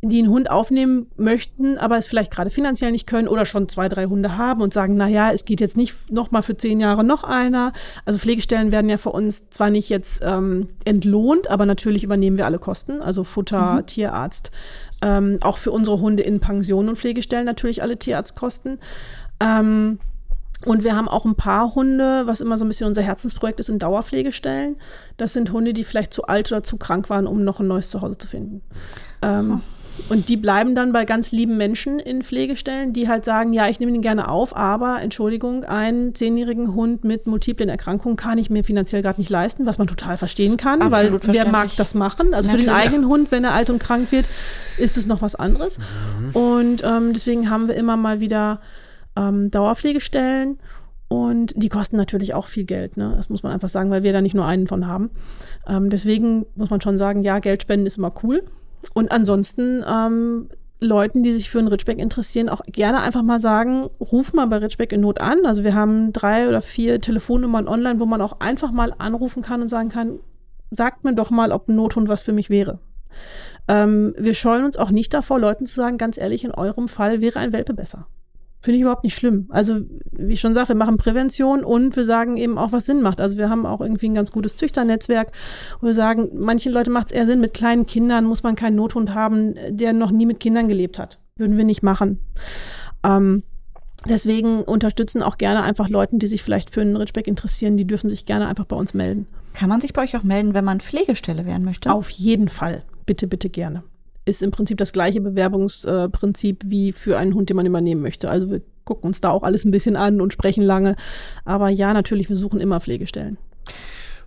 die 0.00 0.18
einen 0.18 0.28
Hund 0.28 0.50
aufnehmen 0.50 1.08
möchten, 1.16 1.76
aber 1.76 1.98
es 1.98 2.06
vielleicht 2.06 2.30
gerade 2.30 2.50
finanziell 2.50 2.92
nicht 2.92 3.08
können 3.08 3.26
oder 3.26 3.46
schon 3.46 3.68
zwei, 3.68 3.88
drei 3.88 4.06
Hunde 4.06 4.36
haben 4.36 4.62
und 4.62 4.72
sagen, 4.72 4.96
na 4.96 5.08
ja, 5.08 5.32
es 5.32 5.44
geht 5.44 5.60
jetzt 5.60 5.76
nicht 5.76 6.12
noch 6.12 6.30
mal 6.30 6.42
für 6.42 6.56
zehn 6.56 6.78
Jahre 6.78 7.02
noch 7.02 7.24
einer. 7.24 7.72
Also 8.04 8.18
Pflegestellen 8.18 8.70
werden 8.70 8.88
ja 8.88 8.96
für 8.96 9.10
uns 9.10 9.50
zwar 9.50 9.70
nicht 9.70 9.88
jetzt 9.88 10.22
ähm, 10.24 10.68
entlohnt, 10.84 11.50
aber 11.50 11.66
natürlich 11.66 12.04
übernehmen 12.04 12.36
wir 12.36 12.46
alle 12.46 12.60
Kosten, 12.60 13.02
also 13.02 13.24
Futter, 13.24 13.74
mhm. 13.74 13.86
Tierarzt, 13.86 14.52
ähm, 15.02 15.38
auch 15.40 15.58
für 15.58 15.72
unsere 15.72 16.00
Hunde 16.00 16.22
in 16.22 16.38
Pensionen 16.38 16.90
und 16.90 16.96
Pflegestellen 16.96 17.44
natürlich 17.44 17.82
alle 17.82 17.98
Tierarztkosten. 17.98 18.78
Ähm, 19.40 19.98
und 20.64 20.82
wir 20.82 20.96
haben 20.96 21.08
auch 21.08 21.24
ein 21.24 21.36
paar 21.36 21.74
Hunde, 21.74 22.22
was 22.26 22.40
immer 22.40 22.58
so 22.58 22.64
ein 22.64 22.68
bisschen 22.68 22.88
unser 22.88 23.02
Herzensprojekt 23.02 23.60
ist, 23.60 23.68
in 23.68 23.78
Dauerpflegestellen. 23.78 24.76
Das 25.16 25.32
sind 25.32 25.52
Hunde, 25.52 25.72
die 25.72 25.84
vielleicht 25.84 26.12
zu 26.12 26.24
alt 26.24 26.50
oder 26.50 26.64
zu 26.64 26.76
krank 26.76 27.10
waren, 27.10 27.28
um 27.28 27.44
noch 27.44 27.60
ein 27.60 27.68
neues 27.68 27.90
Zuhause 27.90 28.18
zu 28.18 28.26
finden. 28.26 28.62
Ähm, 29.22 29.60
oh. 29.62 29.77
Und 30.08 30.28
die 30.28 30.36
bleiben 30.36 30.74
dann 30.74 30.92
bei 30.92 31.04
ganz 31.04 31.32
lieben 31.32 31.56
Menschen 31.56 31.98
in 31.98 32.22
Pflegestellen, 32.22 32.92
die 32.92 33.08
halt 33.08 33.24
sagen, 33.24 33.52
ja, 33.52 33.68
ich 33.68 33.80
nehme 33.80 33.92
den 33.92 34.02
gerne 34.02 34.28
auf, 34.28 34.56
aber 34.56 35.00
Entschuldigung, 35.02 35.64
einen 35.64 36.14
zehnjährigen 36.14 36.74
Hund 36.74 37.04
mit 37.04 37.26
multiplen 37.26 37.68
Erkrankungen 37.68 38.16
kann 38.16 38.38
ich 38.38 38.50
mir 38.50 38.64
finanziell 38.64 39.02
gerade 39.02 39.20
nicht 39.20 39.30
leisten, 39.30 39.66
was 39.66 39.78
man 39.78 39.86
total 39.86 40.16
verstehen 40.16 40.56
kann, 40.56 40.80
Absolut 40.82 41.26
weil 41.26 41.34
wer 41.34 41.48
mag 41.48 41.68
das 41.76 41.94
machen? 41.94 42.34
Also 42.34 42.48
Natürlich. 42.48 42.66
für 42.66 42.72
den 42.72 42.80
eigenen 42.80 43.08
Hund, 43.08 43.30
wenn 43.30 43.44
er 43.44 43.52
alt 43.52 43.70
und 43.70 43.78
krank 43.78 44.10
wird, 44.12 44.26
ist 44.78 44.96
es 44.96 45.06
noch 45.06 45.22
was 45.22 45.34
anderes. 45.34 45.78
Mhm. 45.78 46.30
Und 46.36 46.84
ähm, 46.84 47.12
deswegen 47.12 47.50
haben 47.50 47.68
wir 47.68 47.74
immer 47.74 47.96
mal 47.96 48.20
wieder 48.20 48.60
ähm, 49.16 49.50
Dauerpflegestellen. 49.50 50.58
Und 51.08 51.54
die 51.56 51.70
kosten 51.70 51.96
natürlich 51.96 52.34
auch 52.34 52.48
viel 52.48 52.64
Geld, 52.64 52.98
ne? 52.98 53.14
Das 53.16 53.30
muss 53.30 53.42
man 53.42 53.50
einfach 53.50 53.70
sagen, 53.70 53.90
weil 53.90 54.02
wir 54.02 54.12
da 54.12 54.20
nicht 54.20 54.34
nur 54.34 54.44
einen 54.44 54.66
von 54.66 54.86
haben. 54.86 55.10
Ähm, 55.66 55.88
deswegen 55.88 56.44
muss 56.54 56.68
man 56.68 56.82
schon 56.82 56.98
sagen, 56.98 57.22
ja, 57.24 57.38
Geldspenden 57.38 57.86
ist 57.86 57.96
immer 57.96 58.12
cool. 58.22 58.42
Und 58.94 59.12
ansonsten 59.12 59.84
ähm, 59.88 60.48
Leuten, 60.80 61.22
die 61.22 61.32
sich 61.32 61.50
für 61.50 61.58
einen 61.58 61.68
Ridgeback 61.68 61.98
interessieren, 61.98 62.48
auch 62.48 62.60
gerne 62.66 63.00
einfach 63.00 63.22
mal 63.22 63.40
sagen, 63.40 63.88
ruf 64.00 64.32
mal 64.32 64.46
bei 64.46 64.58
Ridgeback 64.58 64.92
in 64.92 65.00
Not 65.00 65.20
an. 65.20 65.44
Also 65.44 65.64
wir 65.64 65.74
haben 65.74 66.12
drei 66.12 66.48
oder 66.48 66.62
vier 66.62 67.00
Telefonnummern 67.00 67.66
online, 67.66 67.98
wo 67.98 68.06
man 68.06 68.20
auch 68.20 68.40
einfach 68.40 68.70
mal 68.70 68.94
anrufen 68.98 69.42
kann 69.42 69.60
und 69.60 69.68
sagen 69.68 69.88
kann, 69.88 70.20
sagt 70.70 71.04
mir 71.04 71.14
doch 71.14 71.30
mal, 71.30 71.52
ob 71.52 71.68
ein 71.68 71.76
Nothund 71.76 72.08
was 72.08 72.22
für 72.22 72.32
mich 72.32 72.50
wäre. 72.50 72.78
Ähm, 73.66 74.14
wir 74.18 74.34
scheuen 74.34 74.64
uns 74.64 74.76
auch 74.76 74.90
nicht 74.90 75.12
davor, 75.14 75.40
Leuten 75.40 75.66
zu 75.66 75.74
sagen, 75.74 75.98
ganz 75.98 76.18
ehrlich, 76.18 76.44
in 76.44 76.52
eurem 76.52 76.88
Fall 76.88 77.20
wäre 77.20 77.38
ein 77.38 77.52
Welpe 77.52 77.74
besser. 77.74 78.06
Finde 78.60 78.76
ich 78.76 78.82
überhaupt 78.82 79.04
nicht 79.04 79.14
schlimm. 79.14 79.46
Also, 79.50 79.80
wie 80.10 80.32
ich 80.32 80.40
schon 80.40 80.54
sagte, 80.54 80.70
wir 80.70 80.78
machen 80.78 80.98
Prävention 80.98 81.62
und 81.62 81.94
wir 81.94 82.04
sagen 82.04 82.36
eben 82.36 82.58
auch, 82.58 82.72
was 82.72 82.86
Sinn 82.86 83.02
macht. 83.02 83.20
Also, 83.20 83.38
wir 83.38 83.48
haben 83.48 83.66
auch 83.66 83.80
irgendwie 83.80 84.08
ein 84.08 84.14
ganz 84.14 84.32
gutes 84.32 84.56
Züchternetzwerk, 84.56 85.30
wo 85.80 85.86
wir 85.86 85.94
sagen, 85.94 86.30
manchen 86.34 86.72
Leute 86.72 86.90
macht 86.90 87.06
es 87.06 87.12
eher 87.12 87.26
Sinn, 87.26 87.40
mit 87.40 87.54
kleinen 87.54 87.86
Kindern 87.86 88.24
muss 88.24 88.42
man 88.42 88.56
keinen 88.56 88.74
Nothund 88.74 89.14
haben, 89.14 89.54
der 89.70 89.92
noch 89.92 90.10
nie 90.10 90.26
mit 90.26 90.40
Kindern 90.40 90.66
gelebt 90.66 90.98
hat. 90.98 91.20
Würden 91.36 91.56
wir 91.56 91.64
nicht 91.64 91.84
machen. 91.84 92.18
Ähm, 93.06 93.44
deswegen 94.08 94.62
unterstützen 94.64 95.22
auch 95.22 95.38
gerne 95.38 95.62
einfach 95.62 95.88
Leuten, 95.88 96.18
die 96.18 96.26
sich 96.26 96.42
vielleicht 96.42 96.70
für 96.70 96.80
einen 96.80 96.96
Ridgeback 96.96 97.28
interessieren, 97.28 97.76
die 97.76 97.86
dürfen 97.86 98.10
sich 98.10 98.26
gerne 98.26 98.48
einfach 98.48 98.64
bei 98.64 98.74
uns 98.74 98.92
melden. 98.92 99.28
Kann 99.54 99.68
man 99.68 99.80
sich 99.80 99.92
bei 99.92 100.02
euch 100.02 100.16
auch 100.16 100.24
melden, 100.24 100.54
wenn 100.54 100.64
man 100.64 100.80
Pflegestelle 100.80 101.46
werden 101.46 101.64
möchte? 101.64 101.92
Auf 101.92 102.10
jeden 102.10 102.48
Fall. 102.48 102.82
Bitte, 103.06 103.28
bitte 103.28 103.50
gerne 103.50 103.84
ist 104.28 104.42
im 104.42 104.50
Prinzip 104.50 104.78
das 104.78 104.92
gleiche 104.92 105.20
Bewerbungsprinzip 105.20 106.62
wie 106.66 106.92
für 106.92 107.18
einen 107.18 107.34
Hund, 107.34 107.48
den 107.48 107.56
man 107.56 107.66
übernehmen 107.66 108.02
möchte. 108.02 108.30
Also 108.30 108.50
wir 108.50 108.62
gucken 108.84 109.08
uns 109.08 109.20
da 109.20 109.30
auch 109.30 109.42
alles 109.42 109.64
ein 109.64 109.70
bisschen 109.70 109.96
an 109.96 110.20
und 110.20 110.32
sprechen 110.32 110.62
lange. 110.62 110.96
Aber 111.44 111.68
ja, 111.68 111.92
natürlich, 111.92 112.28
wir 112.28 112.36
suchen 112.36 112.60
immer 112.60 112.80
Pflegestellen. 112.80 113.38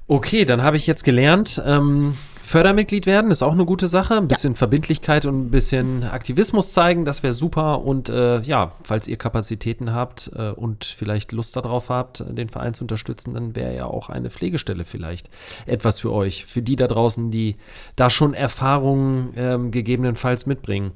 Okay, 0.08 0.46
dann 0.46 0.62
habe 0.62 0.78
ich 0.78 0.88
jetzt 0.88 1.04
gelernt, 1.04 1.62
ähm, 1.66 2.16
Fördermitglied 2.42 3.06
werden 3.06 3.32
ist 3.32 3.44
auch 3.44 3.52
eine 3.54 3.66
gute 3.66 3.88
Sache. 3.88 4.16
Ein 4.16 4.28
bisschen 4.28 4.54
ja. 4.54 4.58
Verbindlichkeit 4.58 5.26
und 5.26 5.48
ein 5.48 5.52
bisschen 5.52 6.04
Aktivismus 6.04 6.74
zeigen, 6.74 7.06
das 7.06 7.24
wäre 7.24 7.34
super. 7.34 7.82
Und 7.82 8.10
äh, 8.10 8.42
ja, 8.42 8.74
falls 8.84 9.08
ihr 9.08 9.18
Kapazitäten 9.18 9.94
habt 9.94 10.32
äh, 10.36 10.52
und 10.52 10.86
vielleicht 10.86 11.32
Lust 11.32 11.56
darauf 11.56 11.90
habt, 11.90 12.24
den 12.28 12.50
Verein 12.50 12.74
zu 12.74 12.84
unterstützen, 12.84 13.34
dann 13.34 13.56
wäre 13.56 13.76
ja 13.76 13.86
auch 13.86 14.10
eine 14.10 14.30
Pflegestelle 14.30 14.86
vielleicht 14.86 15.30
etwas 15.66 16.00
für 16.00 16.12
euch. 16.12 16.46
Für 16.46 16.62
die 16.62 16.76
da 16.76 16.88
draußen, 16.88 17.32
die 17.32 17.58
da 17.96 18.10
schon 18.10 18.34
Erfahrungen 18.34 19.34
ähm, 19.36 19.72
gegebenenfalls 19.72 20.46
mitbringen. 20.46 20.92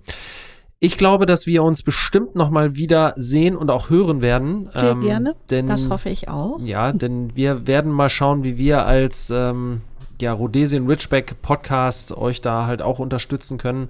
Ich 0.79 0.97
glaube, 0.97 1.25
dass 1.25 1.47
wir 1.47 1.63
uns 1.63 1.83
bestimmt 1.83 2.35
noch 2.35 2.49
mal 2.49 2.75
wieder 2.75 3.13
sehen 3.15 3.55
und 3.55 3.71
auch 3.71 3.89
hören 3.89 4.21
werden. 4.21 4.69
Sehr 4.73 4.91
ähm, 4.91 5.01
gerne. 5.01 5.35
Denn, 5.49 5.67
das 5.67 5.89
hoffe 5.89 6.09
ich 6.09 6.27
auch. 6.27 6.59
Ja, 6.59 6.91
denn 6.91 7.35
wir 7.35 7.65
werden 7.65 7.91
mal 7.91 8.09
schauen, 8.09 8.43
wie 8.43 8.57
wir 8.57 8.85
als 8.85 9.31
ähm, 9.33 9.81
ja, 10.21 10.33
Rhodesian 10.33 10.87
Ridgeback 10.87 11.41
Podcast 11.41 12.11
euch 12.15 12.41
da 12.41 12.65
halt 12.65 12.81
auch 12.81 12.99
unterstützen 12.99 13.57
können. 13.57 13.89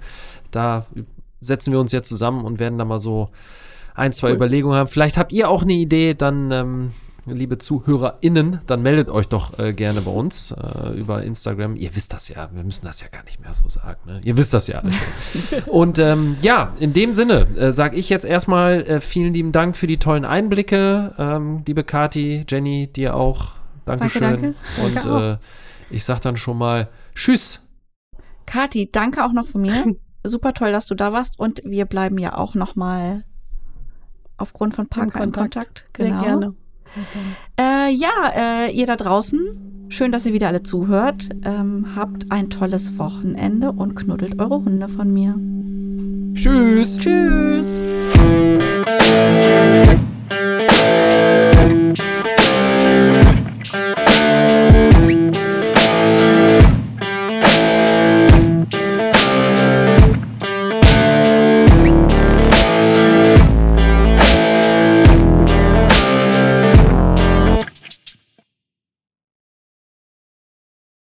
Da 0.52 0.86
setzen 1.40 1.72
wir 1.72 1.80
uns 1.80 1.92
jetzt 1.92 2.10
zusammen 2.10 2.46
und 2.46 2.60
werden 2.60 2.78
da 2.78 2.86
mal 2.86 3.00
so 3.00 3.30
ein, 3.94 4.12
zwei 4.12 4.30
cool. 4.30 4.36
Überlegungen 4.36 4.78
haben. 4.78 4.88
Vielleicht 4.88 5.18
habt 5.18 5.32
ihr 5.32 5.50
auch 5.50 5.64
eine 5.64 5.74
Idee, 5.74 6.14
dann, 6.14 6.52
ähm, 6.52 6.92
liebe 7.26 7.58
ZuhörerInnen, 7.58 8.62
dann 8.68 8.82
meldet 8.84 9.10
euch 9.10 9.28
doch 9.28 9.58
äh, 9.58 9.74
gerne 9.74 10.02
bei 10.02 10.12
uns 10.12 10.52
äh, 10.52 10.90
über 10.98 11.24
Instagram. 11.24 11.76
Ihr 11.76 11.96
wisst 11.96 12.14
das 12.14 12.28
ja, 12.30 12.50
wir 12.54 12.64
müssen 12.64 12.86
das 12.86 13.02
ja 13.02 13.08
gar 13.08 13.24
nicht 13.24 13.42
mehr 13.42 13.54
so 13.54 13.68
sagen. 13.68 14.00
Ne? 14.06 14.22
Ihr 14.24 14.38
wisst 14.38 14.54
das 14.54 14.68
ja. 14.68 14.84
und 15.68 15.98
ähm, 15.98 16.38
ja, 16.42 16.74
in 16.80 16.94
dem 16.94 17.14
Sinne 17.14 17.48
äh, 17.58 17.72
sage 17.72 17.96
ich 17.96 18.10
jetzt 18.10 18.26
erstmal 18.26 18.82
äh, 18.84 19.00
vielen 19.00 19.34
lieben 19.34 19.52
Dank 19.52 19.76
für 19.76 19.88
die 19.88 19.98
tollen 19.98 20.26
Einblicke, 20.26 21.14
ähm, 21.18 21.64
liebe 21.66 21.84
Kati, 21.84 22.46
Jenny, 22.48 22.88
dir 22.88 23.16
auch. 23.16 23.54
Dankeschön. 23.86 24.22
Danke, 24.22 24.56
danke. 24.94 25.10
Und 25.10 25.24
äh, 25.24 25.38
ich 25.90 26.04
sag 26.04 26.20
dann 26.22 26.38
schon 26.38 26.58
mal 26.58 26.90
Tschüss. 27.14 27.62
Kati, 28.46 28.90
danke 28.92 29.24
auch 29.26 29.34
noch 29.34 29.48
von 29.48 29.62
mir. 29.62 29.96
Super 30.24 30.54
toll, 30.54 30.72
dass 30.72 30.88
du 30.88 30.96
da 30.96 31.14
warst 31.14 31.40
und 31.40 31.62
wir 31.64 31.86
bleiben 31.86 32.18
ja 32.18 32.36
auch 32.36 32.56
noch 32.56 32.76
mal 32.76 33.24
aufgrund 34.38 34.76
von 34.76 34.88
Park 34.88 35.16
in 35.20 35.32
Kontakt. 35.32 35.86
Genau. 35.94 36.20
Sehr 36.20 36.28
gerne. 36.28 36.56
Sehr 36.94 37.04
gerne. 37.58 37.90
Äh, 37.90 37.94
ja, 37.94 38.32
äh, 38.36 38.72
ihr 38.72 38.88
da 38.88 38.96
draußen, 38.96 39.86
schön, 39.90 40.12
dass 40.12 40.26
ihr 40.26 40.34
wieder 40.34 40.48
alle 40.48 40.64
zuhört. 40.64 41.30
Ähm, 41.44 41.96
habt 41.96 42.32
ein 42.32 42.50
tolles 42.50 42.98
Wochenende 42.98 43.72
und 43.72 43.96
knuddelt 43.96 44.40
eure 44.40 44.64
Hunde 44.64 44.90
von 44.90 45.14
mir. 45.14 45.36
Tschüss. 46.36 46.98
Tschüss. 46.98 47.82